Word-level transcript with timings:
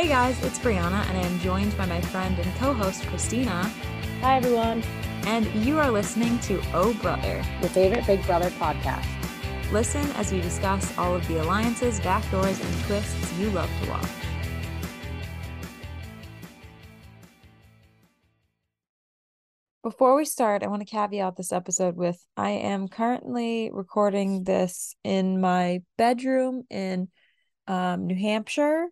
Hey 0.00 0.08
guys, 0.08 0.42
it's 0.42 0.58
Brianna, 0.58 1.06
and 1.10 1.18
I 1.18 1.20
am 1.20 1.38
joined 1.40 1.76
by 1.76 1.84
my 1.84 2.00
friend 2.00 2.38
and 2.38 2.54
co 2.54 2.72
host 2.72 3.06
Christina. 3.08 3.70
Hi, 4.22 4.38
everyone. 4.38 4.82
And 5.26 5.44
you 5.62 5.78
are 5.78 5.90
listening 5.90 6.38
to 6.38 6.58
Oh 6.72 6.94
Brother, 7.02 7.44
your 7.60 7.68
favorite 7.68 8.06
Big 8.06 8.24
Brother 8.24 8.48
podcast. 8.52 9.06
Listen 9.70 10.00
as 10.12 10.32
we 10.32 10.40
discuss 10.40 10.96
all 10.96 11.14
of 11.14 11.28
the 11.28 11.42
alliances, 11.42 12.00
backdoors, 12.00 12.58
and 12.64 12.84
twists 12.86 13.38
you 13.38 13.50
love 13.50 13.68
to 13.82 13.90
watch. 13.90 14.08
Before 19.82 20.16
we 20.16 20.24
start, 20.24 20.62
I 20.62 20.68
want 20.68 20.80
to 20.80 20.90
caveat 20.90 21.36
this 21.36 21.52
episode 21.52 21.96
with 21.96 22.24
I 22.38 22.52
am 22.52 22.88
currently 22.88 23.68
recording 23.70 24.44
this 24.44 24.94
in 25.04 25.42
my 25.42 25.82
bedroom 25.98 26.62
in 26.70 27.08
um, 27.66 28.06
New 28.06 28.16
Hampshire 28.16 28.88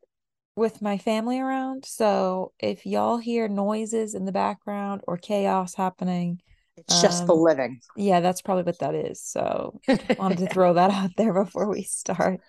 with 0.58 0.82
my 0.82 0.98
family 0.98 1.38
around. 1.38 1.84
So 1.86 2.52
if 2.58 2.84
y'all 2.84 3.16
hear 3.16 3.48
noises 3.48 4.14
in 4.14 4.24
the 4.24 4.32
background 4.32 5.02
or 5.06 5.16
chaos 5.16 5.74
happening, 5.74 6.42
it's 6.76 6.96
um, 6.96 7.02
just 7.02 7.26
the 7.26 7.34
living. 7.34 7.80
Yeah, 7.96 8.20
that's 8.20 8.42
probably 8.42 8.64
what 8.64 8.80
that 8.80 8.94
is. 8.94 9.22
So 9.22 9.80
wanted 10.18 10.38
to 10.38 10.48
throw 10.48 10.74
that 10.74 10.90
out 10.90 11.10
there 11.16 11.32
before 11.32 11.68
we 11.68 11.82
start. 11.82 12.40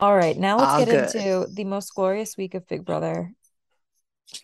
All 0.00 0.16
right, 0.16 0.36
now 0.36 0.58
let's 0.58 0.70
All 0.70 0.84
get 0.84 0.88
good. 0.88 1.14
into 1.14 1.52
the 1.52 1.64
most 1.64 1.94
glorious 1.94 2.36
week 2.36 2.54
of 2.54 2.66
Big 2.66 2.84
Brother. 2.84 3.32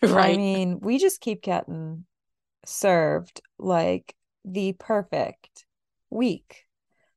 Right. 0.01 0.35
I 0.35 0.37
mean, 0.37 0.79
we 0.79 0.99
just 0.99 1.19
keep 1.19 1.41
getting 1.41 2.05
served 2.65 3.41
like 3.59 4.15
the 4.45 4.71
perfect 4.73 5.65
week 6.09 6.65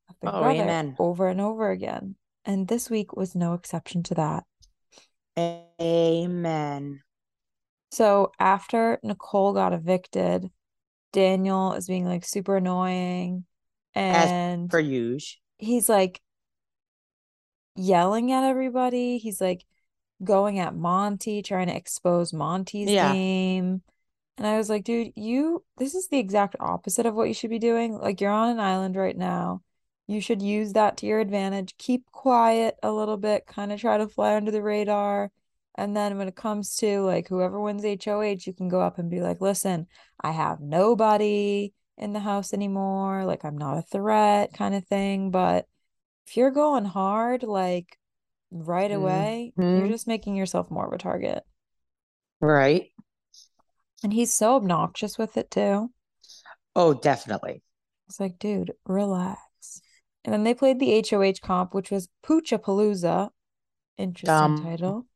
of 0.09 0.19
Big 0.21 0.31
oh, 0.33 0.41
Brother 0.41 0.63
amen. 0.63 0.97
over 0.99 1.29
and 1.29 1.41
over 1.41 1.71
again. 1.71 2.17
And 2.45 2.69
this 2.69 2.91
week 2.91 3.17
was 3.17 3.35
no 3.35 3.55
exception 3.55 4.03
to 4.05 4.15
that. 4.15 4.45
Amen. 5.81 7.01
So 7.91 8.33
after 8.39 8.99
Nicole 9.03 9.53
got 9.53 9.73
evicted, 9.73 10.51
Daniel 11.13 11.73
is 11.75 11.87
being 11.87 12.05
like 12.05 12.25
super 12.25 12.57
annoying 12.57 13.45
and 13.95 14.65
As 14.65 14.71
for 14.71 14.81
use. 14.81 15.39
He's 15.59 15.89
like 15.89 16.21
yelling 17.77 18.33
at 18.33 18.45
everybody. 18.45 19.19
He's 19.19 19.41
like 19.41 19.65
going 20.23 20.59
at 20.59 20.75
Monte, 20.75 21.43
trying 21.43 21.69
to 21.69 21.77
expose 21.77 22.33
Monte's 22.33 22.91
yeah. 22.91 23.13
game. 23.13 23.83
And 24.37 24.47
I 24.47 24.57
was 24.57 24.69
like, 24.69 24.85
dude, 24.85 25.13
you 25.15 25.65
this 25.79 25.95
is 25.95 26.09
the 26.09 26.19
exact 26.19 26.57
opposite 26.59 27.07
of 27.07 27.15
what 27.15 27.29
you 27.29 27.35
should 27.35 27.51
be 27.51 27.61
doing. 27.61 27.95
Like 27.95 28.21
you're 28.21 28.31
on 28.31 28.51
an 28.51 28.61
island 28.61 28.97
right 28.97 29.17
now. 29.17 29.63
You 30.07 30.21
should 30.21 30.43
use 30.43 30.75
that 30.75 30.99
to 30.99 31.07
your 31.07 31.21
advantage. 31.21 31.77
Keep 31.79 32.11
quiet 32.13 32.77
a 32.83 32.93
little 32.93 33.17
bit, 33.17 33.47
kind 33.47 33.73
of 33.73 33.81
try 33.81 33.97
to 33.97 34.09
fly 34.09 34.37
under 34.37 34.51
the 34.51 34.63
radar. 34.63 35.31
And 35.77 35.97
then 35.97 36.19
when 36.19 36.29
it 36.29 36.37
comes 36.37 36.77
to 36.77 37.01
like 37.01 37.29
whoever 37.29 37.61
wins 37.61 37.83
HOH, 37.83 38.47
you 38.47 38.53
can 38.53 38.69
go 38.69 38.81
up 38.81 38.99
and 38.99 39.11
be 39.11 39.21
like, 39.21 39.41
listen, 39.41 39.87
I 40.21 40.33
have 40.33 40.61
nobody 40.61 41.73
in 41.97 42.13
the 42.13 42.21
house 42.21 42.53
anymore. 42.53 43.25
Like 43.25 43.45
I'm 43.45 43.59
not 43.59 43.79
a 43.79 43.83
threat 43.83 44.53
kind 44.53 44.75
of 44.75 44.87
thing. 44.87 45.31
But 45.31 45.67
if 46.27 46.37
you're 46.37 46.51
going 46.51 46.85
hard, 46.85 47.43
like 47.43 47.99
right 48.51 48.93
away, 48.93 49.53
mm-hmm. 49.59 49.79
you're 49.79 49.89
just 49.89 50.07
making 50.07 50.37
yourself 50.37 50.71
more 50.71 50.87
of 50.87 50.93
a 50.93 50.99
target. 50.99 51.43
Right. 52.41 52.91
And 54.03 54.13
he's 54.13 54.33
so 54.33 54.57
obnoxious 54.57 55.17
with 55.19 55.37
it 55.37 55.51
too. 55.51 55.91
Oh, 56.77 56.93
definitely. 56.93 57.63
It's 58.07 58.21
like, 58.21 58.39
dude, 58.39 58.73
relax. 58.85 59.41
And 60.25 60.33
then 60.33 60.45
they 60.45 60.55
played 60.55 60.79
the 60.79 61.05
HOH 61.09 61.41
comp, 61.43 61.75
which 61.75 61.91
was 61.91 62.09
Poochapalooza. 62.25 63.31
Interesting 63.99 64.27
Dumb. 64.27 64.63
title. 64.63 65.07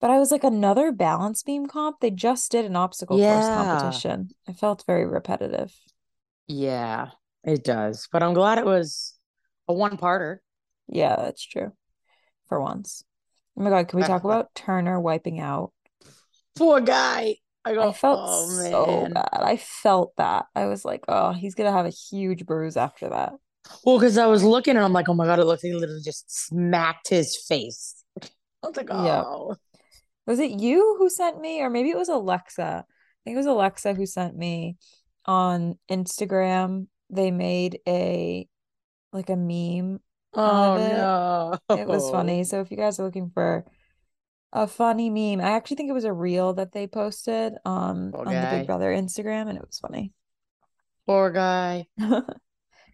But 0.00 0.10
I 0.10 0.18
was 0.18 0.30
like, 0.30 0.44
another 0.44 0.92
balance 0.92 1.42
beam 1.42 1.66
comp? 1.66 2.00
They 2.00 2.10
just 2.10 2.50
did 2.50 2.64
an 2.64 2.76
obstacle 2.76 3.18
yeah. 3.18 3.34
course 3.34 3.46
competition. 3.46 4.30
It 4.46 4.58
felt 4.58 4.84
very 4.86 5.06
repetitive. 5.06 5.72
Yeah, 6.46 7.10
it 7.42 7.64
does. 7.64 8.08
But 8.12 8.22
I'm 8.22 8.34
glad 8.34 8.58
it 8.58 8.66
was 8.66 9.14
a 9.68 9.72
one 9.72 9.96
parter. 9.96 10.38
Yeah, 10.88 11.16
that's 11.16 11.42
true. 11.42 11.72
For 12.48 12.60
once. 12.60 13.04
Oh 13.56 13.62
my 13.62 13.70
god, 13.70 13.88
can 13.88 13.98
we 13.98 14.04
talk 14.04 14.24
about 14.24 14.54
Turner 14.54 15.00
wiping 15.00 15.40
out? 15.40 15.72
Poor 16.56 16.80
guy. 16.80 17.36
I, 17.64 17.72
go, 17.72 17.88
I 17.88 17.92
felt 17.92 18.20
oh, 18.22 18.48
so 18.70 19.08
bad. 19.10 19.28
I 19.32 19.56
felt 19.56 20.14
that. 20.16 20.46
I 20.54 20.66
was 20.66 20.84
like, 20.84 21.04
oh, 21.08 21.32
he's 21.32 21.54
gonna 21.54 21.72
have 21.72 21.86
a 21.86 21.90
huge 21.90 22.44
bruise 22.44 22.76
after 22.76 23.08
that. 23.08 23.32
Well, 23.84 23.98
because 23.98 24.18
I 24.18 24.26
was 24.26 24.42
looking 24.42 24.76
and 24.76 24.84
I'm 24.84 24.92
like, 24.92 25.08
oh 25.08 25.14
my 25.14 25.26
god, 25.26 25.38
it 25.38 25.44
looks 25.44 25.62
like 25.62 25.72
he 25.72 25.78
literally 25.78 26.02
just 26.02 26.46
smacked 26.46 27.08
his 27.08 27.36
face. 27.36 28.04
I 28.22 28.28
was 28.66 28.76
like, 28.76 28.88
oh. 28.90 29.48
Yep. 29.50 29.58
Was 30.26 30.38
it 30.38 30.52
you 30.52 30.96
who 30.98 31.10
sent 31.10 31.40
me, 31.40 31.60
or 31.60 31.68
maybe 31.68 31.90
it 31.90 31.98
was 31.98 32.08
Alexa? 32.08 32.84
I 32.86 33.20
think 33.24 33.34
it 33.34 33.38
was 33.38 33.46
Alexa 33.46 33.94
who 33.94 34.06
sent 34.06 34.36
me 34.36 34.76
on 35.26 35.78
Instagram. 35.90 36.86
They 37.10 37.30
made 37.30 37.80
a 37.86 38.48
like 39.12 39.28
a 39.28 39.36
meme. 39.36 40.00
Oh 40.32 40.76
it. 40.76 40.88
no. 40.88 41.58
It 41.70 41.86
was 41.86 42.10
funny. 42.10 42.44
So 42.44 42.60
if 42.60 42.70
you 42.70 42.76
guys 42.76 42.98
are 42.98 43.04
looking 43.04 43.30
for 43.32 43.64
a 44.52 44.66
funny 44.66 45.10
meme, 45.10 45.44
I 45.44 45.52
actually 45.52 45.76
think 45.76 45.90
it 45.90 45.94
was 45.94 46.04
a 46.04 46.12
reel 46.12 46.54
that 46.54 46.72
they 46.72 46.86
posted 46.86 47.54
um 47.64 48.12
on 48.14 48.24
the 48.24 48.48
Big 48.50 48.66
Brother 48.66 48.90
Instagram, 48.90 49.48
and 49.48 49.58
it 49.58 49.66
was 49.66 49.78
funny. 49.78 50.12
Poor 51.06 51.30
guy. 51.30 51.86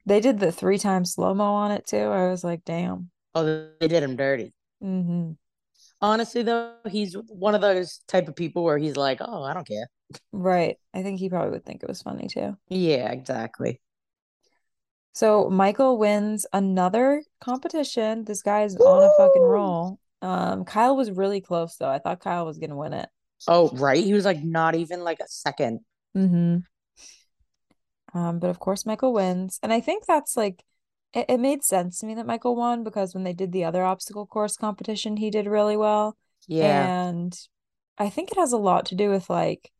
They 0.07 0.21
did 0.21 0.39
the 0.39 0.53
three 0.53 0.79
times 0.79 1.13
slow 1.13 1.35
mo 1.35 1.55
on 1.55 1.71
it 1.71 1.87
too. 1.87 1.99
I 1.99 2.29
was 2.31 2.43
like, 2.43 2.65
damn. 2.65 3.11
Oh, 3.35 3.45
they 3.79 3.89
did 3.89 4.03
him 4.03 4.17
dirty. 4.17 4.53
Mm-hmm. 4.83 5.33
Honestly, 6.03 6.43
though, 6.43 6.75
he's 6.89 7.15
one 7.29 7.55
of 7.55 7.61
those 7.61 8.01
type 8.09 8.29
of 8.29 8.35
people 8.35 8.65
where 8.65 8.79
he's 8.79 8.97
like, 8.97 9.19
oh, 9.21 9.43
I 9.43 9.53
don't 9.53 9.67
care. 9.67 9.87
Right. 10.33 10.77
I 10.95 11.03
think 11.03 11.21
he 11.21 11.29
probably 11.29 11.51
would 11.51 11.65
think 11.65 11.83
it 11.83 11.89
was 11.89 12.03
funny 12.03 12.27
too. 12.29 12.57
Yeah, 12.69 13.13
exactly. 13.13 13.81
So 15.13 15.51
Michael 15.51 15.99
wins 15.99 16.47
another 16.53 17.23
competition. 17.41 18.25
This 18.25 18.43
guy's 18.43 18.77
Woo! 18.77 18.87
on 18.87 19.03
a 19.03 19.13
fucking 19.19 19.43
roll. 19.43 19.99
Um, 20.23 20.65
Kyle 20.65 20.97
was 20.97 21.11
really 21.11 21.41
close 21.41 21.77
though. 21.77 21.89
I 21.89 21.99
thought 21.99 22.21
Kyle 22.21 22.47
was 22.47 22.59
gonna 22.59 22.77
win 22.77 22.95
it. 22.95 23.09
Oh, 23.47 23.71
right. 23.75 24.03
He 24.03 24.13
was 24.13 24.25
like 24.25 24.43
not 24.43 24.75
even 24.75 25.05
like 25.05 25.21
a 25.21 25.25
2nd 25.25 25.81
Mm-hmm. 26.17 26.57
Um, 28.15 28.39
but 28.39 28.51
of 28.51 28.59
course, 28.59 28.87
Michael 28.87 29.13
wins. 29.13 29.59
And 29.63 29.73
I 29.73 29.81
think 29.81 30.07
that's 30.07 30.37
like, 30.37 30.65
it, 31.13 31.27
it 31.29 31.39
made 31.39 31.63
sense 31.65 31.99
to 31.99 32.07
me 32.07 32.15
that 32.15 32.27
Michael 32.27 32.57
won 32.57 32.85
because 32.85 33.15
when 33.15 33.25
they 33.25 33.33
did 33.33 33.53
the 33.53 33.65
other 33.65 33.85
obstacle 33.85 34.27
course 34.27 34.57
competition, 34.57 35.17
he 35.17 35.31
did 35.31 35.47
really 35.47 35.77
well. 35.77 36.17
Yeah. 36.47 37.09
And 37.09 37.39
I 37.99 38.09
think 38.11 38.31
it 38.31 38.39
has 38.39 38.53
a 38.53 38.57
lot 38.59 38.87
to 38.87 38.95
do 38.95 39.11
with 39.11 39.29
like, 39.31 39.71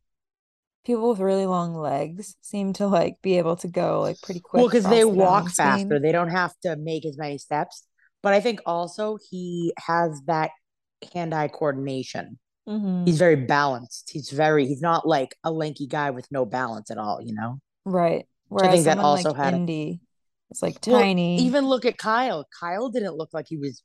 people 0.83 1.09
with 1.09 1.19
really 1.19 1.45
long 1.45 1.75
legs 1.75 2.35
seem 2.41 2.73
to 2.73 2.87
like 2.87 3.13
be 3.21 3.37
able 3.37 3.55
to 3.55 3.67
go 3.67 4.01
like 4.01 4.19
pretty 4.23 4.39
quick. 4.39 4.61
Well, 4.61 4.67
because 4.67 4.85
they 4.85 5.01
the 5.01 5.09
walk 5.09 5.51
faster, 5.51 5.99
they 5.99 6.11
don't 6.11 6.31
have 6.31 6.55
to 6.63 6.75
make 6.75 7.05
as 7.05 7.19
many 7.19 7.37
steps. 7.37 7.85
But 8.23 8.33
I 8.33 8.39
think 8.39 8.61
also 8.65 9.19
he 9.29 9.73
has 9.77 10.21
that 10.25 10.49
hand-eye 11.13 11.49
coordination. 11.49 12.39
Mm-hmm. 12.67 13.05
He's 13.05 13.19
very 13.19 13.35
balanced. 13.35 14.09
He's 14.11 14.31
very. 14.31 14.65
He's 14.65 14.81
not 14.81 15.07
like 15.07 15.35
a 15.43 15.51
lanky 15.51 15.85
guy 15.85 16.09
with 16.09 16.27
no 16.31 16.45
balance 16.45 16.89
at 16.89 16.97
all. 16.97 17.19
You 17.21 17.35
know. 17.35 17.59
Right. 17.85 18.25
Whereas 18.49 18.69
I 18.69 18.71
think 18.73 18.85
that 18.85 18.97
also 18.99 19.29
like 19.29 19.37
had 19.37 19.53
Indy, 19.53 20.01
it's 20.49 20.61
like 20.61 20.81
tiny. 20.81 21.37
Well, 21.37 21.45
even 21.45 21.65
look 21.65 21.85
at 21.85 21.97
Kyle. 21.97 22.45
Kyle 22.59 22.89
didn't 22.89 23.15
look 23.15 23.29
like 23.33 23.47
he 23.47 23.57
was 23.57 23.81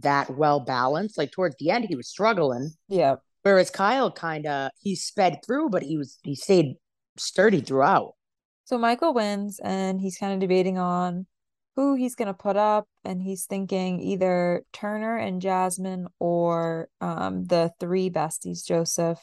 that 0.00 0.30
well 0.30 0.60
balanced. 0.60 1.18
Like 1.18 1.32
towards 1.32 1.56
the 1.58 1.70
end, 1.70 1.86
he 1.86 1.96
was 1.96 2.08
struggling. 2.08 2.72
Yeah. 2.88 3.16
Whereas 3.42 3.70
Kyle 3.70 4.10
kind 4.10 4.46
of 4.46 4.70
he 4.78 4.94
sped 4.94 5.40
through, 5.44 5.70
but 5.70 5.82
he 5.82 5.96
was 5.96 6.18
he 6.22 6.34
stayed 6.34 6.76
sturdy 7.16 7.60
throughout. 7.60 8.14
So 8.64 8.78
Michael 8.78 9.14
wins, 9.14 9.58
and 9.64 10.00
he's 10.00 10.18
kind 10.18 10.32
of 10.34 10.40
debating 10.40 10.78
on 10.78 11.26
who 11.76 11.94
he's 11.94 12.14
gonna 12.14 12.34
put 12.34 12.56
up, 12.56 12.86
and 13.04 13.22
he's 13.22 13.46
thinking 13.46 14.00
either 14.00 14.64
Turner 14.72 15.16
and 15.16 15.40
Jasmine 15.40 16.08
or 16.18 16.88
um 17.00 17.44
the 17.46 17.72
three 17.80 18.10
besties, 18.10 18.66
Joseph, 18.66 19.18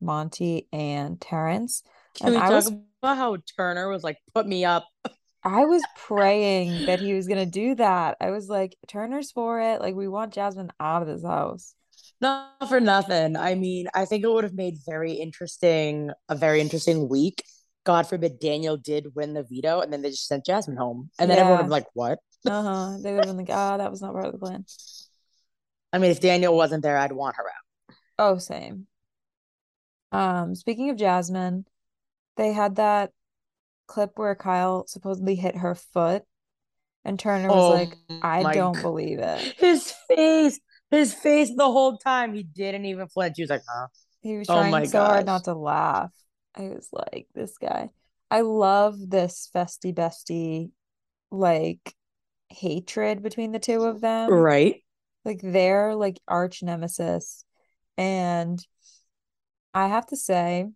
Monte, 0.00 0.66
and 0.72 1.20
Terrance. 1.20 1.82
Can 2.18 2.28
and 2.28 2.36
we 2.36 2.40
I 2.40 2.46
talk 2.46 2.52
was 2.52 2.66
about 3.02 3.16
how 3.16 3.36
Turner 3.56 3.88
was 3.88 4.02
like, 4.02 4.18
put 4.34 4.46
me 4.46 4.64
up? 4.64 4.86
I 5.44 5.64
was 5.64 5.82
praying 5.96 6.86
that 6.86 7.00
he 7.00 7.14
was 7.14 7.28
gonna 7.28 7.46
do 7.46 7.76
that. 7.76 8.16
I 8.20 8.30
was 8.30 8.48
like, 8.48 8.76
Turner's 8.88 9.30
for 9.30 9.60
it. 9.60 9.80
Like, 9.80 9.94
we 9.94 10.08
want 10.08 10.34
Jasmine 10.34 10.72
out 10.80 11.02
of 11.02 11.08
this 11.08 11.24
house. 11.24 11.74
Not 12.20 12.68
for 12.68 12.80
nothing. 12.80 13.36
I 13.36 13.54
mean, 13.54 13.86
I 13.94 14.04
think 14.04 14.24
it 14.24 14.30
would 14.30 14.42
have 14.44 14.54
made 14.54 14.78
very 14.84 15.12
interesting, 15.12 16.10
a 16.28 16.34
very 16.34 16.60
interesting 16.60 17.08
week. 17.08 17.44
God 17.84 18.08
forbid 18.08 18.40
Daniel 18.40 18.76
did 18.76 19.14
win 19.14 19.34
the 19.34 19.44
veto, 19.44 19.80
and 19.80 19.92
then 19.92 20.02
they 20.02 20.10
just 20.10 20.26
sent 20.26 20.44
Jasmine 20.44 20.76
home, 20.76 21.10
and 21.18 21.30
then 21.30 21.38
yeah. 21.38 21.44
everyone 21.44 21.64
would 21.64 21.70
like, 21.70 21.86
"What?" 21.94 22.18
uh 22.46 22.62
huh. 22.62 22.98
They 23.00 23.12
would 23.12 23.24
have 23.24 23.36
been 23.36 23.46
like, 23.46 23.50
"Ah, 23.50 23.74
oh, 23.74 23.78
that 23.78 23.90
was 23.90 24.02
not 24.02 24.12
part 24.12 24.26
of 24.26 24.32
the 24.32 24.38
plan." 24.38 24.64
I 25.92 25.98
mean, 25.98 26.10
if 26.10 26.20
Daniel 26.20 26.54
wasn't 26.54 26.82
there, 26.82 26.98
I'd 26.98 27.12
want 27.12 27.36
her 27.36 27.44
out. 27.44 27.94
Oh, 28.18 28.38
same. 28.38 28.88
Um, 30.10 30.54
speaking 30.54 30.90
of 30.90 30.96
Jasmine, 30.96 31.64
they 32.38 32.54
had 32.54 32.76
that 32.76 33.10
clip 33.86 34.12
where 34.14 34.34
Kyle 34.34 34.86
supposedly 34.86 35.34
hit 35.34 35.56
her 35.56 35.74
foot, 35.74 36.22
and 37.04 37.18
Turner 37.18 37.48
was 37.48 37.56
oh 37.56 37.74
like, 37.74 37.96
"I 38.22 38.54
don't 38.54 38.80
believe 38.80 39.18
it." 39.18 39.54
His 39.58 39.92
face. 40.08 40.58
His 40.90 41.12
face 41.12 41.50
the 41.54 41.70
whole 41.70 41.98
time, 41.98 42.32
he 42.32 42.42
didn't 42.42 42.86
even 42.86 43.08
flinch. 43.08 43.34
He 43.36 43.42
was 43.42 43.50
like, 43.50 43.60
huh? 43.68 43.88
He 44.22 44.38
was 44.38 44.48
oh 44.48 44.54
trying 44.54 44.74
oh 44.74 44.84
so 44.84 44.92
gosh. 44.92 45.06
hard 45.06 45.26
not 45.26 45.44
to 45.44 45.52
laugh. 45.52 46.10
I 46.54 46.62
was 46.62 46.88
like, 46.92 47.26
this 47.34 47.58
guy. 47.58 47.90
I 48.30 48.40
love 48.40 48.96
this 48.98 49.50
festy 49.54 49.94
bestie 49.94 50.70
like 51.30 51.94
hatred 52.48 53.22
between 53.22 53.52
the 53.52 53.58
two 53.58 53.82
of 53.82 54.00
them. 54.00 54.30
Right. 54.30 54.82
Like 55.26 55.40
they're 55.42 55.94
like 55.94 56.20
arch 56.26 56.62
nemesis. 56.62 57.44
And 57.98 58.58
I 59.74 59.88
have 59.88 60.06
to 60.06 60.16
say, 60.16 60.68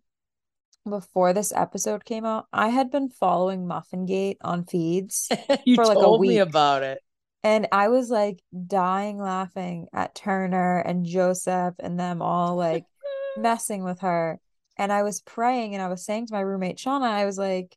before 0.87 1.33
this 1.33 1.53
episode 1.55 2.05
came 2.05 2.25
out, 2.25 2.47
I 2.51 2.69
had 2.69 2.91
been 2.91 3.09
following 3.09 3.65
Muffingate 3.65 4.37
on 4.41 4.65
feeds 4.65 5.29
for 5.75 5.85
like 5.85 5.97
a 5.97 6.17
week. 6.17 6.29
me 6.29 6.37
about 6.39 6.83
it. 6.83 6.99
And 7.43 7.67
I 7.71 7.89
was 7.89 8.09
like 8.09 8.41
dying 8.67 9.17
laughing 9.17 9.87
at 9.93 10.15
Turner 10.15 10.79
and 10.79 11.05
Joseph 11.05 11.75
and 11.79 11.99
them 11.99 12.21
all 12.21 12.55
like 12.55 12.85
messing 13.37 13.83
with 13.83 13.99
her. 13.99 14.39
And 14.77 14.91
I 14.91 15.03
was 15.03 15.21
praying 15.21 15.73
and 15.73 15.81
I 15.81 15.87
was 15.87 16.05
saying 16.05 16.27
to 16.27 16.33
my 16.33 16.39
roommate 16.39 16.77
Shauna, 16.77 17.03
I 17.03 17.25
was 17.25 17.37
like, 17.37 17.75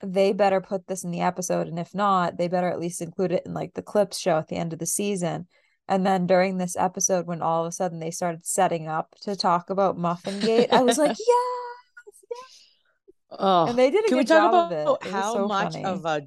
they 0.00 0.32
better 0.32 0.60
put 0.60 0.86
this 0.86 1.04
in 1.04 1.10
the 1.10 1.22
episode. 1.22 1.66
And 1.68 1.78
if 1.78 1.94
not, 1.94 2.36
they 2.36 2.48
better 2.48 2.68
at 2.68 2.78
least 2.78 3.02
include 3.02 3.32
it 3.32 3.44
in 3.46 3.54
like 3.54 3.74
the 3.74 3.82
clips 3.82 4.18
show 4.18 4.36
at 4.38 4.48
the 4.48 4.56
end 4.56 4.72
of 4.72 4.78
the 4.78 4.86
season. 4.86 5.48
And 5.88 6.06
then 6.06 6.26
during 6.26 6.58
this 6.58 6.76
episode, 6.76 7.26
when 7.26 7.40
all 7.40 7.64
of 7.64 7.68
a 7.68 7.72
sudden 7.72 7.98
they 7.98 8.10
started 8.10 8.44
setting 8.44 8.88
up 8.88 9.14
to 9.22 9.34
talk 9.34 9.70
about 9.70 9.98
Muffin 9.98 10.38
Gate, 10.38 10.68
I 10.70 10.82
was 10.82 10.98
like, 10.98 11.16
yes. 11.18 11.58
Oh, 13.30 13.66
and 13.66 13.78
they 13.78 13.90
did 13.90 14.04
a 14.06 14.08
can 14.08 14.16
good 14.16 14.18
we 14.20 14.24
talk 14.24 14.52
job 14.52 14.72
about 14.72 15.06
how 15.06 15.34
so 15.34 15.46
much 15.48 15.74
funny. 15.74 15.84
of 15.84 16.04
a 16.06 16.22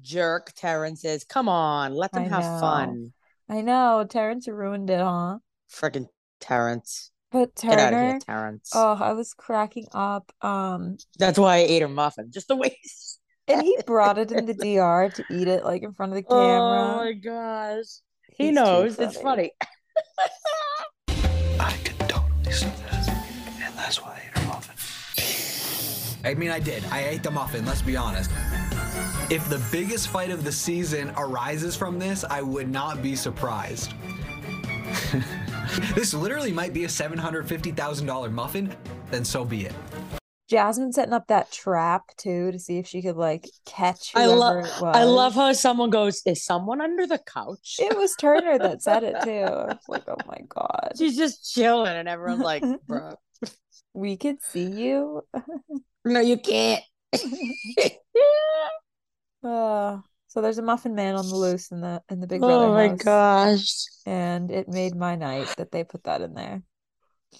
jerk 0.00 0.52
Terrance 0.54 1.04
is? 1.04 1.24
Come 1.24 1.48
on, 1.48 1.92
let 1.94 2.12
them 2.12 2.24
I 2.24 2.28
have 2.28 2.42
know. 2.42 2.58
fun. 2.60 3.12
I 3.48 3.60
know 3.62 4.06
Terrance 4.08 4.46
ruined 4.46 4.88
it, 4.90 5.00
huh? 5.00 5.38
Freaking 5.70 6.08
Terrance. 6.40 7.10
But 7.32 7.56
Turner, 7.56 7.76
Get 7.76 7.80
out 7.80 7.92
of 7.94 8.00
here, 8.00 8.18
Terrance. 8.24 8.70
Oh, 8.74 8.96
I 9.00 9.12
was 9.12 9.34
cracking 9.34 9.86
up. 9.92 10.32
Um, 10.40 10.96
that's 11.18 11.38
why 11.38 11.56
I 11.56 11.58
ate 11.58 11.82
her 11.82 11.88
muffin, 11.88 12.30
just 12.30 12.46
the 12.48 12.54
way. 12.56 12.78
and 13.48 13.62
he 13.62 13.76
brought 13.86 14.16
it 14.18 14.30
in 14.30 14.46
the 14.46 14.54
DR 14.54 15.10
to 15.10 15.24
eat 15.30 15.48
it 15.48 15.64
like 15.64 15.82
in 15.82 15.92
front 15.94 16.12
of 16.12 16.16
the 16.16 16.22
camera. 16.22 16.94
Oh 16.94 16.96
my 17.04 17.12
gosh. 17.12 17.86
He 18.36 18.46
He's 18.46 18.54
knows. 18.54 18.94
Funny. 18.96 19.08
It's 19.08 19.20
funny. 19.20 19.50
I 21.60 21.72
could 21.84 21.98
totally 22.08 22.52
see 22.52 22.66
this. 22.66 23.08
And 23.08 23.74
that's 23.76 24.00
why 24.00 24.22
I 26.26 26.30
ate 26.30 26.38
her 26.38 26.40
muffin. 26.40 26.40
I 26.40 26.40
mean, 26.40 26.50
I 26.50 26.58
did. 26.58 26.84
I 26.90 27.04
ate 27.04 27.22
the 27.22 27.30
muffin, 27.30 27.64
let's 27.64 27.82
be 27.82 27.96
honest. 27.96 28.30
If 29.30 29.48
the 29.48 29.62
biggest 29.70 30.08
fight 30.08 30.30
of 30.30 30.44
the 30.44 30.52
season 30.52 31.12
arises 31.16 31.76
from 31.76 31.98
this, 31.98 32.24
I 32.24 32.42
would 32.42 32.68
not 32.68 33.02
be 33.02 33.14
surprised. 33.14 33.94
this 35.94 36.14
literally 36.14 36.52
might 36.52 36.72
be 36.72 36.84
a 36.84 36.88
$750,000 36.88 38.32
muffin, 38.32 38.74
then 39.10 39.24
so 39.24 39.44
be 39.44 39.66
it. 39.66 39.74
Jasmine 40.48 40.92
setting 40.92 41.12
up 41.12 41.26
that 41.26 41.50
trap 41.50 42.16
too 42.16 42.52
to 42.52 42.58
see 42.58 42.78
if 42.78 42.86
she 42.86 43.02
could 43.02 43.16
like 43.16 43.48
catch. 43.64 44.12
I 44.14 44.26
love. 44.26 44.64
I 44.80 45.02
love 45.02 45.34
how 45.34 45.52
someone 45.54 45.90
goes, 45.90 46.22
"Is 46.24 46.44
someone 46.44 46.80
under 46.80 47.04
the 47.04 47.18
couch?" 47.18 47.78
It 47.80 47.96
was 47.96 48.14
Turner 48.14 48.56
that 48.56 48.80
said 48.80 49.02
it 49.02 49.16
too. 49.24 49.30
I 49.44 49.74
was 49.74 49.88
like, 49.88 50.04
"Oh 50.06 50.16
my 50.28 50.38
god!" 50.48 50.92
She's 50.96 51.16
just 51.16 51.52
chilling, 51.52 51.96
and 51.96 52.08
everyone's 52.08 52.44
like, 52.44 52.62
"Bro, 52.86 53.16
we 53.92 54.16
could 54.16 54.40
see 54.40 54.70
you." 54.70 55.24
No, 56.06 56.20
you 56.20 56.38
can't. 56.38 56.82
uh, 59.42 59.98
so 60.28 60.40
there's 60.40 60.58
a 60.58 60.62
muffin 60.62 60.94
man 60.94 61.14
on 61.14 61.28
the 61.28 61.36
loose 61.36 61.70
in 61.70 61.80
the 61.80 62.02
in 62.08 62.20
the 62.20 62.26
Big 62.26 62.40
Brother. 62.40 62.66
Oh 62.66 62.74
my 62.74 62.88
house, 62.88 63.02
gosh! 63.02 63.84
And 64.06 64.50
it 64.50 64.68
made 64.68 64.94
my 64.94 65.16
night 65.16 65.48
that 65.56 65.72
they 65.72 65.84
put 65.84 66.04
that 66.04 66.20
in 66.20 66.34
there. 66.34 66.62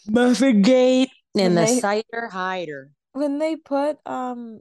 Muffin 0.09 0.63
Gate 0.63 1.11
and 1.39 1.57
the 1.57 1.67
cider 1.67 2.29
hider 2.31 2.91
when 3.13 3.39
they 3.39 3.57
put 3.57 3.99
um 4.07 4.61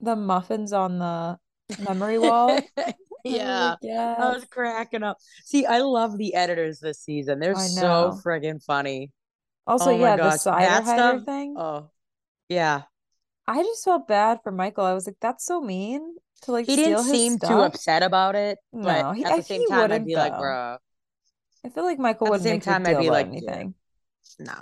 the 0.00 0.16
muffins 0.16 0.72
on 0.72 0.98
the 0.98 1.38
memory 1.80 2.18
wall. 2.18 2.60
yeah. 3.24 3.76
Yes. 3.82 4.18
I 4.20 4.30
was 4.32 4.44
cracking 4.44 5.02
up. 5.02 5.18
See, 5.44 5.66
I 5.66 5.80
love 5.80 6.16
the 6.16 6.34
editors 6.34 6.80
this 6.80 7.00
season. 7.00 7.40
They're 7.40 7.54
so 7.54 8.18
friggin' 8.24 8.62
funny. 8.62 9.10
Also, 9.66 9.90
oh 9.90 10.00
yeah, 10.00 10.16
the 10.16 10.30
cider 10.36 10.64
that 10.64 10.84
hider 10.84 11.18
stuff, 11.18 11.24
thing. 11.24 11.54
Oh, 11.58 11.90
yeah. 12.48 12.82
I 13.46 13.62
just 13.62 13.84
felt 13.84 14.06
bad 14.06 14.40
for 14.42 14.52
Michael. 14.52 14.84
I 14.84 14.92
was 14.92 15.06
like, 15.06 15.16
that's 15.20 15.44
so 15.46 15.60
mean 15.60 16.16
to 16.42 16.52
like. 16.52 16.66
He 16.66 16.76
didn't 16.76 17.04
seem 17.04 17.38
stuff. 17.38 17.50
too 17.50 17.58
upset 17.60 18.02
about 18.02 18.34
it. 18.34 18.58
No, 18.72 19.12
he, 19.12 19.24
at 19.24 19.36
the 19.36 19.42
same 19.42 19.66
time, 19.68 19.90
I'd 19.90 20.04
be 20.04 20.14
though. 20.14 20.20
like, 20.20 20.38
bro. 20.38 20.76
I 21.64 21.68
feel 21.70 21.84
like 21.84 21.98
Michael 21.98 22.28
would. 22.28 22.36
At 22.36 22.42
the 22.42 22.48
same 22.48 22.60
time, 22.60 22.86
I'd 22.86 22.98
be 22.98 23.10
like, 23.10 23.26
anything. 23.26 23.74
No, 24.38 24.54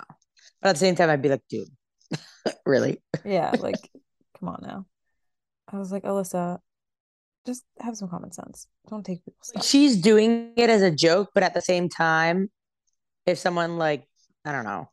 but 0.61 0.69
at 0.69 0.73
the 0.73 0.79
same 0.79 0.95
time, 0.95 1.09
I'd 1.09 1.21
be 1.21 1.29
like, 1.29 1.43
dude, 1.49 1.67
really? 2.65 3.01
Yeah, 3.25 3.53
like, 3.59 3.75
come 4.39 4.49
on 4.49 4.59
now. 4.61 4.85
I 5.71 5.77
was 5.77 5.91
like, 5.91 6.03
Alyssa, 6.03 6.59
just 7.45 7.65
have 7.79 7.97
some 7.97 8.09
common 8.09 8.31
sense. 8.31 8.67
Don't 8.89 9.05
take 9.05 9.23
people's 9.25 9.49
stuff. 9.49 9.65
She's 9.65 9.97
doing 9.97 10.53
it 10.55 10.69
as 10.69 10.81
a 10.81 10.91
joke, 10.91 11.31
but 11.33 11.43
at 11.43 11.53
the 11.53 11.61
same 11.61 11.89
time, 11.89 12.49
if 13.25 13.37
someone 13.37 13.77
like, 13.77 14.07
I 14.45 14.53
don't 14.53 14.63
know. 14.63 14.89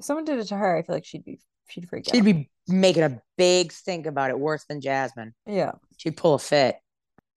If 0.00 0.04
someone 0.04 0.24
did 0.24 0.38
it 0.38 0.48
to 0.48 0.56
her, 0.56 0.76
I 0.76 0.82
feel 0.82 0.96
like 0.96 1.04
she'd 1.04 1.24
be 1.24 1.38
she'd 1.68 1.88
freak 1.88 2.06
she'd 2.06 2.10
out. 2.10 2.16
She'd 2.16 2.24
be 2.24 2.50
making 2.66 3.04
a 3.04 3.22
big 3.38 3.72
stink 3.72 4.06
about 4.06 4.30
it, 4.30 4.38
worse 4.38 4.64
than 4.68 4.80
Jasmine. 4.80 5.34
Yeah. 5.46 5.72
She'd 5.96 6.16
pull 6.16 6.34
a 6.34 6.38
fit. 6.38 6.76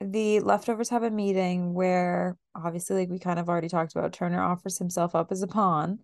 The 0.01 0.39
leftovers 0.39 0.89
have 0.89 1.03
a 1.03 1.11
meeting 1.11 1.73
where 1.73 2.35
obviously, 2.55 2.95
like 2.95 3.09
we 3.09 3.19
kind 3.19 3.39
of 3.39 3.47
already 3.47 3.69
talked 3.69 3.95
about, 3.95 4.13
Turner 4.13 4.41
offers 4.41 4.79
himself 4.79 5.13
up 5.13 5.31
as 5.31 5.43
a 5.43 5.47
pawn 5.47 5.99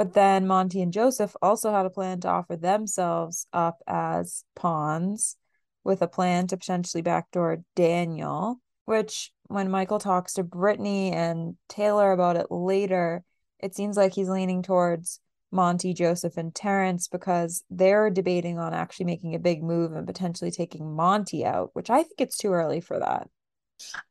but 0.00 0.14
then 0.14 0.46
Monte 0.46 0.80
and 0.80 0.94
Joseph 0.94 1.36
also 1.42 1.72
had 1.72 1.84
a 1.84 1.90
plan 1.90 2.20
to 2.20 2.28
offer 2.28 2.56
themselves 2.56 3.46
up 3.52 3.82
as 3.86 4.44
pawns 4.56 5.36
with 5.84 6.00
a 6.00 6.08
plan 6.08 6.46
to 6.46 6.56
potentially 6.56 7.02
backdoor 7.02 7.58
Daniel, 7.76 8.62
which 8.86 9.30
when 9.48 9.70
Michael 9.70 9.98
talks 9.98 10.32
to 10.34 10.42
Brittany 10.42 11.12
and 11.12 11.56
Taylor 11.68 12.12
about 12.12 12.36
it 12.36 12.46
later, 12.50 13.24
it 13.58 13.74
seems 13.74 13.98
like 13.98 14.14
he's 14.14 14.30
leaning 14.30 14.62
towards 14.62 15.20
Monte, 15.52 15.94
Joseph, 15.94 16.36
and 16.36 16.54
Terrance 16.54 17.08
because 17.08 17.64
they're 17.70 18.10
debating 18.10 18.58
on 18.58 18.72
actually 18.72 19.06
making 19.06 19.34
a 19.34 19.38
big 19.38 19.62
move 19.62 19.92
and 19.92 20.06
potentially 20.06 20.50
taking 20.50 20.94
Monte 20.94 21.44
out, 21.44 21.70
which 21.72 21.90
I 21.90 22.02
think 22.02 22.20
it's 22.20 22.36
too 22.36 22.52
early 22.52 22.80
for 22.80 22.98
that. 22.98 23.28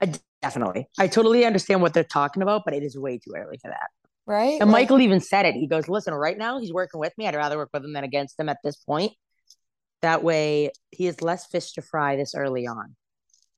I 0.02 0.14
definitely. 0.42 0.88
I 0.98 1.08
totally 1.08 1.46
understand 1.46 1.81
what 1.81 1.94
they're 1.94 2.04
talking 2.04 2.42
about, 2.42 2.64
but 2.66 2.74
it 2.74 2.84
is 2.84 2.98
way 2.98 3.18
too 3.18 3.34
early 3.36 3.58
for 3.62 3.69
that. 3.69 3.88
Right. 4.26 4.62
And 4.62 4.72
like, 4.72 4.84
Michael 4.84 5.02
even 5.02 5.22
said 5.22 5.46
it. 5.46 5.56
He 5.56 5.68
goes, 5.68 5.88
listen, 5.88 6.14
right 6.14 6.38
now 6.38 6.60
he's 6.60 6.74
working 6.74 7.00
with 7.00 7.14
me. 7.18 7.28
I'd 7.28 7.36
rather 7.36 7.58
work 7.58 7.69
with 7.74 7.84
him 7.84 7.94
than 7.94 8.04
against 8.04 8.40
him 8.40 8.50
at 8.50 8.58
this 8.64 8.76
point. 8.76 9.14
That 10.02 10.24
way 10.24 10.72
he 10.92 11.06
has 11.06 11.22
less 11.22 11.48
fish 11.48 11.74
to 11.74 11.81
fry 11.81 12.16
this 12.16 12.36
early 12.36 12.68
on. 12.68 12.96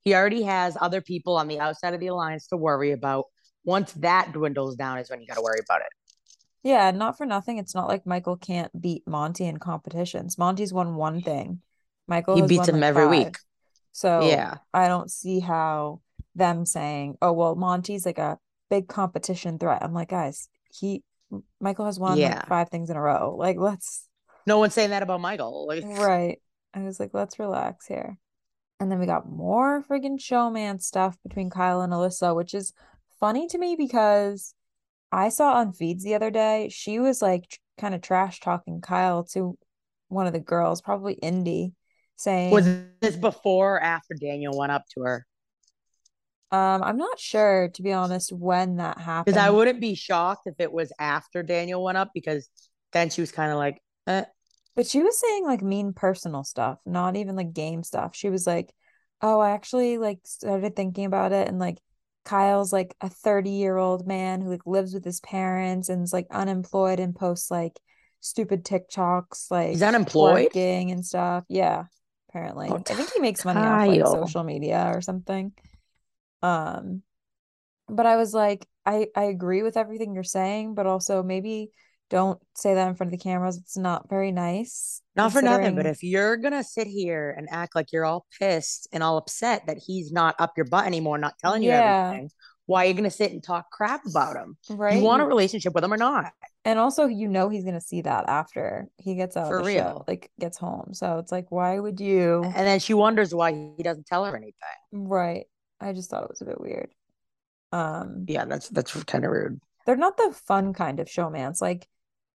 He 0.04 0.16
already 0.16 0.44
has 0.44 0.78
other 0.80 1.02
people 1.02 1.36
on 1.36 1.48
the 1.48 1.60
outside 1.60 1.94
of 1.94 2.00
the 2.00 2.08
alliance 2.08 2.48
to 2.48 2.58
worry 2.58 2.92
about. 2.92 3.26
Once 3.64 3.94
that 3.94 4.32
dwindles 4.34 4.76
down 4.76 4.98
is 4.98 5.10
when 5.10 5.22
you 5.22 5.28
got 5.28 5.36
to 5.36 5.42
worry 5.42 5.60
about 5.64 5.82
it. 5.82 5.88
Yeah, 6.64 6.92
not 6.92 7.18
for 7.18 7.26
nothing. 7.26 7.58
It's 7.58 7.74
not 7.74 7.88
like 7.88 8.06
Michael 8.06 8.38
can't 8.38 8.80
beat 8.80 9.08
Monte 9.08 9.46
in 9.46 9.58
competitions. 9.58 10.38
Monte's 10.38 10.72
won 10.72 10.96
one 10.96 11.22
thing. 11.22 11.62
Michael 12.08 12.36
he 12.36 12.42
beats 12.44 12.68
him 12.68 12.76
like 12.76 12.84
every 12.84 13.04
five. 13.04 13.12
week. 13.12 13.38
So 13.92 14.28
yeah, 14.28 14.58
I 14.74 14.88
don't 14.88 15.10
see 15.10 15.40
how 15.40 16.02
them 16.36 16.66
saying, 16.66 17.18
"Oh 17.22 17.34
well, 17.34 17.56
Monte's 17.56 18.06
like 18.06 18.20
a 18.20 18.38
big 18.70 18.88
competition 18.88 19.58
threat." 19.58 19.84
I'm 19.84 19.94
like, 19.94 20.10
guys, 20.10 20.50
he 20.72 21.04
Michael 21.60 21.86
has 21.86 22.00
won 22.00 22.18
yeah. 22.18 22.36
like 22.36 22.48
five 22.48 22.70
things 22.70 22.90
in 22.90 22.98
a 22.98 23.02
row. 23.02 23.36
Like 23.38 23.58
let's 23.58 24.08
no 24.46 24.60
one's 24.60 24.74
saying 24.74 24.92
that 24.92 25.04
about 25.04 25.22
Michael. 25.22 25.68
Like 25.68 25.84
right. 25.86 26.40
I 26.74 26.80
was 26.84 27.00
like, 27.00 27.12
let's 27.14 27.40
relax 27.40 27.88
here. 27.88 28.18
And 28.80 28.92
then 28.92 29.00
we 29.00 29.06
got 29.06 29.30
more 29.30 29.84
friggin' 29.84 30.20
showmance 30.20 30.84
stuff 30.84 31.18
between 31.24 31.50
Kyle 31.50 31.82
and 31.82 31.94
Alyssa, 31.94 32.36
which 32.36 32.54
is 32.54 32.74
funny 33.20 33.48
to 33.48 33.58
me 33.58 33.76
because 33.76 34.56
I 35.12 35.30
saw 35.30 35.54
on 35.56 35.74
feeds 35.74 36.04
the 36.04 36.16
other 36.16 36.32
day, 36.32 36.70
she 36.72 37.00
was 37.00 37.22
like 37.22 37.50
tr- 37.50 37.60
kind 37.78 37.96
of 37.96 38.02
trash 38.02 38.40
talking 38.40 38.82
Kyle 38.82 39.24
to 39.34 39.58
one 40.08 40.28
of 40.28 40.34
the 40.34 40.40
girls, 40.40 40.82
probably 40.82 41.14
Indy, 41.14 41.74
saying 42.16 42.52
Was 42.52 42.68
this 43.02 43.16
before 43.16 43.76
or 43.76 43.82
after 43.82 44.14
Daniel 44.14 44.58
went 44.58 44.72
up 44.72 44.86
to 44.94 45.02
her? 45.02 45.26
Um, 46.52 46.84
I'm 46.84 46.98
not 46.98 47.18
sure 47.18 47.70
to 47.70 47.82
be 47.82 47.94
honest 47.94 48.32
when 48.32 48.78
that 48.78 48.98
happened. 49.00 49.34
Because 49.34 49.42
I 49.42 49.50
wouldn't 49.50 49.80
be 49.80 49.96
shocked 49.96 50.48
if 50.48 50.56
it 50.60 50.72
was 50.72 50.92
after 51.00 51.44
Daniel 51.44 51.82
went 51.82 51.98
up 51.98 52.12
because 52.14 52.50
then 52.92 53.10
she 53.10 53.22
was 53.22 53.32
kind 53.32 53.52
of 53.52 53.58
like, 53.58 53.82
eh. 54.08 54.26
But 54.76 54.88
she 54.88 55.02
was 55.02 55.18
saying 55.20 55.46
like 55.46 55.62
mean 55.62 55.94
personal 55.94 56.44
stuff, 56.44 56.80
not 56.86 57.16
even 57.16 57.36
like 57.36 57.54
game 57.54 57.84
stuff. 57.84 58.16
She 58.16 58.30
was 58.30 58.48
like, 58.48 58.74
"Oh, 59.22 59.40
I 59.40 59.52
actually 59.52 59.98
like 59.98 60.20
started 60.24 60.76
thinking 60.76 61.06
about 61.06 61.32
it, 61.34 61.48
and 61.48 61.60
like 61.60 61.78
Kyle's 62.24 62.72
like 62.72 62.96
a 63.02 63.10
30 63.10 63.50
year 63.50 63.78
old 63.78 64.08
man 64.08 64.42
who 64.42 64.50
like 64.50 64.66
lives 64.66 64.94
with 64.94 65.04
his 65.04 65.20
parents 65.22 65.90
and 65.90 66.04
is 66.04 66.14
like 66.14 66.28
unemployed 66.32 67.00
and 67.00 67.16
posts 67.16 67.50
like 67.50 67.80
stupid 68.20 68.64
TikToks, 68.64 69.50
like 69.50 69.72
he's 69.72 69.84
unemployed 69.84 70.56
and 70.56 71.06
stuff. 71.06 71.44
Yeah, 71.50 71.86
apparently. 72.30 72.70
Oh, 72.70 72.76
I 72.76 72.94
think 72.94 73.12
he 73.14 73.20
makes 73.20 73.44
money 73.44 73.60
Kyle. 73.60 74.04
off 74.04 74.14
like 74.14 74.28
social 74.28 74.44
media 74.44 74.92
or 74.94 75.02
something. 75.02 75.52
Um, 76.42 77.02
but 77.88 78.06
I 78.06 78.16
was 78.16 78.34
like, 78.34 78.68
I 78.86 79.08
I 79.16 79.24
agree 79.24 79.64
with 79.64 79.78
everything 79.78 80.14
you're 80.14 80.24
saying, 80.24 80.76
but 80.76 80.86
also 80.86 81.24
maybe 81.24 81.72
don't 82.12 82.40
say 82.56 82.76
that 82.76 82.90
in 82.90 82.96
front 82.96 83.12
of 83.12 83.18
the 83.18 83.24
cameras. 83.24 83.58
It's 83.58 83.78
not 83.78 84.10
very 84.10 84.32
nice. 84.32 85.02
Not 85.16 85.32
for 85.32 85.42
nothing, 85.42 85.76
but 85.76 85.86
if 85.86 86.04
you're 86.04 86.38
gonna 86.38 86.64
sit 86.64 86.86
here 86.86 87.34
and 87.36 87.48
act 87.50 87.74
like 87.74 87.92
you're 87.92 88.06
all 88.06 88.28
pissed 88.38 88.88
and 88.92 89.02
all 89.02 89.18
upset 89.18 89.66
that 89.68 89.78
he's 89.78 90.12
not 90.12 90.36
up 90.38 90.54
your 90.58 90.66
butt 90.66 90.86
anymore, 90.86 91.18
not 91.18 91.38
telling 91.40 91.64
yeah. 91.64 91.72
you 91.72 92.08
everything, 92.08 92.32
why 92.66 92.86
are 92.86 92.88
you 92.90 92.94
gonna 92.94 93.10
sit 93.10 93.32
and 93.32 93.42
talk 93.42 93.72
crap 93.72 94.06
about 94.06 94.36
him? 94.36 94.58
Right. 94.70 94.98
You 94.98 95.04
want 95.04 95.22
a 95.22 95.26
relationship 95.26 95.74
with 95.74 95.86
him 95.86 95.94
or 95.94 95.98
not? 95.98 96.34
And 96.66 96.78
also, 96.78 97.08
you 97.08 97.30
know 97.30 97.48
he's 97.48 97.64
gonna 97.64 97.82
see 97.82 98.02
that 98.02 98.26
after 98.28 98.88
he 98.98 99.16
gets 99.16 99.38
out 99.38 99.48
for 99.48 99.64
real, 99.64 99.84
show, 99.84 100.06
like 100.06 100.30
gets 100.38 100.58
home. 100.58 100.90
So 100.94 101.18
it's 101.18 101.32
like, 101.32 101.50
why 101.50 101.80
would 101.80 102.02
you? 102.02 102.44
And 102.44 102.68
then 102.68 102.80
she 102.80 102.94
wonders 102.94 103.34
why 103.34 103.54
he 103.78 103.84
doesn't 103.84 104.06
tell 104.06 104.26
her 104.26 104.36
anything. 104.36 104.54
Right. 104.92 105.46
I 105.80 105.94
just 105.94 106.10
thought 106.10 106.24
it 106.24 106.30
was 106.30 106.42
a 106.42 106.46
bit 106.46 106.60
weird. 106.60 106.90
Um. 107.72 108.26
Yeah, 108.28 108.44
that's 108.46 108.68
that's 108.68 108.92
kind 109.06 109.24
of 109.24 109.32
rude. 109.32 109.62
They're 109.86 109.96
not 109.96 110.18
the 110.18 110.36
fun 110.46 110.74
kind 110.74 111.00
of 111.00 111.08
showmance. 111.08 111.62
Like 111.62 111.88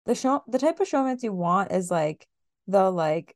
the 0.06 0.16
show 0.16 0.44
the 0.48 0.60
type 0.60 0.80
of 0.80 0.88
showmance 0.88 1.24
you 1.24 1.34
want 1.34 1.72
is 1.72 1.90
like 1.90 2.28
the 2.68 2.90
like 2.90 3.36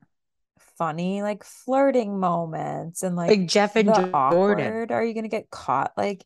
funny 0.78 1.22
like 1.22 1.44
flirting 1.44 2.20
moments 2.20 3.04
and 3.04 3.16
like, 3.16 3.30
like 3.30 3.48
Jeff 3.48 3.76
and 3.76 3.88
Jordan. 3.88 4.12
Awkward. 4.14 4.92
Are 4.92 5.04
you 5.04 5.14
gonna 5.14 5.28
get 5.28 5.50
caught 5.50 5.92
like 5.98 6.24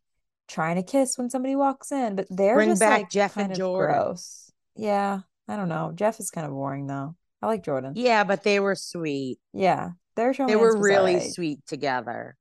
trying 0.48 0.76
to 0.76 0.84
kiss 0.84 1.18
when 1.18 1.30
somebody 1.30 1.56
walks 1.56 1.92
in? 1.92 2.16
But 2.16 2.28
they're 2.30 2.56
bring 2.56 2.70
just 2.70 2.82
back 2.82 3.00
like 3.02 3.10
Jeff 3.10 3.38
and 3.38 3.56
Jordan. 3.56 3.96
Gross. 3.96 4.52
Yeah, 4.76 5.20
I 5.48 5.56
don't 5.56 5.70
know. 5.70 5.92
Jeff 5.96 6.20
is 6.20 6.32
kind 6.32 6.46
of 6.46 6.54
boring 6.54 6.88
though. 6.88 7.16
I 7.42 7.48
like 7.48 7.64
Jordan. 7.64 7.94
Yeah, 7.96 8.24
but 8.24 8.44
they 8.44 8.60
were 8.60 8.76
sweet. 8.76 9.40
Yeah, 9.54 9.92
their 10.16 10.34
show 10.34 10.48
they 10.48 10.56
were 10.56 10.80
really 10.80 11.16
right. 11.16 11.32
sweet 11.32 11.60
together. 11.68 12.38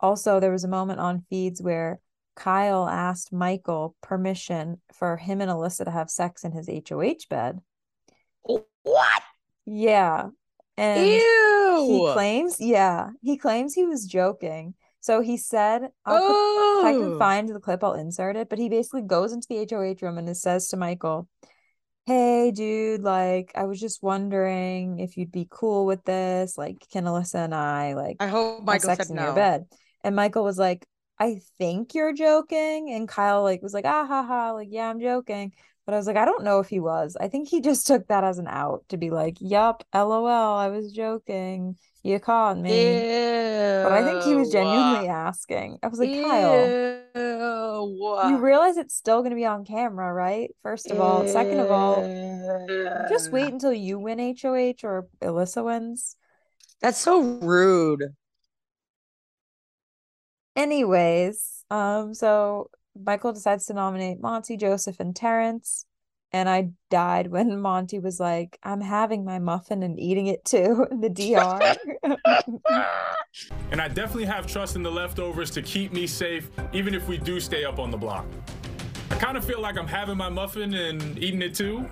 Also, 0.00 0.38
there 0.38 0.52
was 0.52 0.64
a 0.64 0.68
moment 0.68 1.00
on 1.00 1.24
feeds 1.30 1.62
where 1.62 1.98
Kyle 2.36 2.88
asked 2.88 3.32
Michael 3.32 3.96
permission 4.02 4.80
for 4.92 5.16
him 5.16 5.40
and 5.40 5.50
Alyssa 5.50 5.84
to 5.84 5.90
have 5.90 6.10
sex 6.10 6.44
in 6.44 6.52
his 6.52 6.68
HOH 6.68 7.26
bed. 7.30 7.60
What? 8.42 9.22
Yeah. 9.66 10.28
And 10.76 11.06
Ew. 11.06 11.86
he 11.88 12.12
claims, 12.12 12.56
yeah, 12.58 13.10
he 13.22 13.38
claims 13.38 13.74
he 13.74 13.86
was 13.86 14.06
joking. 14.06 14.74
So 15.00 15.20
he 15.20 15.36
said, 15.36 15.82
oh. 16.06 16.80
if 16.80 16.86
I 16.86 16.92
can 16.92 17.18
find 17.18 17.48
the 17.48 17.60
clip, 17.60 17.84
I'll 17.84 17.92
insert 17.92 18.36
it. 18.36 18.48
But 18.48 18.58
he 18.58 18.68
basically 18.68 19.02
goes 19.02 19.32
into 19.32 19.46
the 19.48 19.66
HOH 19.70 20.04
room 20.04 20.18
and 20.18 20.34
says 20.36 20.68
to 20.68 20.76
Michael, 20.76 21.28
Hey, 22.06 22.50
dude, 22.50 23.02
like, 23.02 23.52
I 23.54 23.64
was 23.64 23.80
just 23.80 24.02
wondering 24.02 24.98
if 24.98 25.16
you'd 25.16 25.32
be 25.32 25.46
cool 25.50 25.86
with 25.86 26.04
this. 26.04 26.58
Like, 26.58 26.86
can 26.92 27.04
Alyssa 27.04 27.36
and 27.36 27.54
I, 27.54 27.94
like, 27.94 28.16
I 28.20 28.26
hope 28.26 28.62
Michael 28.62 28.90
sex 28.90 29.08
in 29.08 29.16
no. 29.16 29.24
your 29.24 29.34
bed? 29.34 29.64
And 30.02 30.14
Michael 30.14 30.44
was 30.44 30.58
like, 30.58 30.86
I 31.18 31.40
think 31.58 31.94
you're 31.94 32.12
joking. 32.12 32.90
And 32.92 33.08
Kyle 33.08 33.42
like 33.42 33.62
was 33.62 33.74
like, 33.74 33.84
ah 33.84 34.06
ha 34.06 34.22
ha, 34.22 34.52
like, 34.52 34.68
yeah, 34.70 34.88
I'm 34.88 35.00
joking. 35.00 35.52
But 35.86 35.94
I 35.94 35.98
was 35.98 36.06
like, 36.06 36.16
I 36.16 36.24
don't 36.24 36.44
know 36.44 36.60
if 36.60 36.68
he 36.68 36.80
was. 36.80 37.16
I 37.20 37.28
think 37.28 37.48
he 37.48 37.60
just 37.60 37.86
took 37.86 38.06
that 38.08 38.24
as 38.24 38.38
an 38.38 38.46
out 38.46 38.84
to 38.88 38.96
be 38.96 39.10
like, 39.10 39.36
yup, 39.40 39.84
lol, 39.92 40.26
I 40.26 40.68
was 40.68 40.92
joking. 40.92 41.76
You 42.02 42.18
caught 42.20 42.58
me. 42.58 42.70
Ew. 42.70 43.82
But 43.82 43.92
I 43.92 44.02
think 44.02 44.22
he 44.24 44.34
was 44.34 44.50
genuinely 44.50 45.08
asking. 45.08 45.78
I 45.82 45.88
was 45.88 45.98
like, 45.98 46.08
Ew. 46.08 46.24
Kyle, 46.24 47.10
you 48.30 48.38
realize 48.38 48.78
it's 48.78 48.94
still 48.94 49.20
going 49.20 49.30
to 49.30 49.36
be 49.36 49.44
on 49.44 49.64
camera, 49.64 50.12
right? 50.12 50.50
First 50.62 50.90
of 50.90 51.00
all. 51.00 51.24
Ew. 51.24 51.28
Second 51.30 51.60
of 51.60 51.70
all, 51.70 51.96
just 53.10 53.30
wait 53.30 53.52
until 53.52 53.72
you 53.72 53.98
win 53.98 54.18
HOH 54.18 54.84
or 54.84 55.06
Alyssa 55.22 55.64
wins. 55.64 56.16
That's 56.80 56.98
so 56.98 57.20
rude. 57.20 58.04
Anyways, 60.56 61.64
um, 61.70 62.14
so 62.14 62.70
Michael 63.00 63.32
decides 63.32 63.66
to 63.66 63.74
nominate 63.74 64.20
Monte, 64.20 64.56
Joseph, 64.56 65.00
and 65.00 65.14
Terrance. 65.14 65.86
And 66.32 66.48
I 66.48 66.70
died 66.90 67.28
when 67.28 67.60
Monte 67.62 67.98
was 68.00 68.20
like, 68.20 68.58
I'm 68.62 68.80
having 68.80 69.24
my 69.24 69.38
muffin 69.38 69.82
and 69.82 69.98
eating 69.98 70.26
it 70.26 70.44
too 70.44 70.86
in 70.90 71.00
the 71.00 71.10
DR. 71.10 71.76
and 73.70 73.80
I 73.80 73.88
definitely 73.88 74.26
have 74.26 74.46
trust 74.46 74.76
in 74.76 74.82
the 74.82 74.90
leftovers 74.90 75.50
to 75.52 75.62
keep 75.62 75.92
me 75.92 76.06
safe, 76.06 76.50
even 76.72 76.94
if 76.94 77.08
we 77.08 77.18
do 77.18 77.40
stay 77.40 77.64
up 77.64 77.78
on 77.78 77.90
the 77.90 77.98
block. 77.98 78.26
I 79.10 79.16
kind 79.16 79.36
of 79.36 79.44
feel 79.44 79.60
like 79.60 79.76
I'm 79.78 79.86
having 79.86 80.16
my 80.16 80.28
muffin 80.28 80.74
and 80.74 81.18
eating 81.18 81.42
it 81.42 81.54
too. 81.54 81.88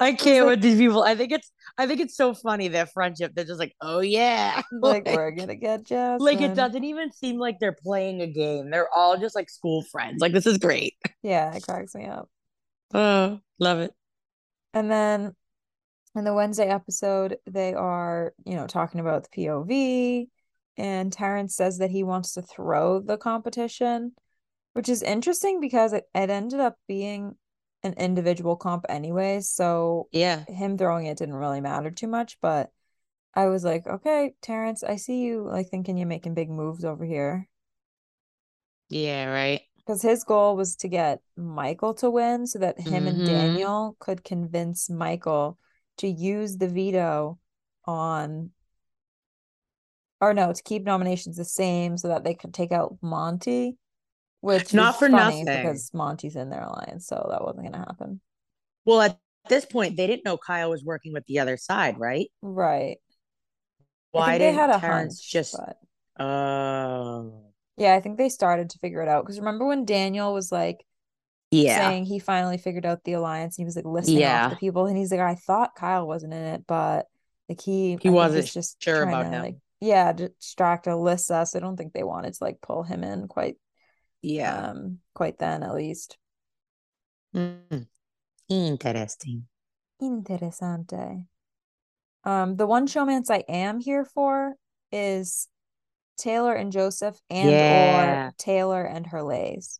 I 0.00 0.12
can't 0.12 0.46
with 0.46 0.60
these 0.60 0.78
people. 0.78 1.02
I 1.02 1.14
think 1.14 1.32
it's 1.32 1.50
I 1.78 1.86
think 1.86 2.00
it's 2.00 2.16
so 2.16 2.34
funny 2.34 2.68
their 2.68 2.86
friendship. 2.86 3.32
They're 3.34 3.44
just 3.44 3.58
like, 3.58 3.74
oh 3.80 4.00
yeah, 4.00 4.62
like, 4.72 5.06
like 5.06 5.16
we're 5.16 5.30
gonna 5.30 5.54
get 5.54 5.84
Jasmine. 5.84 6.24
Like 6.24 6.40
it 6.40 6.54
doesn't 6.54 6.84
even 6.84 7.12
seem 7.12 7.38
like 7.38 7.58
they're 7.58 7.76
playing 7.82 8.20
a 8.20 8.26
game. 8.26 8.70
They're 8.70 8.92
all 8.94 9.16
just 9.16 9.34
like 9.34 9.48
school 9.48 9.82
friends. 9.82 10.20
Like 10.20 10.32
this 10.32 10.46
is 10.46 10.58
great. 10.58 10.94
Yeah, 11.22 11.54
it 11.54 11.62
cracks 11.62 11.94
me 11.94 12.06
up. 12.06 12.28
Oh, 12.92 13.40
love 13.58 13.78
it. 13.80 13.92
And 14.74 14.90
then 14.90 15.34
in 16.14 16.24
the 16.24 16.34
Wednesday 16.34 16.68
episode, 16.68 17.38
they 17.46 17.74
are 17.74 18.34
you 18.44 18.56
know 18.56 18.66
talking 18.66 19.00
about 19.00 19.26
the 19.30 19.44
POV, 19.44 20.28
and 20.76 21.12
Terrance 21.12 21.56
says 21.56 21.78
that 21.78 21.90
he 21.90 22.02
wants 22.02 22.34
to 22.34 22.42
throw 22.42 23.00
the 23.00 23.16
competition, 23.16 24.12
which 24.74 24.90
is 24.90 25.02
interesting 25.02 25.60
because 25.60 25.94
it, 25.94 26.04
it 26.14 26.28
ended 26.28 26.60
up 26.60 26.76
being 26.86 27.36
an 27.86 27.94
individual 27.94 28.56
comp 28.56 28.84
anyway. 28.88 29.40
So 29.40 30.08
yeah, 30.12 30.44
him 30.44 30.76
throwing 30.76 31.06
it 31.06 31.18
didn't 31.18 31.34
really 31.34 31.60
matter 31.60 31.90
too 31.90 32.08
much. 32.08 32.38
But 32.40 32.70
I 33.34 33.46
was 33.46 33.64
like, 33.64 33.86
okay, 33.86 34.34
Terrance, 34.42 34.82
I 34.82 34.96
see 34.96 35.20
you 35.20 35.46
like 35.48 35.68
thinking 35.68 35.96
you're 35.96 36.06
making 36.06 36.34
big 36.34 36.50
moves 36.50 36.84
over 36.84 37.04
here. 37.04 37.48
Yeah, 38.88 39.26
right. 39.26 39.62
Because 39.78 40.02
his 40.02 40.24
goal 40.24 40.56
was 40.56 40.76
to 40.76 40.88
get 40.88 41.20
Michael 41.36 41.94
to 41.94 42.10
win 42.10 42.46
so 42.46 42.58
that 42.58 42.80
him 42.80 43.04
mm-hmm. 43.04 43.20
and 43.20 43.26
Daniel 43.26 43.96
could 44.00 44.24
convince 44.24 44.90
Michael 44.90 45.58
to 45.98 46.08
use 46.08 46.56
the 46.56 46.68
veto 46.68 47.38
on 47.84 48.50
or 50.20 50.32
no, 50.32 50.52
to 50.52 50.62
keep 50.62 50.84
nominations 50.84 51.36
the 51.36 51.44
same 51.44 51.96
so 51.98 52.08
that 52.08 52.24
they 52.24 52.34
could 52.34 52.54
take 52.54 52.72
out 52.72 52.96
Monte 53.02 53.76
which 54.40 54.74
not 54.74 54.98
for 54.98 55.08
nothing 55.08 55.44
because 55.44 55.90
Monte's 55.92 56.36
in 56.36 56.50
their 56.50 56.62
alliance, 56.62 57.06
so 57.06 57.28
that 57.30 57.42
wasn't 57.42 57.64
going 57.64 57.72
to 57.72 57.78
happen. 57.78 58.20
Well, 58.84 59.00
at 59.00 59.18
this 59.48 59.64
point, 59.64 59.96
they 59.96 60.06
didn't 60.06 60.24
know 60.24 60.36
Kyle 60.36 60.70
was 60.70 60.84
working 60.84 61.12
with 61.12 61.26
the 61.26 61.40
other 61.40 61.56
side, 61.56 61.98
right? 61.98 62.28
Right. 62.42 62.98
Why 64.12 64.38
did 64.38 64.42
they 64.42 64.52
had 64.52 64.70
a 64.70 64.78
Terrance 64.78 65.20
hunch, 65.20 65.30
just? 65.30 65.56
Oh. 66.18 66.24
Uh... 66.24 67.46
Yeah, 67.78 67.94
I 67.94 68.00
think 68.00 68.16
they 68.16 68.30
started 68.30 68.70
to 68.70 68.78
figure 68.78 69.02
it 69.02 69.08
out 69.08 69.24
because 69.24 69.38
remember 69.38 69.66
when 69.66 69.84
Daniel 69.84 70.32
was 70.32 70.50
like, 70.50 70.82
yeah, 71.50 71.76
saying 71.76 72.06
he 72.06 72.18
finally 72.18 72.56
figured 72.56 72.86
out 72.86 73.04
the 73.04 73.12
alliance. 73.12 73.58
And 73.58 73.64
he 73.64 73.66
was 73.66 73.76
like 73.76 73.84
listening 73.84 74.20
yeah. 74.20 74.46
off 74.46 74.50
the 74.52 74.56
people, 74.56 74.86
and 74.86 74.96
he's 74.96 75.10
like, 75.10 75.20
I 75.20 75.34
thought 75.34 75.74
Kyle 75.76 76.06
wasn't 76.06 76.32
in 76.32 76.42
it, 76.42 76.64
but 76.66 77.06
like 77.48 77.60
he 77.60 77.98
he 78.00 78.08
wasn't 78.08 78.46
just 78.46 78.82
sure 78.82 79.02
about 79.02 79.24
to, 79.24 79.28
him. 79.28 79.42
Like, 79.42 79.56
yeah, 79.80 80.12
distract 80.12 80.86
Alyssa. 80.86 81.46
So 81.46 81.58
I 81.58 81.60
don't 81.60 81.76
think 81.76 81.92
they 81.92 82.02
wanted 82.02 82.32
to 82.32 82.44
like 82.44 82.62
pull 82.62 82.82
him 82.82 83.04
in 83.04 83.28
quite 83.28 83.56
yeah. 84.26 84.70
Um, 84.70 84.98
quite 85.14 85.38
then, 85.38 85.62
at 85.62 85.74
least. 85.74 86.18
Mm. 87.34 87.86
Interesting. 88.48 89.44
Interessante. 90.02 91.26
Um, 92.24 92.56
the 92.56 92.66
one 92.66 92.86
showmance 92.86 93.30
I 93.30 93.44
am 93.48 93.78
here 93.80 94.04
for 94.04 94.54
is 94.90 95.48
Taylor 96.18 96.54
and 96.54 96.72
Joseph 96.72 97.16
and 97.30 97.50
yeah. 97.50 98.26
or 98.28 98.34
Taylor 98.36 98.82
and 98.82 99.06
her 99.06 99.22
lays. 99.22 99.78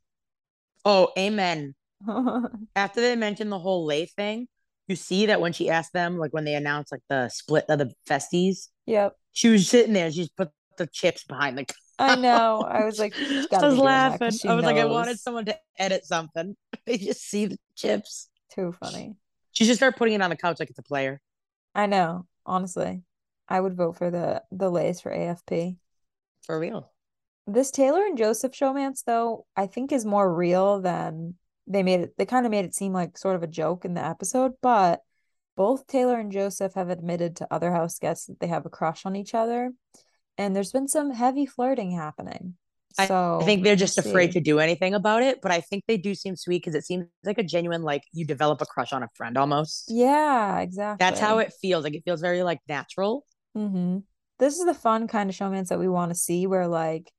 Oh, 0.85 1.09
amen. 1.19 1.75
After 2.77 3.01
they 3.01 3.17
mentioned 3.17 3.51
the 3.51 3.59
whole 3.59 3.85
lay 3.85 4.07
thing, 4.07 4.47
you 4.87 4.95
see 4.95 5.27
that 5.27 5.41
when 5.41 5.53
she 5.53 5.71
asked 5.71 5.93
them, 5.93 6.19
like 6.19 6.33
when 6.33 6.45
they 6.45 6.55
announced 6.55 6.93
like 6.93 7.03
the 7.09 7.29
split 7.31 7.65
of 7.69 7.81
the 7.81 7.93
festies. 8.07 8.69
Yep. 8.87 9.15
She 9.33 9.49
was 9.49 9.69
sitting 9.69 9.93
there, 9.93 10.11
she 10.13 10.19
just 10.19 10.37
put 10.37 10.51
the 10.79 10.87
chips 10.87 11.25
behind 11.25 11.59
the 11.59 11.67
I 11.99 12.17
know. 12.17 12.61
I 12.61 12.85
was 12.85 12.99
like, 12.99 13.15
I 13.21 13.67
was 13.67 13.79
laughing. 13.79 14.23
I 14.23 14.27
was 14.27 14.45
knows. 14.45 14.63
like, 14.65 14.77
I 14.77 14.85
wanted 14.85 15.19
someone 15.19 15.47
to 15.47 15.59
edit 15.79 16.05
something. 16.05 16.57
They 16.87 16.99
just 16.99 17.23
see 17.23 17.47
the 17.47 17.59
chips. 17.75 18.29
Too 18.55 18.73
funny. 18.81 19.17
She 19.51 19.65
should 19.65 19.75
start 19.75 19.97
putting 19.97 20.15
it 20.15 20.23
on 20.23 20.31
the 20.31 20.37
couch 20.37 20.61
like 20.61 20.71
it's 20.71 20.79
a 20.79 20.85
player. 20.85 21.21
I 21.75 21.87
know. 21.87 22.27
Honestly, 22.45 23.03
I 23.49 23.59
would 23.59 23.75
vote 23.75 23.97
for 23.97 24.09
the 24.09 24.45
the 24.53 24.71
lays 24.71 25.01
for 25.01 25.11
AFP. 25.11 25.79
For 26.45 26.61
real. 26.61 26.93
This 27.49 27.73
Taylor 27.73 28.07
and 28.07 28.17
Joseph 28.17 28.53
showmance, 28.53 29.03
though, 29.05 29.47
I 29.57 29.67
think 29.67 29.91
is 29.91 30.05
more 30.05 30.33
real 30.33 30.81
than 30.81 31.35
they 31.67 31.83
made 31.83 32.01
it. 32.01 32.15
They 32.19 32.25
kind 32.25 32.47
of 32.47 32.53
made 32.53 32.65
it 32.65 32.75
seem 32.77 32.93
like 32.93 33.19
sort 33.19 33.35
of 33.35 33.43
a 33.43 33.49
joke 33.49 33.85
in 33.85 33.95
the 33.95 34.05
episode, 34.05 34.53
but 34.63 35.01
both 35.57 35.89
Taylor 35.89 36.21
and 36.21 36.31
Joseph 36.31 36.75
have 36.75 36.89
admitted 36.89 37.35
to 37.37 37.53
other 37.53 37.73
house 37.73 37.99
guests 37.99 38.27
that 38.27 38.39
they 38.39 38.47
have 38.47 38.65
a 38.65 38.71
crush 38.71 39.05
on 39.05 39.17
each 39.17 39.35
other 39.35 39.73
and 40.39 40.55
there's 40.55 40.73
been 40.73 40.89
some 40.89 41.11
heavy 41.11 41.47
flirting 41.47 41.91
happening. 41.91 42.55
So 43.07 43.41
I 43.43 43.45
think 43.45 43.63
they're 43.63 43.77
just 43.77 43.99
afraid 43.99 44.33
to 44.33 44.41
do 44.41 44.59
anything 44.59 44.95
about 44.95 45.23
it, 45.23 45.43
but 45.43 45.53
I 45.53 45.61
think 45.61 45.85
they 45.87 45.99
do 45.99 46.15
seem 46.15 46.35
sweet 46.35 46.63
because 46.63 46.75
it 46.75 46.87
seems 46.87 47.07
like 47.25 47.37
a 47.37 47.43
genuine 47.43 47.83
like 47.83 48.03
you 48.13 48.25
develop 48.25 48.63
a 48.63 48.67
crush 48.67 48.95
on 48.95 49.03
a 49.03 49.09
friend 49.15 49.37
almost. 49.37 49.85
Yeah, 49.89 50.61
exactly. 50.61 51.05
That's 51.05 51.21
how 51.21 51.39
it 51.39 51.53
feels. 51.61 51.85
Like 51.85 51.95
it 51.95 52.05
feels 52.07 52.23
very 52.23 52.43
like 52.43 52.61
natural. 52.69 53.27
Mm-hmm. 53.55 53.99
This 54.39 54.59
is 54.59 54.65
the 54.65 54.73
fun 54.73 55.09
kind 55.09 55.29
of 55.29 55.37
showmance 55.37 55.69
that 55.69 55.79
we 55.79 55.89
want 55.89 56.11
to 56.11 56.15
see, 56.15 56.47
where 56.47 56.69
like 56.69 57.13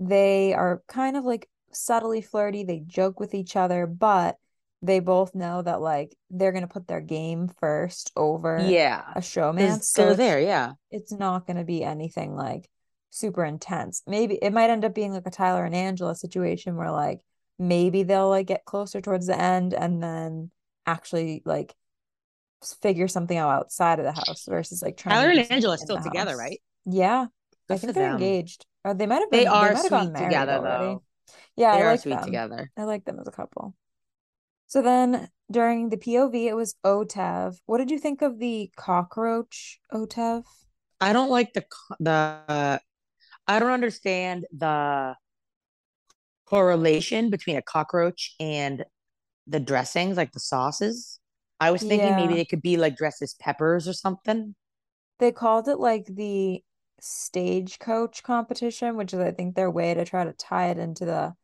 they 0.00 0.52
are 0.52 0.82
kind 0.88 1.16
of 1.16 1.24
like 1.24 1.48
subtly 1.72 2.22
flirty. 2.22 2.64
They 2.64 2.80
joke 2.84 3.20
with 3.20 3.32
each 3.32 3.54
other, 3.54 3.86
but 3.86 4.36
they 4.82 5.00
both 5.00 5.34
know 5.34 5.60
that 5.62 5.80
like 5.80 6.16
they're 6.30 6.52
gonna 6.52 6.66
put 6.66 6.86
their 6.88 7.00
game 7.02 7.48
first 7.60 8.12
over 8.16 8.58
Yeah. 8.66 9.04
a 9.14 9.20
showmance. 9.20 9.84
So 9.84 10.14
there, 10.14 10.40
yeah. 10.40 10.72
it's 10.90 11.12
not 11.12 11.46
going 11.46 11.58
to 11.58 11.64
be 11.64 11.84
anything 11.84 12.34
like 12.34 12.68
super 13.10 13.44
intense. 13.44 14.02
Maybe 14.06 14.36
it 14.40 14.52
might 14.52 14.70
end 14.70 14.84
up 14.84 14.94
being 14.94 15.12
like 15.12 15.26
a 15.26 15.30
Tyler 15.30 15.64
and 15.64 15.74
Angela 15.74 16.14
situation 16.14 16.76
where 16.76 16.90
like 16.90 17.20
maybe 17.58 18.04
they'll 18.04 18.28
like 18.30 18.46
get 18.46 18.64
closer 18.64 19.00
towards 19.02 19.26
the 19.26 19.38
end 19.38 19.74
and 19.74 20.02
then 20.02 20.50
actually 20.86 21.42
like 21.44 21.74
figure 22.82 23.08
something 23.08 23.36
out 23.36 23.50
outside 23.50 23.98
of 23.98 24.04
the 24.04 24.12
house 24.12 24.46
versus 24.48 24.82
like 24.82 24.96
trying 24.96 25.14
Tyler 25.16 25.30
and 25.30 25.50
Angela 25.50 25.74
are 25.74 25.78
still 25.78 26.00
together, 26.02 26.30
house. 26.32 26.38
right? 26.40 26.60
Yeah. 26.86 27.26
I 27.68 27.76
think 27.76 27.94
they're 27.94 28.04
them. 28.04 28.14
engaged. 28.14 28.64
Or 28.84 28.94
they 28.94 29.06
might 29.06 29.20
have 29.20 29.30
They 29.30 29.40
been 29.44 29.48
are 29.48 29.68
they 29.68 29.74
might 29.74 29.82
have 29.82 29.90
gotten 29.90 30.16
sweet 30.16 30.24
together, 30.24 30.52
already. 30.54 30.84
though. 30.84 31.02
Yeah, 31.56 31.72
They 31.76 31.82
I 31.82 31.86
are 31.86 31.90
like 31.92 32.00
sweet 32.00 32.14
them. 32.14 32.24
together. 32.24 32.70
I 32.76 32.84
like 32.84 33.04
them 33.04 33.18
as 33.20 33.28
a 33.28 33.30
couple. 33.30 33.74
So 34.70 34.82
then 34.82 35.28
during 35.50 35.88
the 35.88 35.96
POV, 35.96 36.46
it 36.46 36.54
was 36.54 36.76
OTEV. 36.84 37.58
What 37.66 37.78
did 37.78 37.90
you 37.90 37.98
think 37.98 38.22
of 38.22 38.38
the 38.38 38.70
cockroach 38.76 39.80
OTEV? 39.92 40.44
I 41.00 41.12
don't 41.12 41.28
like 41.28 41.52
the 41.54 41.64
the 41.98 42.80
I 43.48 43.58
don't 43.58 43.72
understand 43.72 44.46
the 44.56 45.16
correlation 46.46 47.30
between 47.30 47.56
a 47.56 47.62
cockroach 47.62 48.36
and 48.38 48.84
the 49.48 49.58
dressings, 49.58 50.16
like 50.16 50.30
the 50.30 50.38
sauces. 50.38 51.18
I 51.58 51.72
was 51.72 51.82
thinking 51.82 52.14
maybe 52.14 52.34
Yeah. 52.34 52.38
they 52.38 52.44
could 52.44 52.62
be 52.62 52.76
like 52.76 52.96
dressed 52.96 53.22
as 53.22 53.34
peppers 53.34 53.88
or 53.88 53.92
something. 53.92 54.54
They 55.18 55.32
called 55.32 55.66
it 55.66 55.80
like 55.80 56.06
the 56.06 56.62
stagecoach 57.00 58.22
competition, 58.22 58.96
which 58.96 59.12
is 59.14 59.18
I 59.18 59.32
think 59.32 59.56
their 59.56 59.70
way 59.70 59.94
to 59.94 60.04
try 60.04 60.22
to 60.22 60.32
tie 60.32 60.68
it 60.70 60.78
into 60.78 61.04
the 61.04 61.34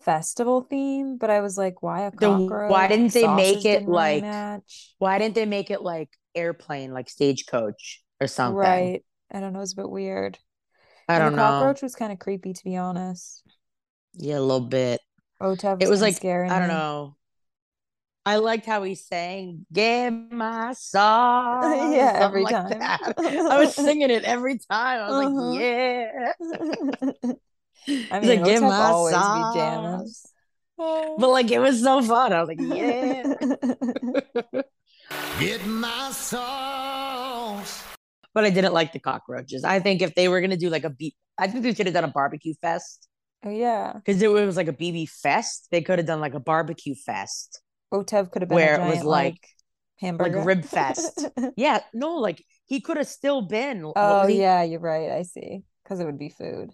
festival 0.00 0.62
theme. 0.62 1.16
But 1.18 1.30
I 1.30 1.40
was 1.40 1.56
like, 1.58 1.82
why 1.82 2.02
a 2.02 2.10
cockroach? 2.10 2.70
why 2.70 2.88
didn't 2.88 3.12
they 3.12 3.26
make 3.26 3.64
it 3.64 3.86
like- 3.88 4.22
match. 4.22 4.94
Why 4.98 5.18
didn't 5.18 5.34
they 5.34 5.46
make 5.46 5.70
it 5.70 5.82
like 5.82 6.10
airplane, 6.34 6.92
like 6.92 7.08
stagecoach 7.08 8.02
or 8.20 8.26
something? 8.26 8.56
Right. 8.56 9.04
I 9.32 9.40
don't 9.40 9.52
know, 9.52 9.60
it's 9.60 9.72
a 9.72 9.76
bit 9.76 9.90
weird. 9.90 10.38
I 11.08 11.14
And 11.14 11.22
don't 11.22 11.32
the 11.32 11.36
know. 11.38 11.42
cockroach 11.42 11.82
was 11.82 11.94
kind 11.94 12.12
of 12.12 12.18
creepy, 12.18 12.52
to 12.52 12.64
be 12.64 12.76
honest. 12.76 13.42
Yeah, 14.14 14.38
a 14.38 14.40
little 14.40 14.60
bit. 14.60 15.00
OTEV 15.40 15.82
It 15.82 15.88
was 15.88 16.00
like 16.00 16.16
scaring 16.16 16.50
I 16.50 16.58
don't 16.58 16.68
know. 16.68 17.16
I 18.24 18.36
liked 18.36 18.66
how 18.66 18.82
he 18.82 18.96
sang 18.96 19.66
"Get 19.72 20.10
My 20.10 20.72
Song." 20.76 21.92
Yeah, 21.92 22.12
every 22.22 22.42
like 22.42 22.54
time. 22.54 22.68
that. 22.78 23.00
I 23.18 23.58
was 23.58 23.74
singing 23.74 24.10
it 24.10 24.24
every 24.24 24.58
time. 24.58 25.00
I 25.00 25.08
was 25.10 25.26
Uh-huh. 25.26 25.40
like, 25.50 25.60
"Yeah." 25.60 27.32
I 27.88 27.90
He's 27.92 28.10
mean, 28.12 28.28
like, 28.28 28.44
"Get 28.44 28.60
OTEV 28.62 28.68
my 28.68 28.86
always 28.90 29.14
be 29.14 29.20
jamming. 29.54 30.06
sauce." 30.06 30.26
Oh. 30.78 31.16
But 31.18 31.28
like, 31.30 31.50
it 31.50 31.58
was 31.58 31.82
so 31.82 32.02
fun. 32.02 32.32
I 32.32 32.40
was 32.42 32.48
like, 32.48 32.60
"Yeah." 32.60 33.34
Get 35.40 35.64
my 35.66 36.10
sauce. 36.12 37.84
but 38.34 38.44
I 38.44 38.50
didn't 38.50 38.72
like 38.74 38.92
the 38.92 38.98
cockroaches. 38.98 39.64
I 39.64 39.80
think 39.80 40.02
if 40.02 40.14
they 40.14 40.28
were 40.28 40.40
gonna 40.40 40.56
do 40.56 40.68
like 40.70 40.84
a 40.84 40.90
beat, 40.90 41.14
I 41.38 41.46
think 41.48 41.62
they 41.62 41.74
should 41.74 41.86
have 41.86 41.94
done 41.94 42.04
a 42.04 42.08
barbecue 42.08 42.54
fest 42.60 43.06
oh 43.44 43.50
yeah. 43.50 43.92
because 43.94 44.20
it 44.20 44.28
was 44.30 44.56
like 44.56 44.68
a 44.68 44.72
BB 44.72 45.08
fest. 45.08 45.68
They 45.70 45.80
could 45.82 45.98
have 45.98 46.06
done 46.06 46.20
like 46.20 46.34
a 46.34 46.40
barbecue 46.40 46.94
fest. 46.94 47.60
OTEV 47.94 48.30
could 48.32 48.42
have 48.42 48.48
been 48.48 48.56
Where 48.56 48.80
a 48.80 48.86
it 48.86 48.90
was 48.96 49.04
like- 49.04 49.34
like 49.34 49.48
hamburger. 50.00 50.42
rib 50.42 50.64
fest. 50.64 51.24
Yeah, 51.56 51.80
no, 51.94 52.14
like 52.16 52.44
he 52.66 52.80
could 52.80 52.96
have 52.96 53.06
still 53.08 53.42
been. 53.42 53.90
Oh 53.94 54.26
he? 54.26 54.40
yeah, 54.40 54.62
you're 54.64 54.80
right. 54.80 55.10
I 55.10 55.22
see. 55.22 55.62
Because 55.84 56.00
it 56.00 56.04
would 56.04 56.18
be 56.18 56.30
food. 56.30 56.70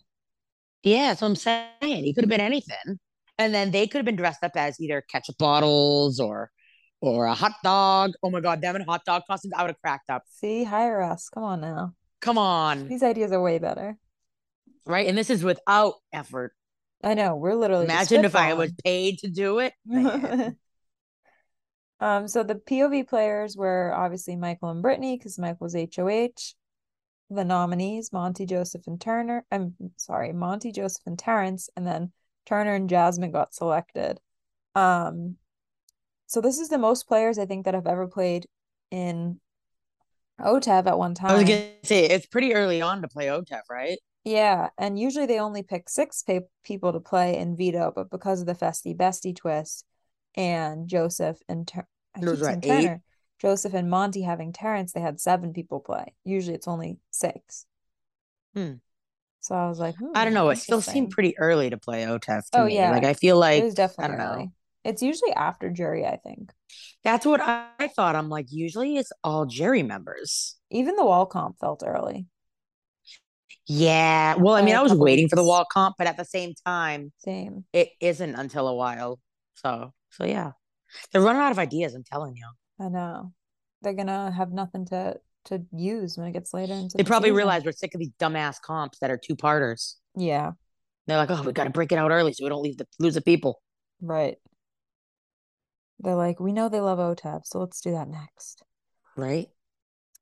Yeah, 0.83 1.15
so 1.15 1.27
I'm 1.27 1.37
saying. 1.37 1.69
He 1.81 2.13
could 2.13 2.25
have 2.25 2.31
been 2.31 2.41
anything. 2.41 2.99
And 3.39 3.55
then 3.55 3.71
they 3.71 3.87
could 3.87 3.99
have 3.99 4.05
been 4.05 4.17
dressed 4.17 4.43
up 4.43 4.53
as 4.57 4.81
either 4.81 5.03
ketchup 5.11 5.39
bottles 5.39 6.21
or 6.21 6.51
or 7.01 7.27
a 7.27 7.35
hot 7.35 7.53
dog. 7.65 8.13
Oh 8.23 8.31
my 8.31 8.41
god, 8.41 8.61
them 8.61 8.77
in 8.77 8.83
hot 8.83 9.05
dog 9.05 9.23
costumes, 9.27 9.55
I 9.57 9.63
would 9.63 9.71
have 9.71 9.81
cracked 9.81 10.11
up. 10.11 10.23
See, 10.29 10.65
hire 10.65 11.03
us. 11.03 11.29
Come 11.29 11.43
on 11.43 11.61
now. 11.61 11.95
Come 12.21 12.39
on. 12.39 12.89
These 12.89 13.03
ideas 13.03 13.33
are 13.33 13.43
way 13.43 13.59
better. 13.59 13.97
Right? 14.87 15.09
And 15.09 15.19
this 15.19 15.31
is 15.31 15.43
without 15.43 15.95
effort. 16.13 16.53
I 17.03 17.15
know. 17.15 17.35
We're 17.35 17.55
literally 17.55 17.85
Imagine 17.85 18.25
if 18.25 18.37
I 18.37 18.55
was 18.55 18.73
paid 18.85 19.19
to 19.21 19.29
do 19.29 19.59
it. 19.59 19.75
Um, 22.03 22.27
so 22.27 22.43
the 22.43 22.57
POV 22.57 23.09
players 23.09 23.57
were 23.57 23.95
obviously 23.95 24.35
Michael 24.35 24.71
and 24.71 24.83
Brittany 24.83 25.17
because 25.17 25.39
Michael 25.39 25.69
was 25.71 25.77
HOH. 25.77 26.55
The 27.33 27.45
nominees, 27.45 28.13
Monte, 28.13 28.45
Joseph, 28.45 28.87
and 28.87 29.01
Turner. 29.01 29.47
I'm 29.51 29.75
sorry, 29.97 30.35
Monte, 30.35 30.71
Joseph, 30.71 31.07
and 31.07 31.19
Terrance, 31.19 31.71
and 31.77 31.87
then 31.87 32.13
Turner 32.45 32.75
and 32.75 32.91
Jasmine 32.91 33.31
got 33.31 33.55
selected. 33.55 34.21
Um, 34.75 35.37
so 36.27 36.43
this 36.43 36.59
is 36.59 36.69
the 36.69 36.77
most 36.77 37.09
players 37.09 37.39
I 37.39 37.47
think 37.47 37.65
that 37.65 37.73
have 37.73 37.87
ever 37.87 38.07
played 38.07 38.47
in 38.91 39.41
OTEV 40.39 40.87
at 40.87 40.99
one 40.99 41.15
time. 41.15 41.31
I 41.31 41.35
was 41.37 41.45
gonna 41.45 41.65
say 41.85 42.05
it's 42.05 42.27
pretty 42.27 42.53
early 42.53 42.83
on 42.83 43.01
to 43.01 43.09
play 43.09 43.29
OTEV, 43.29 43.63
right? 43.71 43.99
Yeah, 44.25 44.69
and 44.77 44.99
usually 44.99 45.27
they 45.27 45.39
only 45.39 45.63
pick 45.63 45.89
six 45.89 46.23
pe 46.23 46.41
people 46.65 46.93
to 46.93 47.01
play 47.01 47.39
in 47.39 47.57
Veto, 47.57 47.93
but 47.95 48.11
because 48.11 48.41
of 48.41 48.47
the 48.47 48.55
Festy 48.55 48.95
Bestie 48.95 49.35
twist 49.35 49.87
and 50.35 50.87
Joseph 50.87 51.39
and 51.49 51.67
Tur 51.67 51.87
I 52.15 52.21
It 52.21 52.27
keep 52.27 52.41
eight? 52.43 52.69
Turner, 52.69 53.03
Joseph 53.43 53.75
and 53.75 53.91
Monte 53.91 54.23
having 54.23 54.53
Terrance, 54.55 54.95
they 54.95 55.01
had 55.01 55.21
seven 55.21 55.53
people 55.53 55.81
play. 55.81 56.15
Usually 56.25 56.55
it's 56.57 56.69
only 56.69 56.99
six. 57.11 57.67
Hmm. 58.55 58.75
So 59.41 59.55
I 59.57 59.69
was 59.69 59.79
like, 59.81 59.97
I 60.15 60.25
don't 60.25 60.33
hmm, 60.33 60.35
know. 60.35 60.51
It 60.51 60.57
still 60.59 60.81
seemed 60.81 61.11
pretty 61.11 61.37
early 61.39 61.71
to 61.71 61.77
play 61.79 62.05
OTEV 62.05 62.51
to 62.53 62.61
Oh, 62.61 62.67
me. 62.67 62.77
yeah. 62.77 62.91
Like 62.93 63.05
I 63.05 63.15
feel 63.15 63.39
like 63.39 63.63
It 63.63 63.65
was 63.65 63.75
definitely 63.75 64.05
I 64.05 64.09
don't 64.09 64.19
know. 64.19 64.33
early. 64.35 64.51
It's 64.85 65.03
usually 65.03 65.33
after 65.33 65.71
jury, 65.71 66.07
I 66.07 66.17
think. 66.17 66.53
that's 67.05 67.27
what 67.27 67.41
I 67.41 67.89
thought. 67.97 68.17
I'm 68.17 68.29
like, 68.29 68.47
usually 68.51 68.97
it's 68.97 69.13
all 69.25 69.47
jury 69.47 69.83
members. 69.83 70.57
Even 70.71 70.97
the 70.97 71.05
wall 71.05 71.27
comp 71.27 71.59
felt 71.61 71.83
early. 71.85 72.27
Yeah. 73.67 74.35
Well, 74.37 74.55
I 74.55 74.63
mean, 74.63 74.75
I 74.75 74.83
was 74.83 74.95
waiting 74.95 75.29
for 75.29 75.37
the 75.37 75.45
wall 75.45 75.65
comp, 75.71 75.97
but 75.99 76.07
at 76.07 76.17
the 76.17 76.25
same 76.25 76.55
time, 76.67 77.13
Same. 77.19 77.65
it 77.73 77.91
isn't 78.01 78.35
until 78.35 78.69
a 78.69 78.75
while. 78.75 79.21
So, 79.55 79.93
so 80.11 80.25
yeah, 80.25 80.53
they're 81.13 81.23
running 81.23 81.43
out 81.43 81.53
of 81.53 81.59
ideas. 81.59 81.95
I'm 81.95 82.05
telling 82.05 82.37
you. 82.37 82.47
I 82.83 82.89
know. 82.89 83.33
They're 83.83 83.93
gonna 83.95 84.33
have 84.33 84.51
nothing 84.53 84.87
to 84.87 85.21
to 85.47 85.63
use 85.73 86.17
when 86.19 86.27
it 86.29 86.33
gets 86.33 86.53
later 86.55 86.73
into 86.73 86.97
They 86.97 87.03
the 87.03 87.09
probably 87.09 87.29
season. 87.29 87.37
realize 87.37 87.65
we're 87.65 87.73
sick 87.73 87.95
of 87.95 87.99
these 88.01 88.13
dumbass 88.21 88.61
comps 88.61 88.99
that 89.01 89.11
are 89.11 89.17
two 89.19 89.35
parters. 89.37 89.97
Yeah, 90.17 90.53
They're 91.07 91.17
like, 91.17 91.31
oh, 91.31 91.43
we 91.43 91.53
got 91.53 91.65
to 91.65 91.71
break 91.71 91.91
it 91.93 91.97
out 91.99 92.11
early 92.13 92.33
so 92.33 92.45
we 92.45 92.49
don't 92.49 92.63
leave 92.63 92.77
the 92.79 92.87
lose 92.99 93.15
the 93.15 93.21
people. 93.23 93.61
right. 94.01 94.37
They're 96.01 96.15
like, 96.17 96.41
we 96.41 96.53
know 96.53 96.69
they 96.69 96.81
love 96.81 96.99
OTEV, 96.99 97.43
so 97.45 97.61
let's 97.61 97.81
do 97.81 97.93
that 97.93 98.09
next. 98.09 98.63
Right? 99.17 99.49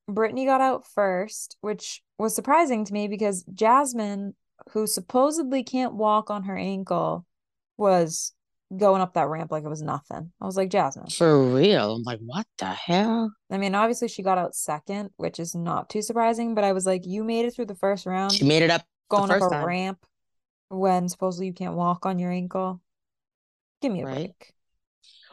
Brittany 0.09 0.44
got 0.44 0.61
out 0.61 0.87
first, 0.87 1.57
which 1.62 2.03
was 2.18 2.35
surprising 2.35 2.85
to 2.85 2.92
me 2.92 3.09
because 3.09 3.44
Jasmine, 3.55 4.35
who 4.73 4.87
supposedly 4.87 5.62
can't 5.62 5.94
walk 5.94 6.29
on 6.31 6.42
her 6.44 6.57
ankle, 6.57 7.25
was 7.79 8.33
going 8.76 9.02
up 9.02 9.14
that 9.14 9.28
ramp 9.28 9.50
like 9.50 9.64
it 9.64 9.68
was 9.68 9.83
nothing. 9.83 10.33
I 10.40 10.46
was 10.46 10.56
like, 10.56 10.70
Jasmine. 10.70 11.09
For 11.11 11.42
real. 11.54 11.96
I'm 11.96 12.02
like, 12.04 12.20
what 12.20 12.46
the 12.59 12.66
hell? 12.66 13.33
I 13.50 13.59
mean, 13.59 13.74
obviously 13.74 14.09
she 14.09 14.22
got 14.22 14.38
out 14.38 14.54
second, 14.54 15.11
which 15.16 15.40
is 15.40 15.54
not 15.54 15.90
too 15.90 16.02
surprising, 16.02 16.54
but 16.54 16.64
I 16.64 16.72
was 16.72 16.87
like, 16.87 17.06
you 17.06 17.24
made 17.24 17.46
it 17.46 17.54
through 17.54 17.66
the 17.66 17.74
first 17.74 18.06
round 18.06 18.33
She 18.33 18.44
made 18.44 18.62
it 18.62 18.70
up 18.70 18.85
going 19.09 19.30
up 19.30 19.42
a 19.42 19.50
time. 19.50 19.64
ramp 19.66 20.06
when 20.68 21.09
supposedly 21.09 21.46
you 21.46 21.52
can't 21.52 21.74
walk 21.74 22.06
on 22.06 22.18
your 22.18 22.30
ankle. 22.30 22.80
Give 23.83 23.92
me 23.92 24.02
a 24.02 24.06
Right. 24.06 24.14
break. 24.16 24.54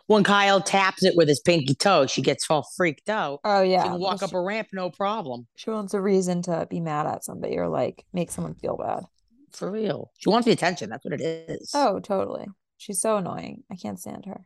When 0.08 0.24
Kyle 0.24 0.62
taps 0.62 1.04
it 1.04 1.16
with 1.18 1.28
his 1.28 1.42
pinky 1.42 1.76
toe, 1.76 2.08
she 2.08 2.22
gets 2.22 2.50
all 2.50 2.66
freaked 2.78 3.10
out. 3.10 3.42
Oh 3.44 3.62
yeah. 3.62 3.84
she 3.84 3.90
can 3.90 4.00
walk 4.00 4.22
well, 4.22 4.30
up 4.30 4.34
a 4.34 4.42
ramp, 4.42 4.70
no 4.72 4.90
problem. 4.90 5.48
She 5.58 5.70
wants 5.70 5.94
a 5.94 6.02
reason 6.02 6.42
to 6.44 6.66
be 6.70 6.80
mad 6.80 7.06
at 7.06 7.26
somebody 7.26 7.58
or 7.58 7.68
like 7.68 8.06
make 8.14 8.32
someone 8.32 8.56
feel 8.56 8.78
bad. 8.78 9.04
For 9.52 9.70
real. 9.70 10.12
She 10.18 10.30
wants 10.30 10.46
the 10.46 10.54
attention. 10.54 10.90
That's 10.90 11.04
what 11.04 11.14
it 11.14 11.22
is. 11.22 11.72
Oh, 11.74 12.00
totally. 12.00 12.48
She's 12.78 13.02
so 13.02 13.18
annoying. 13.18 13.64
I 13.72 13.76
can't 13.76 14.00
stand 14.00 14.26
her. 14.26 14.46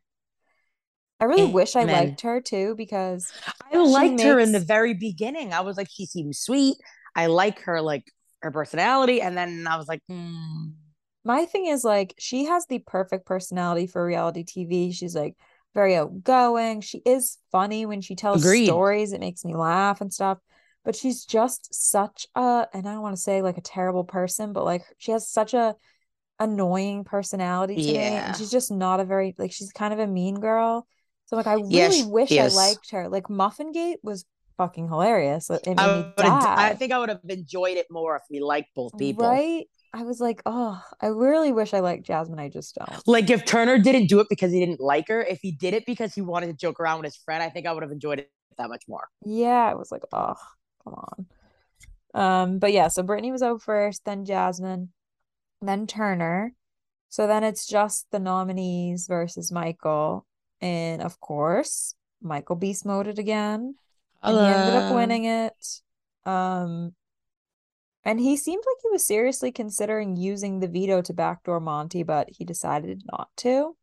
I 1.19 1.25
really 1.25 1.51
wish 1.51 1.75
I 1.75 1.83
liked 1.83 2.21
her 2.21 2.41
too 2.41 2.73
because 2.75 3.31
I 3.71 3.77
liked 3.77 4.21
her 4.21 4.39
in 4.39 4.53
the 4.53 4.59
very 4.59 4.95
beginning. 4.95 5.53
I 5.53 5.61
was 5.61 5.77
like, 5.77 5.87
she 5.89 6.07
seems 6.07 6.39
sweet. 6.39 6.77
I 7.15 7.27
like 7.27 7.61
her, 7.61 7.79
like 7.79 8.05
her 8.41 8.49
personality. 8.49 9.21
And 9.21 9.37
then 9.37 9.67
I 9.67 9.77
was 9.77 9.87
like, 9.87 10.01
hmm. 10.09 10.69
my 11.23 11.45
thing 11.45 11.67
is 11.67 11.83
like 11.83 12.15
she 12.17 12.45
has 12.45 12.65
the 12.65 12.79
perfect 12.79 13.27
personality 13.27 13.85
for 13.85 14.03
reality 14.03 14.43
TV. 14.43 14.95
She's 14.95 15.15
like 15.15 15.35
very 15.75 15.95
outgoing. 15.95 16.81
She 16.81 17.03
is 17.05 17.37
funny 17.51 17.85
when 17.85 18.01
she 18.01 18.15
tells 18.15 18.43
Agreed. 18.43 18.65
stories. 18.65 19.13
It 19.13 19.19
makes 19.19 19.45
me 19.45 19.55
laugh 19.55 20.01
and 20.01 20.11
stuff. 20.11 20.39
But 20.83 20.95
she's 20.95 21.23
just 21.23 21.71
such 21.71 22.25
a, 22.33 22.65
and 22.73 22.87
I 22.87 22.93
don't 22.93 23.03
want 23.03 23.15
to 23.15 23.21
say 23.21 23.43
like 23.43 23.59
a 23.59 23.61
terrible 23.61 24.03
person, 24.03 24.53
but 24.53 24.65
like 24.65 24.81
she 24.97 25.11
has 25.11 25.29
such 25.29 25.53
a 25.53 25.75
annoying 26.41 27.03
personality 27.03 27.75
to 27.75 27.81
me. 27.81 27.93
Yeah. 27.93 28.27
And 28.27 28.37
she's 28.37 28.51
just 28.51 28.71
not 28.71 28.99
a 28.99 29.05
very 29.05 29.35
like 29.37 29.51
she's 29.51 29.71
kind 29.71 29.93
of 29.93 29.99
a 29.99 30.07
mean 30.07 30.39
girl. 30.39 30.87
So 31.27 31.35
like 31.35 31.47
I 31.47 31.53
really 31.53 32.01
she 32.01 32.03
wish 32.03 32.31
I 32.31 32.47
liked 32.47 32.91
her. 32.91 33.07
Like 33.07 33.29
Muffin 33.29 33.71
Gate 33.71 33.99
was 34.03 34.25
fucking 34.57 34.87
hilarious. 34.87 35.49
It 35.49 35.65
made 35.65 35.79
I, 35.79 35.87
me 35.87 36.13
would've- 36.17 36.31
I 36.31 36.73
think 36.75 36.91
I 36.91 36.99
would 36.99 37.09
have 37.09 37.21
enjoyed 37.29 37.77
it 37.77 37.87
more 37.89 38.15
if 38.15 38.23
we 38.29 38.39
liked 38.39 38.69
both 38.75 38.97
people. 38.97 39.27
Right? 39.27 39.65
I 39.93 40.03
was 40.03 40.21
like, 40.21 40.41
oh, 40.45 40.81
I 41.01 41.07
really 41.07 41.51
wish 41.51 41.73
I 41.73 41.79
liked 41.81 42.05
Jasmine. 42.05 42.39
I 42.39 42.47
just 42.47 42.75
don't. 42.75 43.07
Like 43.07 43.29
if 43.29 43.43
Turner 43.45 43.77
didn't 43.77 44.07
do 44.07 44.21
it 44.21 44.27
because 44.29 44.51
he 44.51 44.59
didn't 44.59 44.79
like 44.79 45.09
her, 45.09 45.21
if 45.21 45.39
he 45.41 45.51
did 45.51 45.73
it 45.73 45.85
because 45.85 46.13
he 46.13 46.21
wanted 46.21 46.47
to 46.47 46.53
joke 46.53 46.79
around 46.79 46.99
with 46.99 47.05
his 47.05 47.17
friend, 47.17 47.43
I 47.43 47.49
think 47.49 47.67
I 47.67 47.73
would 47.73 47.83
have 47.83 47.91
enjoyed 47.91 48.19
it 48.19 48.31
that 48.57 48.69
much 48.69 48.83
more. 48.87 49.07
Yeah, 49.25 49.69
I 49.69 49.75
was 49.75 49.91
like, 49.91 50.03
oh, 50.13 50.35
come 50.83 50.93
on. 50.93 51.25
Um, 52.13 52.59
but 52.59 52.71
yeah, 52.71 52.87
so 52.87 53.03
Brittany 53.03 53.31
was 53.31 53.41
out 53.41 53.61
first, 53.61 54.05
then 54.05 54.23
Jasmine, 54.25 54.93
then 55.61 55.87
Turner. 55.87 56.53
So 57.09 57.27
then 57.27 57.43
it's 57.43 57.67
just 57.67 58.07
the 58.11 58.19
nominees 58.19 59.07
versus 59.07 59.51
Michael. 59.51 60.25
And 60.61 61.01
of 61.01 61.19
course, 61.19 61.95
Michael 62.21 62.55
beast 62.55 62.85
moded 62.85 63.19
again. 63.19 63.75
And 64.23 64.37
he 64.37 64.43
ended 64.43 64.75
up 64.75 64.95
winning 64.95 65.25
it. 65.25 65.81
Um, 66.25 66.93
and 68.03 68.19
he 68.19 68.37
seemed 68.37 68.63
like 68.65 68.77
he 68.81 68.89
was 68.89 69.05
seriously 69.05 69.51
considering 69.51 70.15
using 70.15 70.59
the 70.59 70.67
veto 70.67 71.01
to 71.01 71.13
backdoor 71.13 71.59
Monte, 71.59 72.03
but 72.03 72.29
he 72.29 72.45
decided 72.45 73.03
not 73.11 73.29
to. 73.37 73.75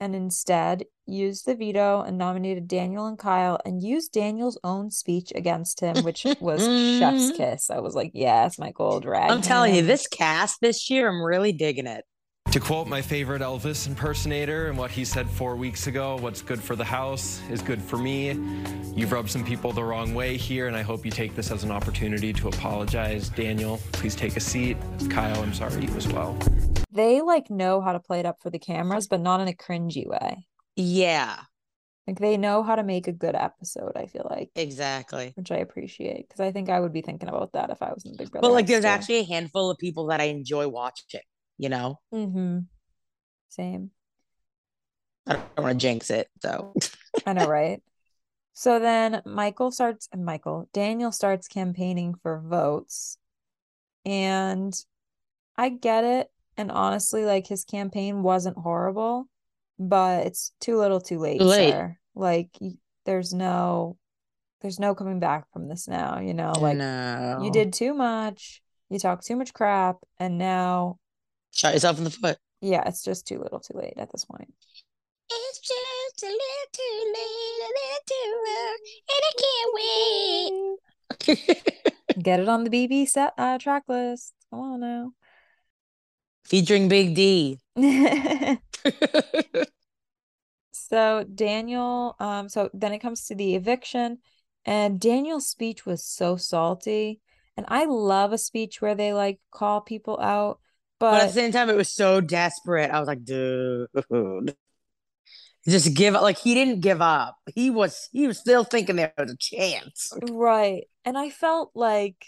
And 0.00 0.14
instead 0.14 0.86
used 1.06 1.44
the 1.44 1.54
veto 1.54 2.00
and 2.00 2.16
nominated 2.16 2.66
Daniel 2.66 3.06
and 3.06 3.18
Kyle 3.18 3.58
and 3.66 3.82
used 3.82 4.12
Daniel's 4.12 4.58
own 4.64 4.90
speech 4.90 5.30
against 5.34 5.80
him, 5.80 6.02
which 6.04 6.26
was 6.40 6.62
chef's 6.98 7.30
kiss. 7.36 7.68
I 7.70 7.80
was 7.80 7.94
like, 7.94 8.12
yes, 8.14 8.58
Michael, 8.58 9.00
drag. 9.00 9.30
I'm 9.30 9.42
telling 9.42 9.74
you, 9.74 9.82
this 9.82 10.06
cast 10.06 10.60
this 10.62 10.88
year, 10.88 11.08
I'm 11.08 11.22
really 11.22 11.52
digging 11.52 11.86
it. 11.86 12.04
To 12.46 12.58
quote 12.58 12.88
my 12.88 13.00
favorite 13.00 13.42
Elvis 13.42 13.86
impersonator 13.86 14.66
and 14.66 14.76
what 14.76 14.90
he 14.90 15.04
said 15.04 15.30
four 15.30 15.54
weeks 15.54 15.86
ago, 15.86 16.16
what's 16.16 16.42
good 16.42 16.60
for 16.60 16.74
the 16.74 16.84
house 16.84 17.40
is 17.48 17.62
good 17.62 17.80
for 17.80 17.96
me. 17.96 18.30
You've 18.96 19.12
rubbed 19.12 19.30
some 19.30 19.44
people 19.44 19.72
the 19.72 19.84
wrong 19.84 20.14
way 20.14 20.36
here, 20.36 20.66
and 20.66 20.76
I 20.76 20.82
hope 20.82 21.04
you 21.04 21.12
take 21.12 21.36
this 21.36 21.52
as 21.52 21.62
an 21.62 21.70
opportunity 21.70 22.32
to 22.32 22.48
apologize. 22.48 23.28
Daniel, 23.28 23.78
please 23.92 24.16
take 24.16 24.36
a 24.36 24.40
seat. 24.40 24.76
Kyle, 25.10 25.40
I'm 25.40 25.54
sorry 25.54 25.84
you 25.84 25.94
as 25.96 26.08
well. 26.08 26.36
they 26.90 27.20
like 27.20 27.50
know 27.50 27.80
how 27.80 27.92
to 27.92 28.00
play 28.00 28.18
it 28.18 28.26
up 28.26 28.40
for 28.42 28.50
the 28.50 28.58
cameras, 28.58 29.06
but 29.06 29.20
not 29.20 29.40
in 29.40 29.46
a 29.46 29.52
cringy 29.52 30.04
way. 30.08 30.44
Yeah, 30.74 31.36
Like 32.08 32.18
they 32.18 32.36
know 32.36 32.64
how 32.64 32.74
to 32.74 32.82
make 32.82 33.06
a 33.06 33.12
good 33.12 33.36
episode, 33.36 33.92
I 33.94 34.06
feel 34.06 34.26
like, 34.28 34.50
exactly. 34.56 35.34
which 35.36 35.52
I 35.52 35.58
appreciate 35.58 36.28
because 36.28 36.40
I 36.40 36.50
think 36.50 36.68
I 36.68 36.80
would 36.80 36.92
be 36.92 37.02
thinking 37.02 37.28
about 37.28 37.52
that 37.52 37.70
if 37.70 37.80
I 37.80 37.92
was 37.92 38.04
in 38.04 38.16
Big 38.16 38.32
Brother. 38.32 38.48
But 38.48 38.52
like, 38.54 38.66
there's 38.66 38.82
too. 38.82 38.88
actually 38.88 39.18
a 39.18 39.24
handful 39.24 39.70
of 39.70 39.78
people 39.78 40.06
that 40.06 40.20
I 40.20 40.24
enjoy 40.24 40.66
watching. 40.66 41.20
You 41.60 41.68
know, 41.68 42.00
Mm-hmm. 42.14 42.60
Same. 43.50 43.90
I 45.26 45.34
don't 45.34 45.50
want 45.58 45.78
to 45.78 45.86
jinx 45.86 46.08
it. 46.08 46.26
So 46.40 46.72
I 47.26 47.34
know, 47.34 47.46
right? 47.46 47.82
So 48.54 48.78
then 48.78 49.20
Michael 49.26 49.70
starts, 49.70 50.08
and 50.10 50.24
Michael, 50.24 50.70
Daniel 50.72 51.12
starts 51.12 51.48
campaigning 51.48 52.14
for 52.22 52.40
votes. 52.40 53.18
And 54.06 54.74
I 55.58 55.68
get 55.68 56.04
it. 56.04 56.28
And 56.56 56.70
honestly, 56.70 57.26
like 57.26 57.46
his 57.46 57.64
campaign 57.64 58.22
wasn't 58.22 58.56
horrible, 58.56 59.28
but 59.78 60.26
it's 60.26 60.52
too 60.60 60.78
little 60.78 61.00
too 61.00 61.18
late, 61.18 61.40
Too 61.40 61.44
late. 61.44 61.72
sir. 61.72 61.98
Like 62.14 62.56
there's 63.04 63.34
no 63.34 63.98
there's 64.62 64.80
no 64.80 64.94
coming 64.94 65.20
back 65.20 65.44
from 65.52 65.68
this 65.68 65.86
now, 65.86 66.20
you 66.20 66.32
know, 66.32 66.52
like 66.52 66.78
no, 66.78 67.38
you 67.42 67.52
did 67.52 67.74
too 67.74 67.92
much, 67.92 68.62
you 68.88 68.98
talked 68.98 69.26
too 69.26 69.36
much 69.36 69.52
crap, 69.52 69.98
and 70.18 70.38
now 70.38 70.98
shot 71.52 71.74
yourself 71.74 71.98
in 71.98 72.04
the 72.04 72.10
foot. 72.10 72.38
yeah, 72.60 72.82
it's 72.86 73.02
just 73.02 73.26
too 73.26 73.38
little 73.38 73.60
too 73.60 73.76
late 73.76 73.94
at 73.96 74.10
this 74.12 74.24
point. 74.24 74.52
It's 75.32 75.60
just 75.60 76.22
a 76.22 76.26
little 76.26 76.68
too 76.72 77.12
late, 77.14 77.60
a 77.62 77.70
little 77.78 78.02
too 78.10 78.30
early, 78.58 79.02
and 79.10 79.22
I 79.28 79.32
can't 79.42 79.72
wait. 81.36 82.22
Get 82.22 82.40
it 82.40 82.48
on 82.48 82.64
the 82.64 82.70
BB 82.70 83.08
set 83.08 83.32
uh 83.38 83.58
track 83.58 83.84
list. 83.88 84.32
Come 84.50 84.60
on 84.60 84.80
now. 84.80 85.12
Featuring 86.44 86.88
Big 86.88 87.14
D. 87.14 87.58
So 90.72 91.22
Daniel, 91.22 92.16
um, 92.18 92.48
so 92.48 92.68
then 92.74 92.92
it 92.92 92.98
comes 92.98 93.26
to 93.26 93.36
the 93.36 93.54
eviction, 93.54 94.18
and 94.64 94.98
Daniel's 95.00 95.46
speech 95.46 95.86
was 95.86 96.04
so 96.04 96.36
salty. 96.36 97.20
And 97.56 97.64
I 97.68 97.84
love 97.84 98.32
a 98.32 98.38
speech 98.38 98.80
where 98.82 98.96
they 98.96 99.12
like 99.12 99.38
call 99.52 99.82
people 99.82 100.18
out, 100.20 100.58
But 101.00 101.22
at 101.22 101.26
the 101.28 101.32
same 101.32 101.50
time, 101.52 101.70
it 101.70 101.76
was 101.76 101.88
so 101.88 102.20
desperate. 102.20 102.90
I 102.90 102.98
was 103.00 103.08
like, 103.08 103.24
dude, 103.24 103.88
just 105.68 105.94
give 105.94 106.14
up. 106.14 106.22
Like 106.22 106.38
he 106.38 106.54
didn't 106.54 106.80
give 106.80 107.00
up. 107.00 107.36
He 107.54 107.70
was 107.70 108.08
he 108.12 108.26
was 108.26 108.38
still 108.38 108.64
thinking 108.64 108.96
there 108.96 109.12
was 109.18 109.32
a 109.32 109.36
chance. 109.36 110.12
right. 110.30 110.84
And 111.04 111.16
I 111.18 111.30
felt 111.30 111.70
like 111.74 112.26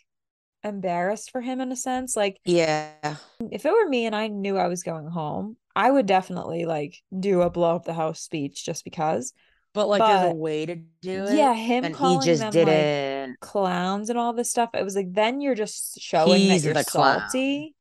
embarrassed 0.64 1.30
for 1.30 1.40
him 1.40 1.60
in 1.60 1.72
a 1.72 1.76
sense. 1.76 2.16
Like 2.16 2.38
Yeah, 2.44 3.16
if 3.50 3.66
it 3.66 3.72
were 3.72 3.88
me 3.88 4.06
and 4.06 4.14
I 4.16 4.28
knew 4.28 4.56
I 4.56 4.68
was 4.68 4.82
going 4.82 5.06
home, 5.06 5.56
I 5.74 5.90
would 5.90 6.06
definitely 6.06 6.64
like 6.64 6.96
do 7.18 7.42
a 7.42 7.50
blow 7.50 7.76
up 7.76 7.84
the 7.84 7.94
house 7.94 8.20
speech 8.20 8.64
just 8.64 8.84
because. 8.84 9.32
but 9.74 9.88
like 9.88 10.00
there's 10.00 10.32
a 10.32 10.34
way 10.34 10.66
to 10.66 10.76
do 10.76 11.24
it. 11.24 11.34
Yeah, 11.36 11.54
him 11.54 11.84
and 11.84 11.94
he 11.94 11.98
calling 11.98 12.20
just 12.22 12.40
them 12.40 12.52
didn't. 12.52 13.40
clowns 13.40 14.08
and 14.10 14.18
all 14.18 14.32
this 14.32 14.50
stuff. 14.50 14.70
It 14.74 14.84
was 14.84 14.94
like 14.94 15.12
then 15.12 15.40
you're 15.40 15.54
just 15.54 16.00
showing 16.00 16.38
He's 16.38 16.62
that 16.62 16.66
you're 16.66 16.74
the 16.74 16.84
clown. 16.84 17.20
salty. 17.20 17.74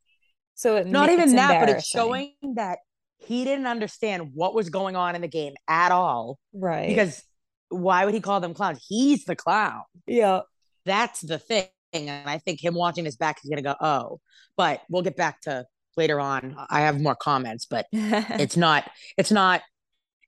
So 0.61 0.75
it 0.75 0.85
Not 0.85 1.09
even 1.09 1.35
that, 1.37 1.59
but 1.59 1.69
it's 1.69 1.87
showing 1.87 2.33
that 2.53 2.77
he 3.17 3.43
didn't 3.45 3.65
understand 3.65 4.29
what 4.35 4.53
was 4.53 4.69
going 4.69 4.95
on 4.95 5.15
in 5.15 5.21
the 5.21 5.27
game 5.27 5.55
at 5.67 5.91
all. 5.91 6.37
right 6.53 6.87
Because 6.87 7.23
why 7.69 8.05
would 8.05 8.13
he 8.13 8.21
call 8.21 8.39
them 8.41 8.53
clowns? 8.53 8.85
He's 8.87 9.25
the 9.25 9.35
clown. 9.35 9.81
yeah 10.05 10.41
That's 10.85 11.21
the 11.21 11.39
thing. 11.39 11.65
And 11.93 12.29
I 12.29 12.37
think 12.37 12.63
him 12.63 12.75
watching 12.75 13.05
this 13.05 13.15
back, 13.15 13.39
he's 13.41 13.49
gonna 13.49 13.63
go, 13.63 13.73
oh. 13.81 14.19
But 14.55 14.81
we'll 14.87 15.01
get 15.01 15.15
back 15.15 15.41
to 15.41 15.65
later 15.97 16.19
on. 16.19 16.55
I 16.69 16.81
have 16.81 17.01
more 17.01 17.15
comments, 17.15 17.65
but 17.65 17.87
it's 17.91 18.55
not. 18.55 18.87
It's 19.17 19.31
not. 19.31 19.63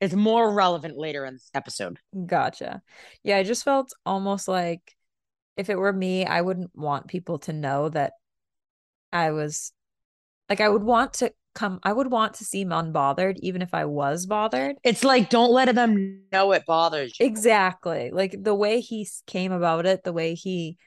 It's 0.01 0.15
more 0.15 0.51
relevant 0.51 0.97
later 0.97 1.25
in 1.25 1.35
this 1.35 1.51
episode. 1.53 1.99
gotcha. 2.25 2.81
Yeah, 3.23 3.37
I 3.37 3.43
just 3.43 3.63
felt 3.63 3.93
almost 4.03 4.47
like 4.47 4.81
if 5.57 5.69
it 5.69 5.77
were 5.77 5.93
me, 5.93 6.25
I 6.25 6.41
wouldn't 6.41 6.71
want 6.73 7.07
people 7.07 7.37
to 7.39 7.53
know 7.53 7.89
that 7.89 8.13
I 9.11 9.29
was 9.29 9.71
like 10.53 10.61
I 10.61 10.69
would 10.69 10.83
want 10.83 11.13
to 11.13 11.33
come 11.55 11.79
I 11.81 11.91
would 11.91 12.11
want 12.11 12.35
to 12.35 12.45
seem 12.45 12.69
unbothered 12.69 13.37
even 13.39 13.63
if 13.63 13.73
I 13.73 13.85
was 13.85 14.27
bothered. 14.27 14.75
It's 14.83 15.03
like 15.03 15.31
don't 15.31 15.51
let 15.51 15.73
them 15.73 16.21
know 16.31 16.51
it 16.51 16.63
bothers 16.67 17.19
you. 17.19 17.25
Exactly. 17.25 18.11
Like 18.13 18.35
the 18.39 18.53
way 18.53 18.79
he 18.79 19.07
came 19.25 19.51
about 19.51 19.87
it, 19.87 20.03
the 20.03 20.13
way 20.13 20.35
he 20.35 20.77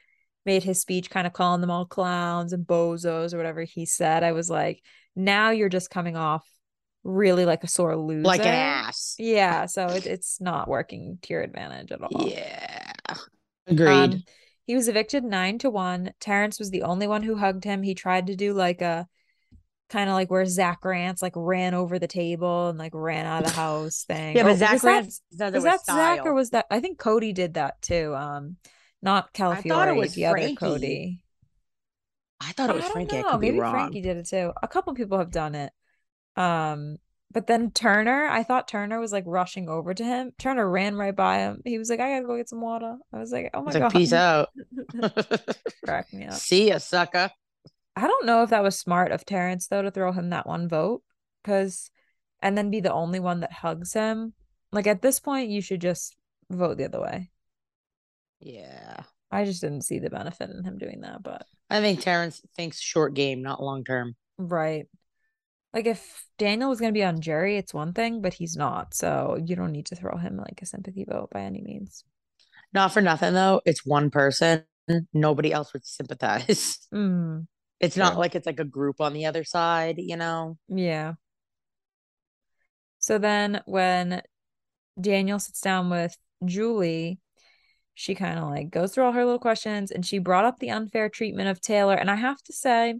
made 0.45 0.63
his 0.63 0.79
speech 0.79 1.09
kind 1.09 1.27
of 1.27 1.33
calling 1.33 1.59
them 1.59 1.69
all 1.69 1.85
clowns 1.85 2.53
and 2.53 2.65
bozos 2.65 3.33
or 3.33 3.37
whatever 3.37 3.63
he 3.63 3.85
said, 3.85 4.23
I 4.23 4.31
was 4.31 4.49
like, 4.49 4.81
now 5.17 5.49
you're 5.49 5.67
just 5.67 5.89
coming 5.89 6.15
off 6.15 6.47
really 7.03 7.43
like 7.43 7.65
a 7.65 7.67
sore 7.67 7.97
loser. 7.97 8.23
like 8.23 8.39
an 8.39 8.47
ass. 8.47 9.15
Yeah, 9.19 9.65
so 9.65 9.87
it, 9.87 10.05
it's 10.05 10.39
not 10.39 10.69
working 10.69 11.19
to 11.23 11.33
your 11.33 11.41
advantage 11.41 11.91
at 11.91 12.01
all. 12.01 12.25
Yeah. 12.25 12.93
Agreed. 13.67 14.13
Um, 14.13 14.23
he 14.65 14.75
was 14.75 14.87
evicted 14.87 15.25
nine 15.25 15.57
to 15.59 15.69
one. 15.69 16.13
Terrance 16.21 16.57
was 16.57 16.69
the 16.69 16.83
only 16.83 17.07
one 17.07 17.23
who 17.23 17.35
hugged 17.35 17.65
him. 17.65 17.83
He 17.83 17.95
tried 17.95 18.27
to 18.27 18.35
do 18.35 18.53
like 18.53 18.81
a 18.81 19.07
kind 19.89 20.09
of 20.09 20.15
like 20.15 20.29
where 20.29 20.45
Zach 20.45 20.83
Rance 20.83 21.21
like 21.21 21.33
ran 21.35 21.73
over 21.73 21.97
the 21.99 22.07
table 22.07 22.69
and 22.69 22.77
like 22.77 22.91
ran 22.93 23.25
out 23.25 23.43
of 23.43 23.49
the 23.49 23.55
house 23.55 24.03
thing. 24.03 24.35
yeah, 24.35 24.43
but 24.43 24.57
Zach 24.57 24.73
was 24.83 25.21
that- 25.37 25.53
was 25.53 25.63
that 25.63 25.85
Zach 25.85 26.25
or 26.25 26.33
was 26.33 26.49
that 26.51 26.65
I 26.69 26.79
think 26.79 26.97
Cody 26.99 27.33
did 27.33 27.53
that 27.55 27.81
too. 27.81 28.13
Um, 28.15 28.57
not 29.01 29.33
Calafiore, 29.33 29.95
was 29.95 30.13
the 30.13 30.25
other 30.25 30.53
Cody. 30.55 31.21
I 32.39 32.51
thought 32.51 32.69
it 32.69 32.75
was 32.75 32.85
I 32.85 32.89
Frankie. 32.89 33.17
I 33.17 33.21
know. 33.21 33.31
could 33.31 33.41
be 33.41 33.47
Maybe 33.47 33.59
wrong. 33.59 33.73
Frankie 33.73 34.01
did 34.01 34.17
it 34.17 34.27
too. 34.27 34.51
A 34.61 34.67
couple 34.67 34.93
people 34.93 35.17
have 35.17 35.31
done 35.31 35.55
it. 35.55 35.71
Um, 36.35 36.97
but 37.31 37.47
then 37.47 37.71
Turner, 37.71 38.25
I 38.25 38.43
thought 38.43 38.67
Turner 38.67 38.99
was 38.99 39.11
like 39.11 39.23
rushing 39.27 39.69
over 39.69 39.93
to 39.93 40.03
him. 40.03 40.31
Turner 40.37 40.69
ran 40.69 40.95
right 40.95 41.15
by 41.15 41.39
him. 41.39 41.61
He 41.65 41.77
was 41.77 41.89
like, 41.89 41.99
"I 41.99 42.09
gotta 42.13 42.25
go 42.25 42.37
get 42.37 42.47
some 42.49 42.61
water." 42.61 42.95
I 43.13 43.17
was 43.19 43.31
like, 43.31 43.49
"Oh 43.53 43.61
my 43.63 43.71
It's 43.71 43.73
like, 43.79 43.83
god!" 43.83 43.91
peace 43.91 44.13
out. 44.13 44.49
Crack 45.83 46.13
me 46.13 46.25
up. 46.25 46.33
See 46.35 46.69
ya, 46.69 46.77
sucker. 46.77 47.31
I 47.97 48.07
don't 48.07 48.25
know 48.25 48.43
if 48.43 48.51
that 48.51 48.63
was 48.63 48.77
smart 48.79 49.11
of 49.11 49.25
Terrance 49.25 49.67
though 49.67 49.81
to 49.81 49.91
throw 49.91 50.11
him 50.11 50.29
that 50.29 50.47
one 50.47 50.69
vote, 50.69 51.03
because 51.43 51.91
and 52.41 52.57
then 52.57 52.69
be 52.71 52.79
the 52.79 52.93
only 52.93 53.19
one 53.19 53.41
that 53.41 53.51
hugs 53.51 53.93
him. 53.93 54.33
Like 54.71 54.87
at 54.87 55.01
this 55.01 55.19
point, 55.19 55.49
you 55.49 55.61
should 55.61 55.81
just 55.81 56.15
vote 56.49 56.77
the 56.77 56.85
other 56.85 57.01
way. 57.01 57.31
Yeah. 58.39 59.03
I 59.31 59.43
just 59.45 59.61
didn't 59.61 59.81
see 59.81 59.99
the 59.99 60.09
benefit 60.09 60.49
in 60.49 60.63
him 60.63 60.77
doing 60.77 61.01
that, 61.01 61.21
but 61.23 61.45
I 61.69 61.81
think 61.81 62.01
Terrance 62.01 62.41
thinks 62.55 62.79
short 62.79 63.13
game, 63.13 63.41
not 63.41 63.61
long 63.61 63.83
term. 63.83 64.15
right. 64.37 64.87
Like 65.73 65.85
if 65.85 66.25
Daniel 66.37 66.69
was 66.69 66.79
gonna 66.79 66.91
be 66.93 67.03
on 67.03 67.21
jury, 67.21 67.57
it's 67.57 67.73
one 67.73 67.93
thing, 67.93 68.21
but 68.21 68.33
he's 68.33 68.55
not, 68.55 68.93
so 68.93 69.37
you 69.43 69.55
don't 69.55 69.71
need 69.73 69.87
to 69.87 69.95
throw 69.95 70.17
him 70.17 70.37
like 70.37 70.61
a 70.61 70.65
sympathy 70.65 71.05
vote 71.07 71.29
by 71.31 71.41
any 71.41 71.61
means. 71.61 72.03
Not 72.73 72.93
for 72.93 73.01
nothing 73.01 73.33
though. 73.33 73.61
It's 73.65 73.85
one 73.85 74.09
person. 74.09 74.63
Nobody 75.13 75.51
else 75.51 75.73
would 75.73 75.85
sympathize. 75.85 76.79
Mm, 76.93 77.47
It's 77.79 77.97
not 77.97 78.13
True. 78.13 78.19
like 78.19 78.35
it's 78.35 78.45
like 78.45 78.59
a 78.59 78.65
group 78.65 79.01
on 79.01 79.13
the 79.13 79.25
other 79.25 79.43
side, 79.43 79.95
you 79.97 80.17
know? 80.17 80.57
yeah. 80.67 81.13
So 82.99 83.17
then 83.17 83.61
when 83.65 84.21
Daniel 84.99 85.39
sits 85.39 85.61
down 85.61 85.89
with 85.89 86.17
Julie, 86.43 87.19
she 87.93 88.15
kind 88.15 88.37
of 88.39 88.49
like 88.49 88.69
goes 88.69 88.93
through 88.93 89.05
all 89.05 89.11
her 89.11 89.23
little 89.23 89.39
questions 89.39 89.91
and 89.91 90.05
she 90.05 90.19
brought 90.19 90.45
up 90.45 90.59
the 90.59 90.71
unfair 90.71 91.09
treatment 91.09 91.49
of 91.49 91.61
Taylor. 91.61 91.95
And 91.95 92.11
I 92.11 92.15
have 92.15 92.41
to 92.43 92.53
say, 92.53 92.95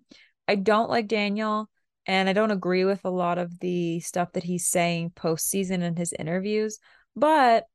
I 0.48 0.56
don't 0.56 0.90
like 0.90 1.08
Daniel 1.08 1.70
and 2.06 2.30
I 2.30 2.34
don't 2.34 2.52
agree 2.52 2.86
with 2.86 3.04
a 3.04 3.10
lot 3.10 3.38
of 3.38 3.60
the 3.60 4.00
stuff 4.00 4.32
that 4.34 4.44
he's 4.44 4.68
saying 4.68 5.12
postseason 5.12 5.82
in 5.82 5.96
his 5.96 6.14
interviews, 6.14 6.80
but 7.16 7.66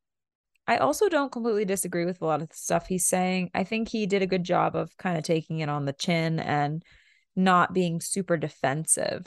I 0.67 0.77
also 0.77 1.09
don't 1.09 1.33
completely 1.33 1.65
disagree 1.65 2.05
with 2.05 2.23
a 2.23 2.27
lot 2.27 2.41
of 2.41 2.49
the 2.49 2.57
stuff 2.57 2.87
he's 2.87 3.07
saying. 3.07 3.51
I 3.55 3.65
think 3.65 3.89
he 3.89 4.07
did 4.07 4.23
a 4.23 4.27
good 4.27 4.45
job 4.45 4.77
of 4.77 4.97
kind 4.97 5.19
of 5.19 5.25
taking 5.25 5.59
it 5.59 5.69
on 5.69 5.85
the 5.85 5.93
chin 5.93 6.39
and 6.39 6.83
not 7.35 7.73
being 7.75 8.01
super 8.01 8.37
defensive. 8.37 9.27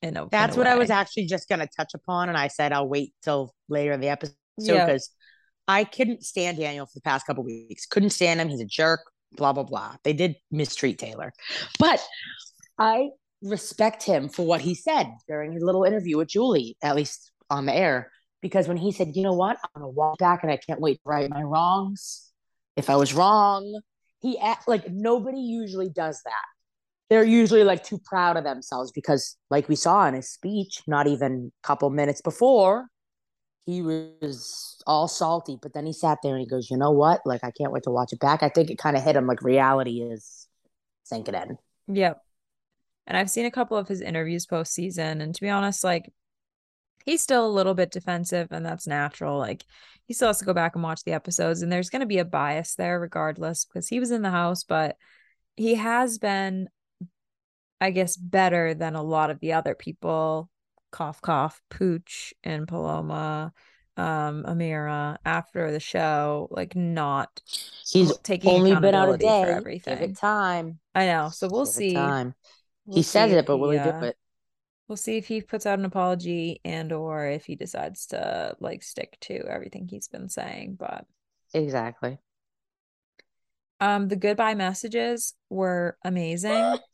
In 0.00 0.16
a, 0.16 0.28
That's 0.28 0.54
in 0.54 0.60
what 0.60 0.66
I 0.66 0.76
was 0.76 0.90
actually 0.90 1.26
just 1.26 1.48
going 1.48 1.60
to 1.60 1.68
touch 1.76 1.92
upon. 1.94 2.28
And 2.28 2.38
I 2.38 2.48
said 2.48 2.72
I'll 2.72 2.88
wait 2.88 3.12
till 3.22 3.54
later 3.68 3.92
in 3.92 4.00
the 4.00 4.08
episode 4.08 4.34
Yeah. 4.58 4.86
because 4.86 5.10
I 5.68 5.84
couldn't 5.84 6.24
stand 6.24 6.58
Daniel 6.58 6.86
for 6.86 6.92
the 6.94 7.00
past 7.02 7.26
couple 7.26 7.44
weeks. 7.44 7.86
Couldn't 7.86 8.10
stand 8.10 8.40
him. 8.40 8.48
He's 8.48 8.60
a 8.60 8.66
jerk, 8.66 9.00
blah, 9.32 9.52
blah, 9.52 9.62
blah. 9.62 9.96
They 10.02 10.12
did 10.12 10.36
mistreat 10.50 10.98
Taylor. 10.98 11.32
But 11.78 12.02
I 12.78 13.10
respect 13.42 14.02
him 14.02 14.28
for 14.28 14.44
what 14.46 14.60
he 14.60 14.74
said 14.74 15.06
during 15.28 15.52
his 15.52 15.62
little 15.62 15.84
interview 15.84 16.16
with 16.16 16.28
Julie, 16.28 16.76
at 16.82 16.96
least 16.96 17.32
on 17.50 17.66
the 17.66 17.74
air. 17.74 18.10
Because 18.44 18.68
when 18.68 18.76
he 18.76 18.92
said, 18.92 19.16
you 19.16 19.22
know 19.22 19.32
what, 19.32 19.56
I'm 19.74 19.80
to 19.80 19.88
walk 19.88 20.18
back 20.18 20.42
and 20.42 20.52
I 20.52 20.58
can't 20.58 20.78
wait 20.78 20.96
to 20.96 21.00
right 21.06 21.30
my 21.30 21.40
wrongs. 21.40 22.30
If 22.76 22.90
I 22.90 22.96
was 22.96 23.14
wrong, 23.14 23.80
he 24.20 24.38
like 24.66 24.90
nobody 24.90 25.40
usually 25.40 25.88
does 25.88 26.20
that. 26.26 26.44
They're 27.08 27.24
usually 27.24 27.64
like 27.64 27.82
too 27.84 27.98
proud 28.04 28.36
of 28.36 28.44
themselves 28.44 28.92
because, 28.92 29.38
like 29.48 29.70
we 29.70 29.76
saw 29.76 30.06
in 30.08 30.12
his 30.12 30.30
speech, 30.30 30.82
not 30.86 31.06
even 31.06 31.52
a 31.64 31.66
couple 31.66 31.88
minutes 31.88 32.20
before, 32.20 32.88
he 33.64 33.80
was 33.80 34.76
all 34.86 35.08
salty. 35.08 35.56
But 35.62 35.72
then 35.72 35.86
he 35.86 35.94
sat 35.94 36.18
there 36.22 36.34
and 36.34 36.40
he 36.42 36.46
goes, 36.46 36.70
you 36.70 36.76
know 36.76 36.90
what? 36.90 37.22
Like, 37.24 37.44
I 37.44 37.50
can't 37.50 37.72
wait 37.72 37.84
to 37.84 37.90
watch 37.90 38.12
it 38.12 38.20
back. 38.20 38.42
I 38.42 38.50
think 38.50 38.68
it 38.68 38.76
kind 38.76 38.94
of 38.94 39.02
hit 39.02 39.16
him 39.16 39.26
like 39.26 39.42
reality 39.42 40.02
is 40.02 40.48
sinking 41.04 41.34
in. 41.34 41.56
Yep. 41.88 42.20
And 43.06 43.16
I've 43.16 43.30
seen 43.30 43.46
a 43.46 43.50
couple 43.50 43.78
of 43.78 43.88
his 43.88 44.02
interviews 44.02 44.44
post 44.44 44.74
season, 44.74 45.22
and 45.22 45.34
to 45.34 45.40
be 45.40 45.48
honest, 45.48 45.82
like 45.82 46.12
he's 47.04 47.22
still 47.22 47.46
a 47.46 47.48
little 47.48 47.74
bit 47.74 47.90
defensive, 47.90 48.48
and 48.50 48.64
that's 48.64 48.86
natural. 48.86 49.38
Like 49.38 49.64
he 50.06 50.14
still 50.14 50.28
has 50.28 50.38
to 50.38 50.44
go 50.44 50.54
back 50.54 50.74
and 50.74 50.82
watch 50.82 51.02
the 51.04 51.12
episodes, 51.12 51.62
and 51.62 51.70
there's 51.70 51.90
going 51.90 52.00
to 52.00 52.06
be 52.06 52.18
a 52.18 52.24
bias 52.24 52.74
there 52.74 52.98
regardless 53.00 53.64
because 53.64 53.88
he 53.88 54.00
was 54.00 54.10
in 54.10 54.22
the 54.22 54.30
house, 54.30 54.64
but 54.64 54.96
he 55.56 55.76
has 55.76 56.18
been, 56.18 56.68
I 57.80 57.90
guess, 57.90 58.16
better 58.16 58.74
than 58.74 58.94
a 58.94 59.02
lot 59.02 59.30
of 59.30 59.40
the 59.40 59.52
other 59.52 59.74
people. 59.74 60.50
Cough, 60.90 61.20
cough, 61.20 61.60
Pooch 61.70 62.32
and 62.44 62.68
Paloma, 62.68 63.52
um, 63.96 64.44
Ameerah 64.46 65.16
after 65.24 65.72
the 65.72 65.80
show, 65.80 66.48
like 66.50 66.74
not 66.76 67.40
He's 67.90 68.16
taking 68.18 68.50
only 68.50 68.74
been 68.74 68.94
out 68.94 69.14
a 69.14 69.18
day. 69.18 69.42
for 69.42 69.48
Give 69.50 69.58
everything. 69.58 70.10
it 70.10 70.16
time. 70.16 70.78
I 70.94 71.06
know, 71.06 71.30
so 71.32 71.48
we'll 71.48 71.66
Give 71.66 71.74
see. 71.74 71.94
time. 71.94 72.34
We'll 72.86 72.96
he 72.96 73.02
see 73.02 73.18
says 73.18 73.32
it, 73.32 73.46
but 73.46 73.58
will 73.58 73.70
he 73.70 73.78
uh, 73.78 74.00
do 74.00 74.06
it? 74.06 74.16
We'll 74.88 74.96
see 74.96 75.16
if 75.16 75.26
he 75.26 75.40
puts 75.40 75.64
out 75.66 75.78
an 75.78 75.84
apology 75.84 76.60
and 76.64 76.92
or 76.92 77.26
if 77.26 77.46
he 77.46 77.56
decides 77.56 78.06
to 78.06 78.54
like 78.60 78.82
stick 78.82 79.16
to 79.22 79.34
everything 79.48 79.88
he's 79.88 80.08
been 80.08 80.28
saying. 80.28 80.76
But 80.78 81.06
Exactly. 81.54 82.18
um 83.80 84.08
the 84.08 84.16
goodbye 84.16 84.54
messages 84.54 85.34
were 85.50 85.96
amazing. 86.04 86.76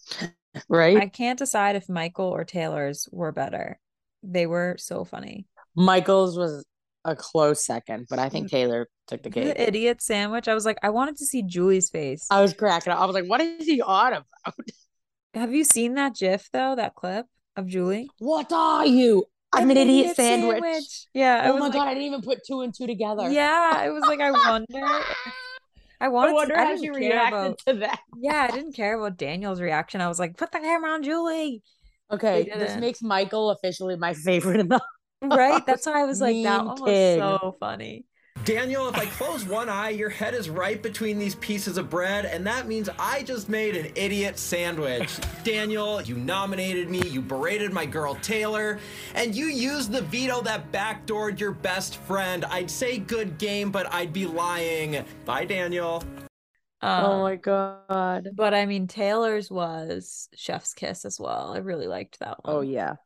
Right? 0.69 0.97
I 0.97 1.07
can't 1.07 1.39
decide 1.39 1.77
if 1.77 1.89
Michael 1.89 2.27
or 2.27 2.45
Taylor's 2.45 3.09
were 3.13 3.31
better. 3.31 3.79
They 4.25 4.49
were 4.49 4.75
so 4.81 5.05
funny. 5.05 5.47
Michael's 5.77 6.37
was 6.37 6.65
a 7.05 7.15
close 7.15 7.65
second, 7.65 8.09
but 8.11 8.19
I 8.19 8.29
think 8.31 8.49
Mm. 8.49 8.51
Taylor 8.51 8.89
took 9.07 9.23
the 9.23 9.31
cake. 9.31 9.45
The 9.45 9.63
idiot 9.69 10.03
sandwich. 10.03 10.49
I 10.49 10.55
was 10.55 10.65
like, 10.67 10.79
I 10.83 10.91
wanted 10.91 11.19
to 11.19 11.25
see 11.25 11.45
Julie's 11.45 11.89
face. 11.89 12.27
I 12.33 12.43
was 12.43 12.53
cracking 12.53 12.93
up. 12.93 12.99
I 12.99 13.07
was 13.07 13.15
like, 13.15 13.27
what 13.29 13.41
is 13.41 13.65
he 13.65 13.81
on 13.81 14.13
about? 14.13 14.55
Have 15.35 15.55
you 15.55 15.63
seen 15.63 15.95
that 15.95 16.17
GIF 16.17 16.49
though? 16.53 16.75
That 16.75 16.97
clip 16.97 17.27
of 17.61 17.69
Julie? 17.69 18.09
What 18.19 18.53
are 18.53 18.87
you? 18.87 19.27
I'm 19.53 19.71
an 19.71 19.77
idiot, 19.77 20.17
sandwich. 20.17 21.07
Yeah. 21.13 21.43
Oh 21.47 21.55
my 21.55 21.67
like, 21.67 21.73
god, 21.73 21.89
I 21.89 21.95
didn't 21.95 22.07
even 22.07 22.23
put 22.23 22.41
two 22.47 22.61
and 22.61 22.75
two 22.75 22.87
together. 22.87 23.31
Yeah, 23.31 23.85
it 23.85 23.91
was 23.91 24.05
like 24.07 24.21
I 24.21 24.31
wonder. 24.49 24.67
I 26.01 26.09
wanted. 26.09 26.31
I 26.31 26.33
wonder 26.33 26.55
to, 26.55 26.61
I 26.61 26.65
how 26.65 26.71
didn't 26.71 26.81
she 26.81 27.01
care 27.01 27.11
reacted 27.11 27.39
about. 27.39 27.59
to 27.67 27.75
that. 27.81 28.01
Yeah, 28.19 28.49
I 28.51 28.55
didn't 28.55 28.73
care 28.75 28.99
about 28.99 29.17
Daniel's 29.17 29.61
reaction. 29.61 30.01
I 30.01 30.09
was 30.09 30.19
like, 30.19 30.37
put 30.37 30.53
the 30.53 30.59
camera 30.59 30.91
on 30.91 31.03
Julie. 31.03 31.63
Okay, 32.11 32.51
this 32.53 32.77
makes 32.77 33.03
Michael 33.03 33.51
officially 33.51 33.97
my 33.97 34.15
favorite 34.15 34.61
in 34.61 34.69
the 34.69 34.81
Right? 35.23 35.65
That's 35.67 35.87
why 35.87 36.01
I 36.01 36.05
was 36.05 36.21
like, 36.21 36.43
that 36.43 36.65
one 36.65 36.81
was 36.81 37.19
so 37.19 37.57
funny. 37.61 38.05
Daniel, 38.45 38.89
if 38.89 38.97
I 38.97 39.05
close 39.05 39.45
one 39.45 39.69
eye, 39.69 39.91
your 39.91 40.09
head 40.09 40.35
is 40.35 40.49
right 40.49 40.83
between 40.83 41.19
these 41.19 41.35
pieces 41.37 41.77
of 41.77 41.91
bread, 41.91 42.25
and 42.25 42.47
that 42.47 42.67
means 42.67 42.89
I 42.99 43.23
just 43.23 43.51
made 43.51 43.77
an 43.77 43.93
idiot 43.95 44.39
sandwich. 44.39 45.11
Daniel, 45.45 46.01
you 46.01 46.17
nominated 46.17 46.89
me, 46.89 47.03
you 47.07 47.21
berated 47.21 47.73
my 47.73 47.85
girl 47.85 48.15
Taylor, 48.17 48.79
and 49.15 49.35
you 49.35 49.47
used 49.47 49.93
the 49.93 50.01
veto 50.01 50.41
that 50.43 50.73
backdoored 50.73 51.39
your 51.39 51.53
best 51.53 51.97
friend. 51.97 52.47
I'd 52.47 52.71
say 52.71 52.99
good 52.99 53.37
game, 53.37 53.71
but 53.71 53.93
I'd 53.93 54.13
be 54.13 54.27
lying. 54.27 55.05
Bye, 55.27 55.45
Daniel. 55.45 56.03
Um, 56.81 57.05
Oh 57.05 57.23
my 57.23 57.37
god. 57.37 58.31
But 58.35 58.55
I 58.55 58.65
mean, 58.65 58.87
Taylor's 58.87 59.51
was 59.51 60.31
Chef's 60.35 60.73
Kiss 60.73 61.05
as 61.05 61.21
well. 61.21 61.53
I 61.53 61.59
really 61.59 61.87
liked 61.87 62.21
that 62.21 62.43
one. 62.43 62.57
Oh 62.57 62.61
yeah. 62.63 62.97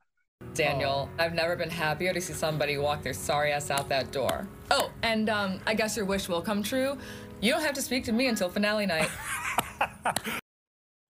Daniel, 0.55 1.11
I've 1.19 1.35
never 1.35 1.57
been 1.57 1.71
happier 1.71 2.15
to 2.15 2.21
see 2.21 2.33
somebody 2.33 2.79
walk 2.79 3.03
their 3.03 3.13
sorry 3.13 3.53
ass 3.53 3.71
out 3.71 3.89
that 3.89 4.13
door. 4.13 4.47
Oh, 4.71 4.91
and 5.03 5.29
um, 5.29 5.61
I 5.67 5.75
guess 5.75 5.97
your 5.97 6.07
wish 6.07 6.29
will 6.29 6.43
come 6.43 6.63
true. 6.63 6.97
You 7.41 7.51
don't 7.51 7.63
have 7.63 7.75
to 7.75 7.83
speak 7.83 8.05
to 8.05 8.13
me 8.13 8.29
until 8.29 8.49
finale 8.49 8.87
night. 8.87 9.11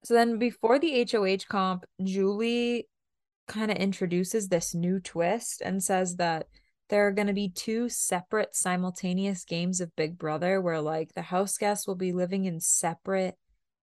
So 0.04 0.12
then 0.12 0.38
before 0.38 0.78
the 0.78 1.06
HOH 1.10 1.48
comp, 1.48 1.86
Julie 2.02 2.88
kind 3.48 3.70
of 3.70 3.78
introduces 3.78 4.48
this 4.48 4.74
new 4.74 5.00
twist 5.00 5.62
and 5.64 5.82
says 5.82 6.16
that 6.16 6.46
there 6.90 7.06
are 7.06 7.10
going 7.10 7.28
to 7.28 7.32
be 7.32 7.48
two 7.48 7.88
separate 7.88 8.54
simultaneous 8.54 9.46
games 9.46 9.80
of 9.80 9.96
Big 9.96 10.18
Brother 10.18 10.60
where 10.60 10.82
like 10.82 11.14
the 11.14 11.22
house 11.22 11.56
guests 11.56 11.86
will 11.86 11.94
be 11.94 12.12
living 12.12 12.44
in 12.44 12.60
separate 12.60 13.36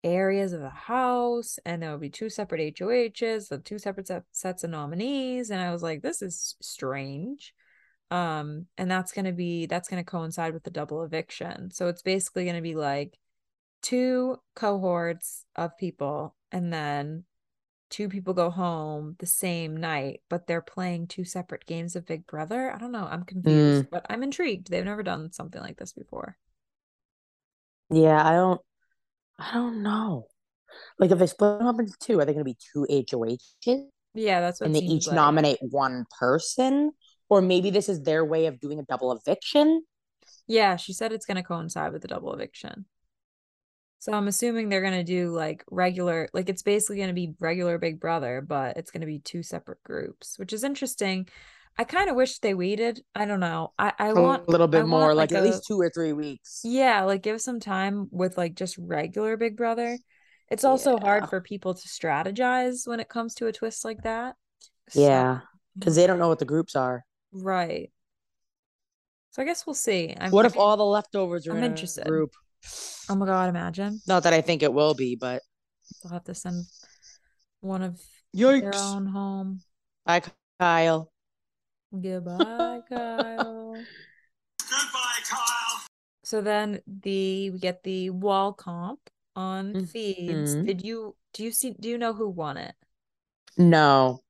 areas 0.04 0.54
of 0.54 0.62
the 0.62 0.70
house 0.70 1.58
and 1.66 1.82
there 1.82 1.92
will 1.92 1.98
be 1.98 2.10
two 2.10 2.30
separate 2.30 2.78
HOHs, 2.78 3.48
the 3.48 3.58
two 3.58 3.80
separate 3.80 4.08
set- 4.08 4.26
sets 4.32 4.64
of 4.64 4.70
nominees 4.70 5.50
and 5.50 5.62
I 5.62 5.72
was 5.72 5.84
like 5.84 6.02
this 6.02 6.22
is 6.22 6.56
strange. 6.62 7.54
Um 8.12 8.68
and 8.78 8.92
that's 8.92 9.12
going 9.14 9.26
to 9.26 9.32
be 9.32 9.66
that's 9.66 9.90
going 9.90 10.04
to 10.04 10.10
coincide 10.10 10.54
with 10.54 10.64
the 10.64 10.70
double 10.70 11.04
eviction. 11.04 11.72
So 11.72 11.88
it's 11.88 12.02
basically 12.02 12.44
going 12.44 12.58
to 12.58 12.62
be 12.62 12.76
like 12.76 13.18
two 13.82 14.38
cohorts 14.56 15.46
of 15.56 15.78
people 15.78 16.36
and 16.52 16.72
then 16.72 17.24
two 17.90 18.10
people 18.10 18.34
go 18.34 18.50
home 18.50 19.16
the 19.20 19.26
same 19.26 19.78
night 19.78 20.22
but 20.30 20.48
they're 20.48 20.62
playing 20.62 21.08
two 21.08 21.24
separate 21.24 21.66
games 21.66 21.96
of 21.96 22.06
big 22.06 22.28
brother? 22.28 22.72
I 22.72 22.78
don't 22.78 22.92
know. 22.92 23.08
I'm 23.10 23.24
confused 23.24 23.90
but 23.90 24.06
i'm 24.10 24.24
intrigued. 24.24 24.70
They've 24.70 24.84
never 24.84 25.04
done 25.04 25.32
something 25.32 25.62
like 25.62 25.78
this 25.78 25.94
before. 25.94 26.38
Yeah, 27.90 28.28
I 28.28 28.34
don't 28.34 28.62
I 29.40 29.54
don't 29.54 29.84
know. 29.84 30.28
Like 31.00 31.12
if 31.12 31.20
they 31.20 31.28
split 31.28 31.60
them 31.60 31.68
up 31.68 31.80
into 31.80 31.94
two, 32.00 32.20
are 32.20 32.26
they 32.26 32.34
gonna 32.34 32.44
be 32.44 32.58
two 32.74 32.86
HOHs? 32.90 33.56
yeah 34.16 34.42
that's 34.42 34.60
what 34.62 34.68
and 34.68 34.76
they 34.76 34.80
each 34.80 35.08
like. 35.08 35.16
nominate 35.16 35.58
one 35.62 36.06
person? 36.20 36.92
Or 37.30 37.42
maybe 37.42 37.72
this 37.72 37.90
is 37.90 38.04
their 38.04 38.24
way 38.24 38.46
of 38.46 38.60
doing 38.60 38.80
a 38.80 38.84
double 38.84 39.12
eviction? 39.12 39.84
yeah 40.48 40.76
she 40.76 40.94
said 40.94 41.12
it's 41.12 41.26
going 41.26 41.38
to 41.38 41.44
coincide 41.44 41.94
with 41.94 42.02
the 42.02 42.08
double 42.08 42.34
eviction 42.34 42.86
so 44.00 44.12
i'm 44.14 44.28
assuming 44.28 44.68
they're 44.70 44.82
going 44.82 44.94
to 44.94 45.04
do 45.04 45.32
like 45.32 45.64
regular 45.72 46.28
like 46.34 46.50
it's 46.50 46.64
basically 46.64 46.98
going 46.98 47.08
to 47.08 47.14
be 47.14 47.34
regular 47.40 47.78
big 47.78 48.00
brother 48.00 48.44
but 48.46 48.78
it's 48.78 48.92
going 48.92 49.02
to 49.02 49.08
be 49.08 49.20
two 49.20 49.44
separate 49.44 49.82
groups 49.84 50.38
which 50.38 50.54
is 50.54 50.64
interesting 50.64 51.28
i 51.78 51.84
kind 51.84 52.10
of 52.10 52.16
wish 52.16 52.40
they 52.40 52.54
waited 52.54 53.02
i 53.16 53.26
don't 53.26 53.40
know 53.40 53.74
i 53.80 53.92
i 54.00 54.08
A 54.10 54.14
want 54.14 54.48
a 54.48 54.52
little 54.52 54.68
bit 54.68 54.82
I 54.82 54.86
more, 54.86 55.08
want, 55.08 55.18
like, 55.18 55.32
at 55.32 55.42
a- 55.42 55.46
least 55.46 55.66
two 55.68 55.80
or 55.80 55.90
three 55.90 56.14
weeks. 56.14 56.62
Yeah, 56.64 57.04
like 57.04 57.22
give 57.24 57.42
some 57.42 57.60
time 57.60 58.08
with 58.12 58.38
like 58.38 58.56
just 58.56 58.78
regular 58.78 59.38
Big 59.38 59.58
Brother. 59.58 59.98
It's 60.50 60.64
also 60.64 60.98
hard 60.98 61.30
for 61.30 61.42
people 61.42 61.74
to 61.74 61.88
strategize 61.88 62.88
when 62.88 63.00
it 63.00 63.10
comes 63.10 63.34
to 63.36 63.48
a 63.48 63.52
twist 63.52 63.84
like 63.86 64.04
that. 64.04 64.36
Yeah, 64.94 65.40
Because 65.80 65.96
they 65.96 66.04
mm-hmm. 66.04 66.08
don't 66.12 66.20
know 66.20 66.28
what 66.28 66.40
the 66.40 66.46
groups 66.46 66.76
are. 66.76 67.06
right. 67.32 67.92
So 69.32 69.42
I 69.42 69.46
guess 69.46 69.66
we'll 69.66 69.74
see. 69.74 70.14
I'm, 70.20 70.30
What 70.32 70.46
if 70.46 70.56
all 70.58 70.78
the 70.78 70.86
leftovers 70.86 71.48
are 71.48 71.54
I'm 71.54 71.64
in 71.64 71.64
interested. 71.64 72.06
group? 72.06 72.34
Oh 73.10 73.16
my 73.16 73.26
god, 73.26 73.50
imagine 73.50 74.00
Not 74.08 74.24
that 74.24 74.34
I 74.34 74.42
think 74.42 74.62
it 74.62 74.72
will 74.74 74.94
be, 74.94 75.16
but 75.16 75.42
they'll 76.04 76.14
have 76.14 76.24
to 76.26 76.36
send 76.36 76.66
one 77.62 77.82
of 77.82 78.00
their 78.34 78.76
own 78.76 79.08
home. 79.08 79.62
Bye, 80.06 80.22
Kyle. 80.60 81.12
Goodbye, 82.02 82.82
Kyle. 82.90 83.84
Goodbye, 84.60 85.20
Kyle. 85.30 85.86
So 86.24 86.42
then 86.42 86.82
the 86.88 87.52
we 87.52 87.60
get 87.60 87.84
the 87.84 88.10
wall 88.10 88.54
comp 88.54 89.00
on 89.36 89.86
feeds. 89.86 90.56
Mhm. 90.56 90.66
Did 90.66 90.84
you 90.84 91.16
do 91.34 91.44
you 91.44 91.52
see 91.52 91.76
do 91.80 91.90
you 91.90 91.98
know 91.98 92.14
who 92.14 92.30
won 92.30 92.58
it? 92.58 92.76
No, 93.58 94.22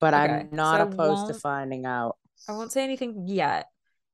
but 0.00 0.14
Okay, 0.14 0.24
I'm 0.32 0.48
not 0.52 0.78
so 0.78 0.82
opposed 0.92 1.26
to 1.28 1.34
finding 1.34 1.86
out. 1.86 2.16
I 2.48 2.52
won't 2.52 2.72
say 2.72 2.82
anything 2.82 3.28
yet 3.28 3.68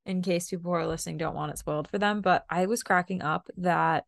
in 0.05 0.21
case 0.21 0.51
people 0.51 0.71
who 0.71 0.77
are 0.77 0.87
listening 0.87 1.17
don't 1.17 1.35
want 1.35 1.53
it 1.53 1.59
spoiled 1.59 1.89
for 1.89 1.99
them, 1.99 2.21
but 2.21 2.45
I 2.51 2.67
was 2.67 2.83
cracking 2.83 3.23
up 3.23 3.49
that 3.59 4.05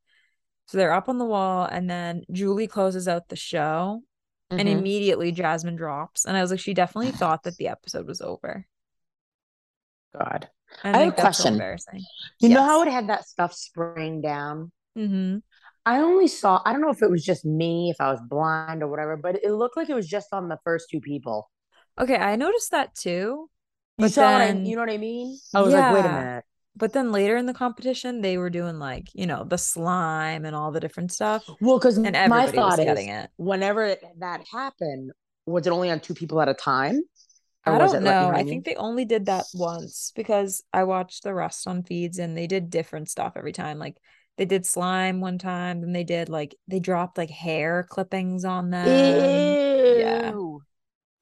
so 0.66 0.78
they're 0.78 0.92
up 0.92 1.08
on 1.08 1.18
the 1.18 1.24
wall 1.24 1.64
and 1.70 1.88
then 1.90 2.22
Julie 2.30 2.66
closes 2.68 3.08
out 3.08 3.28
the 3.28 3.36
show 3.36 4.02
and 4.50 4.68
Mhm. 4.68 4.78
immediately 4.78 5.32
Jasmine 5.32 5.76
drops. 5.76 6.24
And 6.26 6.36
I 6.36 6.42
was 6.42 6.50
like, 6.50 6.60
she 6.60 6.74
definitely 6.74 7.12
thought 7.12 7.42
that 7.44 7.56
the 7.56 7.68
episode 7.68 8.06
was 8.06 8.20
over. 8.20 8.66
God. 10.18 10.48
I, 10.84 10.90
I 10.90 10.98
have 11.04 11.12
a 11.14 11.16
so 11.16 11.20
question. 11.22 11.54
You 12.40 12.48
know 12.50 12.62
how 12.62 12.78
Yes. 12.78 12.88
it 12.88 12.90
had 12.92 13.08
that 13.08 13.26
stuff 13.26 13.54
spraying 13.54 14.20
down? 14.20 14.70
Mm-hmm. 14.96 15.38
I 15.86 15.98
only 15.98 16.28
saw, 16.28 16.60
I 16.64 16.72
don't 16.72 16.82
know 16.82 16.90
if 16.90 17.02
it 17.02 17.10
was 17.10 17.24
just 17.24 17.44
me, 17.44 17.90
if 17.90 18.00
I 18.00 18.10
was 18.12 18.20
blind 18.20 18.82
or 18.82 18.88
whatever, 18.88 19.16
but 19.16 19.36
it 19.42 19.52
looked 19.52 19.76
like 19.76 19.88
it 19.88 19.94
was 19.94 20.06
just 20.06 20.28
on 20.32 20.48
the 20.48 20.58
first 20.64 20.86
two 20.90 21.00
people. 21.00 21.50
Okay, 21.98 22.16
I 22.16 22.36
noticed 22.36 22.70
that 22.70 22.94
too. 22.94 23.48
You 23.98 24.04
But 24.04 24.12
saw 24.12 24.32
what 24.32 24.40
I, 24.42 24.46
then- 24.48 24.66
you 24.66 24.76
know 24.76 24.82
what 24.82 24.90
I 24.90 24.98
mean? 24.98 25.38
I 25.54 25.60
was 25.60 25.74
like, 25.74 25.92
wait 25.94 26.04
a 26.04 26.12
minute. 26.12 26.44
But 26.76 26.92
then 26.92 27.10
later 27.12 27.36
in 27.36 27.46
the 27.46 27.52
competition, 27.52 28.20
they 28.20 28.38
were 28.38 28.48
doing 28.48 28.78
like, 28.78 29.08
you 29.12 29.26
know, 29.26 29.44
the 29.44 29.58
slime 29.58 30.44
and 30.44 30.54
all 30.54 30.70
the 30.70 30.80
different 30.80 31.12
stuff. 31.12 31.44
Well, 31.60 31.78
because 31.78 31.98
And 31.98 32.12
my 32.12 32.18
everybody 32.44 32.44
was 32.46 32.54
thought 32.54 32.78
is, 32.78 32.84
getting 32.84 33.08
it. 33.08 33.28
whenever 33.36 33.96
that 34.18 34.42
happened, 34.50 35.10
was 35.46 35.66
it 35.66 35.70
only 35.70 35.90
on 35.90 36.00
two 36.00 36.14
people 36.14 36.40
at 36.40 36.48
a 36.48 36.54
time? 36.54 37.02
Or 37.66 37.74
I 37.74 37.78
don't 37.78 38.02
know. 38.02 38.30
I 38.34 38.42
think 38.42 38.64
they 38.64 38.74
only 38.74 39.04
did 39.04 39.26
that 39.26 39.44
once 39.54 40.12
because 40.16 40.62
I 40.72 40.84
watched 40.84 41.22
the 41.22 41.34
rest 41.34 41.66
on 41.66 41.82
feeds 41.82 42.18
and 42.18 42.36
they 42.36 42.46
did 42.46 42.70
different 42.70 43.10
stuff 43.10 43.34
every 43.36 43.52
time. 43.52 43.78
Like 43.78 43.96
they 44.38 44.46
did 44.46 44.64
slime 44.64 45.20
one 45.20 45.38
time, 45.38 45.80
then 45.82 45.92
they 45.92 46.04
did 46.04 46.28
like 46.28 46.54
they 46.68 46.80
dropped 46.80 47.18
like 47.18 47.30
hair 47.30 47.86
clippings 47.88 48.44
on 48.44 48.70
them. 48.70 48.86
yeah. 49.98 50.32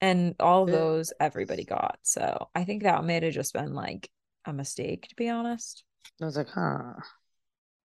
And 0.01 0.37
all 0.38 0.64
those 0.64 1.12
everybody 1.18 1.64
got. 1.64 1.98
So 2.05 2.48
I 2.55 2.64
think 2.64 2.85
that 2.85 3.05
may 3.05 3.20
have 3.20 3.35
just 3.35 3.53
been 3.53 3.74
like 3.74 4.09
a 4.44 4.53
mistake, 4.53 5.09
to 5.09 5.16
be 5.16 5.29
honest. 5.29 5.83
I 6.22 6.24
was 6.24 6.37
like, 6.37 6.48
huh. 6.48 6.92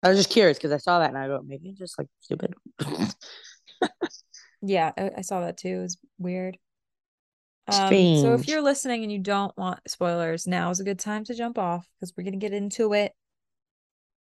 I 0.04 0.10
was 0.10 0.18
just 0.18 0.30
curious 0.30 0.58
because 0.58 0.72
I 0.72 0.78
saw 0.78 1.00
that 1.00 1.10
and 1.10 1.18
I 1.18 1.28
go, 1.28 1.42
maybe 1.46 1.74
just 1.74 1.98
like 1.98 2.08
stupid. 2.20 2.54
Yeah, 4.62 4.92
I, 4.98 5.12
I 5.18 5.22
saw 5.22 5.42
that 5.42 5.58
too. 5.58 5.80
It 5.80 5.82
was 5.82 5.98
weird. 6.20 6.58
Um, 7.80 8.18
so 8.22 8.34
if 8.34 8.48
you're 8.48 8.62
listening 8.62 9.04
and 9.04 9.12
you 9.12 9.20
don't 9.20 9.56
want 9.58 9.80
spoilers, 9.88 10.48
now 10.48 10.70
is 10.70 10.80
a 10.80 10.84
good 10.84 11.00
time 11.00 11.24
to 11.26 11.34
jump 11.34 11.58
off 11.58 11.88
because 12.00 12.14
we're 12.18 12.24
gonna 12.24 12.38
get 12.38 12.54
into 12.54 12.94
it. 12.94 13.14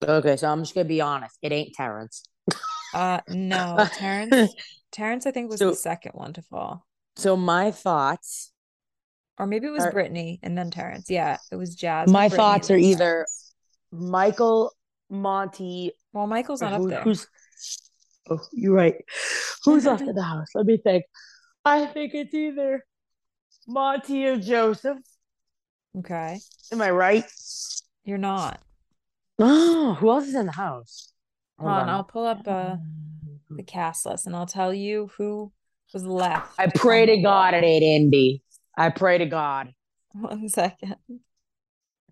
okay, 0.03 0.37
so 0.37 0.47
I'm 0.49 0.61
just 0.61 0.73
gonna 0.75 0.85
be 0.85 1.01
honest. 1.01 1.37
It 1.41 1.51
ain't 1.51 1.73
Terrance. 1.73 2.23
Uh, 2.93 3.19
no, 3.29 3.85
Terrance. 3.93 4.53
Terrance, 4.91 5.25
I 5.25 5.31
think 5.31 5.49
was 5.49 5.59
So- 5.59 5.71
the 5.71 5.75
second 5.75 6.13
one 6.13 6.33
to 6.33 6.41
fall, 6.41 6.85
So 7.17 7.35
my 7.35 7.71
thoughts, 7.71 8.51
or 9.37 9.45
maybe 9.45 9.67
it 9.67 9.71
was 9.71 9.83
Are- 9.83 9.91
Brittany 9.91 10.39
and 10.41 10.57
then 10.57 10.71
Terrance. 10.71 11.09
Yeah, 11.09 11.37
it 11.51 11.55
was 11.57 11.75
Jasmine. 11.75 12.13
my 12.13 12.29
Brittany, 12.29 12.37
thoughts 12.37 12.71
are 12.71 12.77
either 12.77 12.97
Terrance. 12.97 13.53
Michael, 13.91 14.73
Monte. 15.09 15.91
Well, 16.13 16.27
Michael's 16.27 16.61
not 16.61 16.73
who- 16.73 16.85
up 16.85 16.89
there. 16.89 17.01
Who's? 17.03 17.27
Oh, 18.29 18.39
you're 18.51 18.73
right. 18.73 18.95
Who's 19.63 19.85
left 19.85 20.01
in 20.01 20.13
the 20.15 20.23
house? 20.33 20.47
Let 20.55 20.65
me 20.65 20.77
think. 20.77 21.03
I 21.65 21.85
think 21.85 22.13
it's 22.13 22.33
either 22.33 22.83
Monte 23.67 24.25
or 24.25 24.37
Joseph. 24.37 24.97
Okay, 25.97 26.39
Am 26.71 26.81
I 26.81 26.91
right? 26.91 27.25
you're 28.03 28.17
not. 28.17 28.61
Oh, 29.39 29.93
who 29.99 30.09
else 30.09 30.27
is 30.27 30.35
in 30.35 30.45
the 30.45 30.51
house? 30.51 31.13
Hold 31.59 31.71
on, 31.71 31.89
I'll 31.89 32.03
pull 32.03 32.25
up 32.25 32.47
uh 32.47 32.77
the 33.49 33.63
cast 33.63 34.05
list 34.05 34.27
and 34.27 34.35
I'll 34.35 34.45
tell 34.45 34.73
you 34.73 35.09
who 35.17 35.51
was 35.93 36.05
left. 36.05 36.53
I 36.59 36.67
pray 36.67 37.05
to 37.05 37.17
God 37.17 37.53
it 37.53 37.63
ain't 37.63 37.83
Indy. 37.83 38.41
I 38.77 38.89
pray 38.89 39.17
to 39.17 39.25
God. 39.25 39.73
One 40.13 40.49
second. 40.49 40.95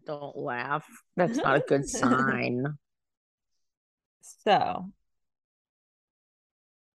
Don't 0.06 0.38
laugh. 0.38 0.86
That's 1.15 1.38
not 1.38 1.58
a 1.58 1.60
good 1.62 1.88
sign. 1.89 2.78
So, 4.44 4.91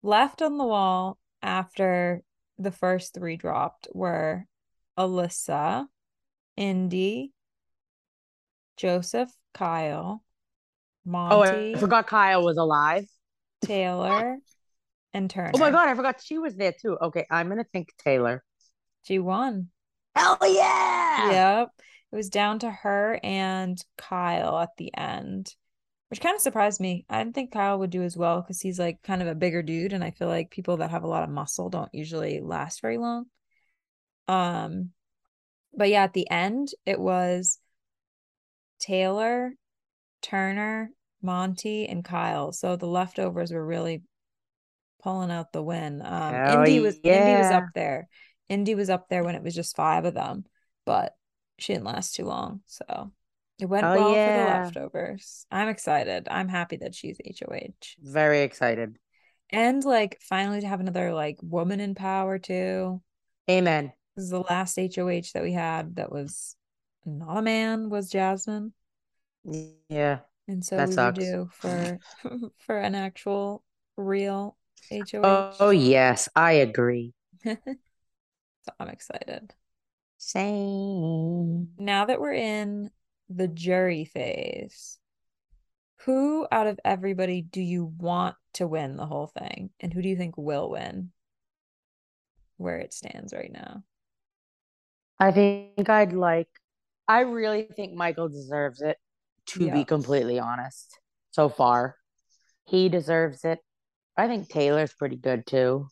left 0.03 0.43
on 0.43 0.59
the 0.59 0.65
wall 0.65 1.19
after 1.43 2.23
the 2.59 2.73
first 2.73 3.15
three 3.15 3.37
dropped 3.37 3.89
were 3.93 4.45
Alyssa, 4.99 5.87
Indy, 6.57 7.33
Joseph, 8.77 9.31
Kyle, 9.55 10.23
Monte. 11.05 11.35
Oh, 11.35 11.43
I 11.43 11.79
forgot 11.79 12.07
Kyle 12.07 12.45
was 12.45 12.57
alive. 12.57 13.07
Taylor, 13.63 14.39
and 15.13 15.31
Turner. 15.31 15.51
Oh 15.55 15.59
my 15.59 15.71
God, 15.71 15.89
I 15.89 15.95
forgot 15.95 16.23
she 16.23 16.39
was 16.39 16.55
there 16.55 16.75
too. 16.81 16.97
Okay, 17.01 17.27
I'm 17.31 17.49
gonna 17.49 17.65
think 17.65 17.89
Taylor. 17.99 18.45
She 19.03 19.19
won. 19.19 19.69
Hell 20.15 20.39
yeah! 20.43 21.31
Yep. 21.31 21.69
It 22.13 22.17
was 22.17 22.31
down 22.31 22.61
to 22.61 22.71
her 22.71 23.21
and 23.23 23.83
Kyle 23.97 24.59
at 24.59 24.71
the 24.79 24.97
end, 24.97 25.55
which 26.09 26.21
kind 26.21 26.35
of 26.35 26.41
surprised 26.41 26.81
me. 26.81 27.05
I 27.09 27.19
didn't 27.19 27.35
think 27.35 27.53
Kyle 27.53 27.79
would 27.79 27.91
do 27.91 28.03
as 28.03 28.17
well 28.17 28.41
because 28.41 28.61
he's 28.61 28.79
like 28.79 29.03
kind 29.03 29.23
of 29.23 29.29
a 29.29 29.35
bigger 29.35 29.63
dude, 29.63 29.93
and 29.93 30.03
I 30.03 30.11
feel 30.11 30.29
like 30.29 30.51
people 30.51 30.79
that 30.79 30.91
have 30.91 31.05
a 31.05 31.09
lot 31.09 31.25
of 31.25 31.31
muscle 31.31 31.69
don't 31.69 31.93
usually 31.93 32.41
last 32.41 32.81
very 32.81 32.99
long. 32.99 33.27
Um, 34.27 34.91
but 35.75 35.89
yeah, 35.89 36.05
at 36.05 36.15
the 36.15 36.29
end, 36.31 36.69
it 36.87 36.99
was 36.99 37.59
Taylor, 38.79 39.53
Turner, 40.23 40.91
Monte, 41.23 41.87
and 41.87 42.05
Kyle. 42.05 42.53
So 42.53 42.77
the 42.77 42.87
leftovers 42.87 43.53
were 43.53 43.65
really 43.65 44.03
pulling 45.03 45.31
out 45.31 45.53
the 45.53 45.63
win. 45.63 46.03
Um, 46.05 46.35
Indy 46.35 46.81
was 46.81 46.97
Indy 47.03 47.43
was 47.43 47.51
up 47.51 47.67
there. 47.75 48.09
Indy 48.49 48.75
was 48.75 48.91
up 48.91 49.09
there 49.09 49.25
when 49.25 49.35
it 49.35 49.43
was 49.43 49.55
just 49.55 49.77
five 49.77 50.05
of 50.05 50.15
them, 50.15 50.45
but 50.87 51.15
she 51.59 51.75
didn't 51.75 51.87
last 51.87 52.15
too 52.15 52.25
long. 52.25 52.63
So 52.67 53.13
it 53.59 53.67
went 53.67 53.87
Oh, 53.87 53.95
well 53.95 54.15
for 54.17 54.33
the 54.33 54.43
leftovers. 54.43 55.47
I'm 55.51 55.69
excited. 55.69 56.29
I'm 56.31 56.49
happy 56.49 56.77
that 56.79 56.95
she's 56.95 57.19
HOH. 57.25 57.97
Very 58.01 58.43
excited. 58.43 58.99
And 59.51 59.85
like 59.85 60.21
finally 60.21 60.61
to 60.61 60.67
have 60.69 60.81
another 60.81 61.13
like 61.13 61.39
woman 61.43 61.81
in 61.81 61.95
power 61.95 62.39
too. 62.39 63.03
Amen. 63.51 63.93
This 64.17 64.25
is 64.25 64.31
the 64.31 64.41
last 64.41 64.79
HOH 64.79 65.33
that 65.33 65.43
we 65.43 65.53
had 65.53 65.97
that 65.97 66.11
was 66.13 66.57
not 67.07 67.39
a 67.39 67.43
man 67.43 67.89
was 67.89 68.11
Jasmine. 68.11 68.73
Yeah. 69.89 70.21
And 70.49 70.65
so 70.65 70.79
That 70.79 70.89
we 70.89 70.95
sucks. 70.95 71.25
due 71.25 71.51
for 71.53 72.01
for 72.59 72.79
an 72.79 72.95
actual 72.95 73.63
real 73.97 74.57
HOH. 74.91 75.23
Oh, 75.23 75.57
oh 75.61 75.71
yes, 75.71 76.29
I 76.35 76.53
agree. 76.53 77.13
so 77.45 77.57
I'm 78.79 78.89
excited. 78.89 79.55
Same. 80.19 81.69
Now 81.79 82.05
that 82.07 82.21
we're 82.21 82.33
in 82.35 82.91
the 83.29 83.49
jury 83.49 84.05
phase, 84.05 84.99
who 86.05 86.47
out 86.51 86.67
of 86.67 86.81
everybody 86.85 87.43
do 87.43 87.61
you 87.61 87.85
want 87.85 88.37
to 88.55 88.67
win 88.67 88.97
the 88.97 89.07
whole 89.07 89.27
thing? 89.27 89.71
And 89.81 89.93
who 89.93 90.03
do 90.03 90.09
you 90.09 90.17
think 90.17 90.37
will 90.37 90.71
win? 90.71 91.11
Where 92.57 92.79
it 92.79 92.93
stands 92.93 93.33
right 93.33 93.53
now. 93.53 93.83
I 95.19 95.33
think 95.33 95.89
I'd 95.89 96.13
like. 96.13 96.49
I 97.07 97.21
really 97.21 97.63
think 97.63 97.95
Michael 97.95 98.29
deserves 98.29 98.81
it. 98.81 98.99
To 99.53 99.65
Yeah. 99.65 99.73
be 99.73 99.85
completely 99.85 100.39
honest, 100.39 100.99
so 101.31 101.49
far, 101.49 101.97
he 102.67 102.91
deserves 102.91 103.45
it. 103.45 103.61
I 104.15 104.27
think 104.29 104.49
Taylor's 104.49 104.93
pretty 104.93 105.17
good 105.17 105.47
too. 105.47 105.89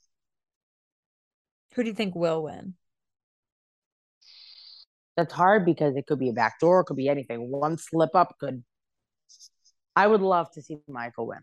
Who 1.75 1.83
do 1.83 1.88
you 1.88 1.94
think 1.94 2.14
will 2.14 2.42
win? 2.42 2.75
That's 5.16 5.33
hard 5.33 5.64
because 5.64 5.96
it 5.96 6.07
could 6.07 6.18
be 6.18 6.29
a 6.29 6.33
back 6.33 6.61
door, 6.61 6.81
it 6.81 6.85
could 6.85 6.96
be 6.96 7.09
anything. 7.09 7.50
One 7.50 7.79
slip 7.79 8.14
up 8.14 8.37
could. 8.38 8.62
I 9.94 10.07
would 10.07 10.20
love 10.20 10.50
to 10.52 10.62
see 10.62 10.79
Michael 10.88 11.26
win. 11.29 11.38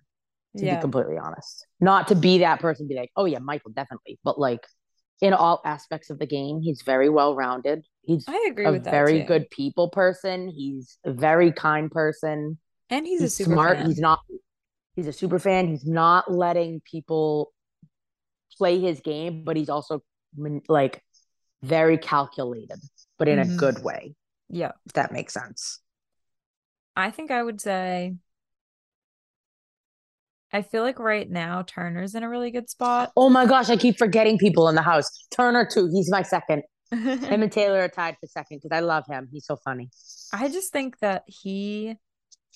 To 0.57 0.65
Yeah. 0.65 0.75
be 0.75 0.81
completely 0.81 1.17
honest, 1.17 1.65
not 1.79 2.07
to 2.09 2.15
be 2.15 2.37
that 2.39 2.59
person, 2.59 2.87
be 2.87 2.95
like, 2.95 3.09
oh 3.15 3.25
yeah, 3.25 3.39
Michael 3.39 3.71
definitely, 3.71 4.19
but 4.23 4.39
like 4.39 4.59
in 5.19 5.33
all 5.33 5.61
aspects 5.65 6.11
of 6.11 6.19
the 6.19 6.27
game, 6.27 6.61
he's 6.61 6.83
very 6.83 7.09
well 7.09 7.35
rounded. 7.35 7.85
He's 8.03 8.27
I 8.27 8.45
agree 8.51 8.67
a 8.67 8.71
with 8.73 8.83
that 8.83 8.91
very 8.91 9.19
too. 9.21 9.25
good 9.25 9.49
people 9.49 9.89
person. 9.89 10.49
He's 10.49 10.99
a 11.05 11.11
very 11.11 11.51
kind 11.51 11.89
person. 11.89 12.59
And 12.91 13.07
he's, 13.07 13.21
He's, 13.21 13.33
a 13.33 13.35
super 13.35 13.55
smart. 13.55 13.77
fan. 13.77 13.87
He's 13.87 13.99
not. 13.99 14.19
He's 14.95 15.07
a 15.07 15.13
super 15.13 15.39
fan. 15.39 15.67
He's 15.69 15.87
not 15.87 16.31
letting 16.31 16.81
people 16.85 17.51
play 18.57 18.79
his 18.79 18.99
game, 18.99 19.43
but 19.43 19.57
he's 19.57 19.69
also 19.69 20.03
like 20.67 21.01
very 21.63 21.97
calculated, 21.97 22.79
but 23.17 23.27
in 23.27 23.39
Mhm. 23.39 23.53
a 23.53 23.57
good 23.57 23.83
way. 23.83 24.15
Yeah. 24.49 24.71
If 24.85 24.93
that 24.93 25.11
makes 25.11 25.33
sense. 25.33 25.79
I 26.95 27.09
think 27.11 27.31
I 27.31 27.41
would 27.41 27.59
say 27.61 28.15
I 30.51 30.61
feel 30.61 30.83
like 30.83 30.99
right 30.99 31.27
now 31.29 31.63
Turner's 31.63 32.13
in 32.13 32.21
a 32.21 32.29
really 32.29 32.51
good 32.51 32.69
spot. 32.69 33.11
Oh 33.17 33.29
my 33.29 33.47
gosh, 33.47 33.69
I 33.71 33.75
keep 33.75 33.97
forgetting 33.97 34.37
people 34.37 34.67
in 34.69 34.75
the 34.75 34.83
house. 34.83 35.09
Turner 35.35 35.65
too. 35.71 35.89
He's 35.91 36.11
my 36.11 36.21
second. 36.21 36.61
Him 36.91 37.41
and 37.41 37.51
Taylor 37.51 37.79
are 37.81 37.87
tied 37.87 38.17
for 38.19 38.27
second 38.27 38.59
because 38.61 38.75
I 38.75 38.81
love 38.81 39.05
him. 39.07 39.27
He's 39.31 39.47
so 39.47 39.55
funny. 39.55 39.89
I 40.31 40.47
just 40.49 40.71
think 40.71 40.99
that 40.99 41.23
he 41.25 41.95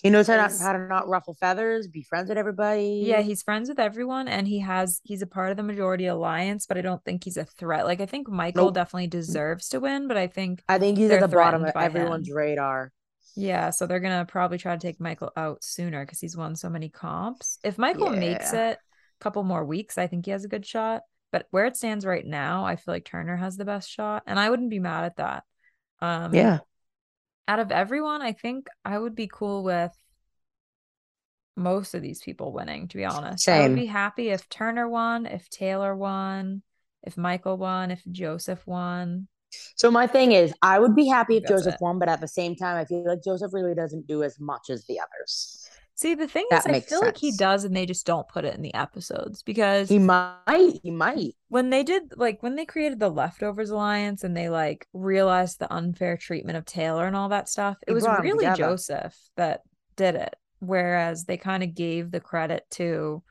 He 0.02 0.10
knows 0.12 0.28
how, 0.28 0.36
not, 0.38 0.52
how 0.60 0.74
to 0.74 0.80
not 0.88 1.08
ruffle 1.08 1.34
feathers, 1.34 1.88
be 1.88 2.04
friends 2.04 2.30
with 2.30 2.38
everybody. 2.38 3.04
Yeah, 3.06 3.22
he's 3.22 3.42
friends 3.42 3.68
with 3.68 3.80
everyone 3.80 4.28
and 4.28 4.48
he 4.48 4.60
has 4.60 5.02
he's 5.04 5.22
a 5.24 5.28
part 5.28 5.52
of 5.52 5.58
the 5.58 5.64
majority 5.64 6.06
alliance, 6.06 6.66
but 6.68 6.78
I 6.78 6.82
don't 6.82 7.04
think 7.04 7.24
he's 7.24 7.38
a 7.38 7.46
threat. 7.46 7.86
Like 7.86 8.00
I 8.02 8.06
think 8.06 8.30
Michael 8.30 8.66
Nope. 8.66 8.76
definitely 8.76 9.08
deserves 9.08 9.70
to 9.70 9.80
win, 9.80 10.08
but 10.08 10.18
I 10.18 10.28
think 10.28 10.64
I 10.70 10.78
think 10.80 10.98
he's 10.98 11.10
at 11.12 11.20
the 11.20 11.28
bottom 11.28 11.64
of 11.66 11.76
everyone's 11.76 12.30
him. 12.30 12.36
radar. 12.36 12.92
yeah, 13.36 13.70
so 13.72 13.88
they're 13.88 14.00
gonna 14.00 14.26
probably 14.26 14.58
try 14.58 14.76
to 14.76 14.82
take 14.82 15.00
Michael 15.00 15.32
out 15.36 15.64
sooner 15.64 16.06
because 16.06 16.20
he's 16.20 16.38
won 16.38 16.56
so 16.56 16.70
many 16.70 16.90
comps. 16.90 17.60
If 17.64 17.78
Michael 17.78 18.12
makes 18.12 18.54
it 18.54 18.78
a 18.78 18.80
couple 19.20 19.44
more 19.44 19.66
weeks, 19.66 19.98
I 19.98 20.08
think 20.08 20.26
he 20.26 20.32
has 20.32 20.46
a 20.46 20.48
good 20.50 20.66
shot. 20.66 21.02
But 21.32 21.48
where 21.52 21.66
it 21.66 21.76
stands 21.76 22.06
right 22.06 22.26
now, 22.26 22.66
I 22.66 22.78
feel 22.78 22.94
like 22.94 23.06
Turner 23.06 23.36
has 23.36 23.58
the 23.58 23.66
best 23.66 23.90
shot, 23.90 24.24
and 24.28 24.40
I 24.40 24.50
wouldn't 24.50 24.70
be 24.70 24.80
mad 24.80 25.06
at 25.06 25.18
that. 25.18 25.44
Um, 26.02 26.34
Yeah. 26.34 26.60
Out 27.48 27.60
of 27.60 27.72
everyone, 27.72 28.22
I 28.22 28.34
think 28.34 28.68
I 28.84 28.98
would 28.98 29.16
be 29.16 29.30
cool 29.32 29.64
with 29.64 29.92
most 31.56 31.94
of 31.94 32.02
these 32.02 32.22
people 32.22 32.52
winning. 32.52 32.88
To 32.90 32.98
be 32.98 33.06
honest, 33.06 33.48
I 33.48 33.68
would 33.68 33.76
be 33.76 33.86
happy 33.86 34.30
if 34.30 34.48
Turner 34.50 34.88
won, 34.88 35.26
if 35.26 35.50
Taylor 35.50 35.96
won, 35.96 36.62
if 37.04 37.18
Michael 37.18 37.58
won, 37.58 37.92
if 37.92 38.04
Joseph 38.12 38.66
won. 38.68 39.28
So 39.76 39.90
my 39.90 40.08
thing 40.08 40.34
is, 40.34 40.54
I 40.62 40.78
would 40.78 40.96
be 40.96 41.08
happy 41.08 41.38
if 41.38 41.44
That's 41.44 41.62
Joseph 41.62 41.76
it. 41.76 41.82
won, 41.82 42.00
but 42.00 42.10
at 42.10 42.20
the 42.20 42.28
same 42.28 42.56
time, 42.56 42.76
I 42.76 42.86
feel 42.86 43.06
like 43.06 43.24
Joseph 43.24 43.54
really 43.54 43.74
doesn't 43.74 44.08
do 44.08 44.24
as 44.24 44.40
much 44.40 44.70
as 44.70 44.86
the 44.86 45.00
others. 45.00 45.67
See, 45.98 46.14
the 46.14 46.28
thing 46.28 46.46
That 46.52 46.70
is, 46.70 46.76
I 46.76 46.80
feel 46.82 47.02
like 47.02 47.18
he 47.18 47.32
does, 47.32 47.64
and 47.64 47.76
they 47.76 47.88
just 47.88 48.06
don't 48.06 48.28
put 48.28 48.46
it 48.46 48.54
in 48.54 48.62
the 48.62 48.74
episodes 48.76 49.42
because 49.42 49.90
He 49.90 49.98
might. 49.98 50.80
He 50.84 50.92
might. 50.92 51.36
when 51.50 51.72
they 51.72 51.84
did 51.84 52.14
like 52.16 52.44
when 52.44 52.56
they 52.56 52.66
created 52.66 53.00
the 53.00 53.10
leftovers 53.10 53.72
alliance 53.72 54.24
and 54.24 54.38
they 54.38 54.48
like 54.48 54.88
realized 54.94 55.58
the 55.58 55.74
unfair 55.74 56.16
treatment 56.16 56.56
of 56.56 56.66
Taylor 56.66 57.08
and 57.08 57.16
all 57.16 57.30
that 57.30 57.50
stuff, 57.50 57.78
it 57.88 57.90
He 57.90 57.96
was 57.96 58.06
really. 58.22 58.46
Joseph 58.56 59.18
that 59.38 59.62
did 59.96 60.14
it. 60.14 60.36
Whereas 60.60 61.26
they 61.26 61.38
kind 61.38 61.64
of 61.64 61.74
gave 61.74 62.12
the 62.12 62.20
credit 62.20 62.64
to 62.72 63.24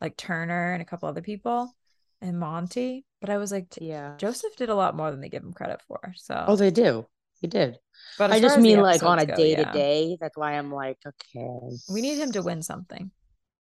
like 0.00 0.16
Turner 0.18 0.72
and 0.74 0.82
a 0.82 0.84
couple 0.86 1.08
other 1.08 1.22
people 1.22 1.74
and 2.20 2.38
Monte. 2.38 3.06
But 3.22 3.30
I 3.30 3.38
was 3.38 3.50
like, 3.50 3.68
Yeah. 3.80 4.16
Joseph 4.18 4.56
did 4.56 4.68
a 4.68 4.74
lot 4.74 4.94
more 4.94 5.10
than 5.10 5.20
they 5.22 5.30
give 5.30 5.42
him 5.42 5.54
credit 5.54 5.80
for. 5.88 6.12
So, 6.16 6.44
Oh, 6.46 6.56
they 6.56 6.70
do. 6.70 7.06
He 7.40 7.46
did. 7.46 7.78
but 8.18 8.30
I 8.30 8.40
just 8.40 8.58
mean 8.58 8.80
like 8.80 9.02
on 9.02 9.18
a 9.18 9.26
day 9.26 9.54
to 9.54 9.64
day. 9.72 10.18
That's 10.20 10.36
why 10.36 10.52
I'm 10.52 10.70
like, 10.72 10.98
okay. 11.06 11.76
we 11.90 12.02
need 12.02 12.18
him 12.18 12.32
to 12.32 12.42
win 12.42 12.62
something. 12.62 13.10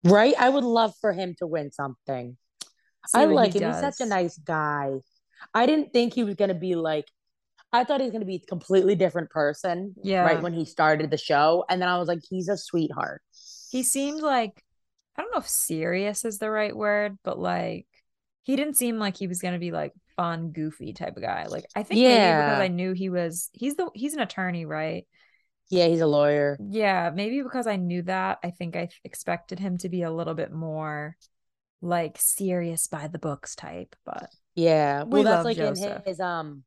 Right? 0.05 0.35
I 0.39 0.49
would 0.49 0.65
love 0.65 0.95
for 1.01 1.13
him 1.13 1.35
to 1.39 1.47
win 1.47 1.73
something. 1.73 2.37
See 3.09 3.19
I 3.19 3.27
what 3.27 3.31
he 3.31 3.35
like 3.35 3.55
him. 3.55 3.73
He's 3.73 3.81
such 3.81 4.01
a 4.01 4.07
nice 4.07 4.37
guy. 4.39 4.91
I 5.55 5.67
didn't 5.67 5.93
think 5.93 6.15
he 6.15 6.25
was 6.25 6.35
gonna 6.35 6.55
be 6.55 6.75
like 6.75 7.07
I 7.73 7.85
thought 7.85 8.01
he 8.01 8.07
was 8.07 8.13
gonna 8.13 8.27
be 8.27 8.37
a 8.37 8.47
completely 8.47 8.95
different 8.95 9.31
person 9.31 9.95
Yeah. 10.03 10.23
right 10.25 10.43
when 10.43 10.53
he 10.53 10.65
started 10.65 11.11
the 11.11 11.17
show. 11.17 11.65
And 11.69 11.81
then 11.81 11.89
I 11.89 11.99
was 11.99 12.09
like, 12.09 12.21
he's 12.29 12.49
a 12.49 12.57
sweetheart. 12.57 13.23
he 13.71 13.83
seemed 13.83 14.21
like 14.21 14.63
I 15.17 15.23
don't 15.23 15.33
know 15.33 15.41
if 15.41 15.49
serious 15.49 16.25
is 16.25 16.39
the 16.39 16.51
right 16.51 16.77
word, 16.77 17.19
but 17.25 17.39
like 17.39 17.87
he 18.43 18.57
didn't 18.57 18.77
seem 18.77 18.99
like 18.99 19.17
he 19.17 19.27
was 19.27 19.41
gonna 19.41 19.59
be 19.59 19.71
like 19.71 19.93
fun, 20.17 20.51
goofy 20.51 20.93
type 20.93 21.17
of 21.17 21.23
guy. 21.23 21.47
Like 21.47 21.65
I 21.75 21.83
think 21.83 22.01
maybe 22.01 22.43
because 22.43 22.61
I 22.61 22.69
knew 22.69 22.93
he 22.93 23.09
was 23.09 23.51
he's 23.53 23.77
the 23.77 23.91
he's 23.95 24.15
an 24.15 24.21
attorney, 24.21 24.67
right? 24.67 25.07
Yeah, 25.71 25.87
he's 25.87 26.01
a 26.01 26.07
lawyer. 26.07 26.59
Yeah, 26.71 27.11
maybe 27.15 27.43
because 27.43 27.67
I 27.67 27.77
knew 27.77 28.03
that, 28.03 28.39
I 28.45 28.51
think 28.51 28.77
I 28.77 28.89
expected 29.05 29.59
him 29.59 29.79
to 29.79 29.89
be 29.89 30.03
a 30.03 30.11
little 30.11 30.35
bit 30.35 30.53
more 30.53 31.17
like 31.81 32.17
serious 32.19 32.87
by 32.87 33.09
the 33.09 33.19
books 33.19 33.57
type, 33.57 33.97
but 34.05 34.31
Yeah. 34.55 35.05
We 35.05 35.11
Well, 35.11 35.25
that's 35.25 35.45
like 35.45 35.57
Joseph. 35.57 35.99
in 35.99 36.03
his 36.05 36.21
um 36.21 36.65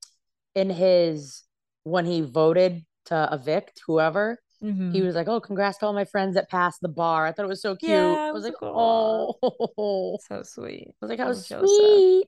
in 0.56 0.70
his 0.70 1.44
when 1.84 2.06
he 2.06 2.22
voted 2.22 2.84
to 3.06 3.30
evict 3.32 3.82
whoever, 3.86 4.40
he 4.66 5.00
Mhm. 5.02 5.06
was 5.06 5.16
like, 5.16 5.28
Oh, 5.28 5.40
congrats 5.40 5.78
to 5.80 5.86
all 5.86 5.94
my 5.94 6.06
friends 6.06 6.36
that 6.36 6.50
passed 6.50 6.82
the 6.82 6.88
bar. 6.90 7.26
I 7.26 7.32
thought 7.32 7.46
it 7.46 7.50
was 7.50 7.62
so 7.62 7.76
cute. 7.76 7.92
Yeah, 7.92 8.16
I 8.16 8.32
was 8.32 8.44
was 8.44 8.54
like, 8.54 8.62
like, 8.62 8.72
Oh, 8.76 10.18
so 10.28 10.44
sweet. 10.44 10.88
I 10.90 10.94
was 11.02 11.10
like, 11.10 11.20
How 11.20 11.28
Little 11.30 11.68
sweet. 11.68 12.28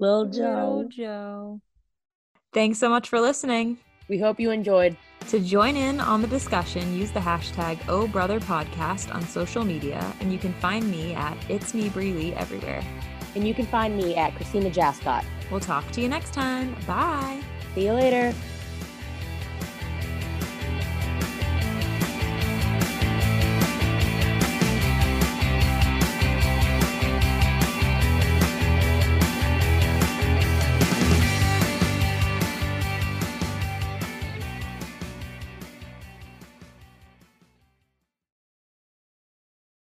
Little 0.00 0.24
Little 0.26 0.26
Joe. 0.26 0.88
Joe. 0.90 1.60
Thanks 2.52 2.78
so 2.78 2.88
much 2.88 3.08
for 3.08 3.20
listening. 3.20 3.78
We 4.08 4.18
hope 4.18 4.40
you 4.40 4.50
enjoyed. 4.52 4.96
To 5.28 5.38
join 5.40 5.76
in 5.76 6.00
on 6.00 6.22
the 6.22 6.28
discussion, 6.28 6.94
use 6.96 7.10
the 7.10 7.20
hashtag 7.20 7.78
Oh 7.88 8.06
Brother 8.08 8.40
Podcast 8.40 9.14
on 9.14 9.22
social 9.22 9.64
media, 9.64 10.00
and 10.20 10.32
you 10.32 10.38
can 10.38 10.54
find 10.54 10.88
me 10.90 11.14
at 11.14 11.36
It's 11.50 11.74
Me 11.74 11.90
Breely 11.90 12.34
everywhere. 12.34 12.82
And 13.34 13.46
you 13.46 13.52
can 13.52 13.66
find 13.66 13.94
me 13.96 14.16
at 14.16 14.34
Christina 14.36 14.70
Jascott. 14.70 15.24
We'll 15.50 15.60
talk 15.60 15.90
to 15.92 16.00
you 16.00 16.08
next 16.08 16.32
time. 16.32 16.74
Bye. 16.86 17.42
See 17.74 17.84
you 17.84 17.92
later. 17.92 18.32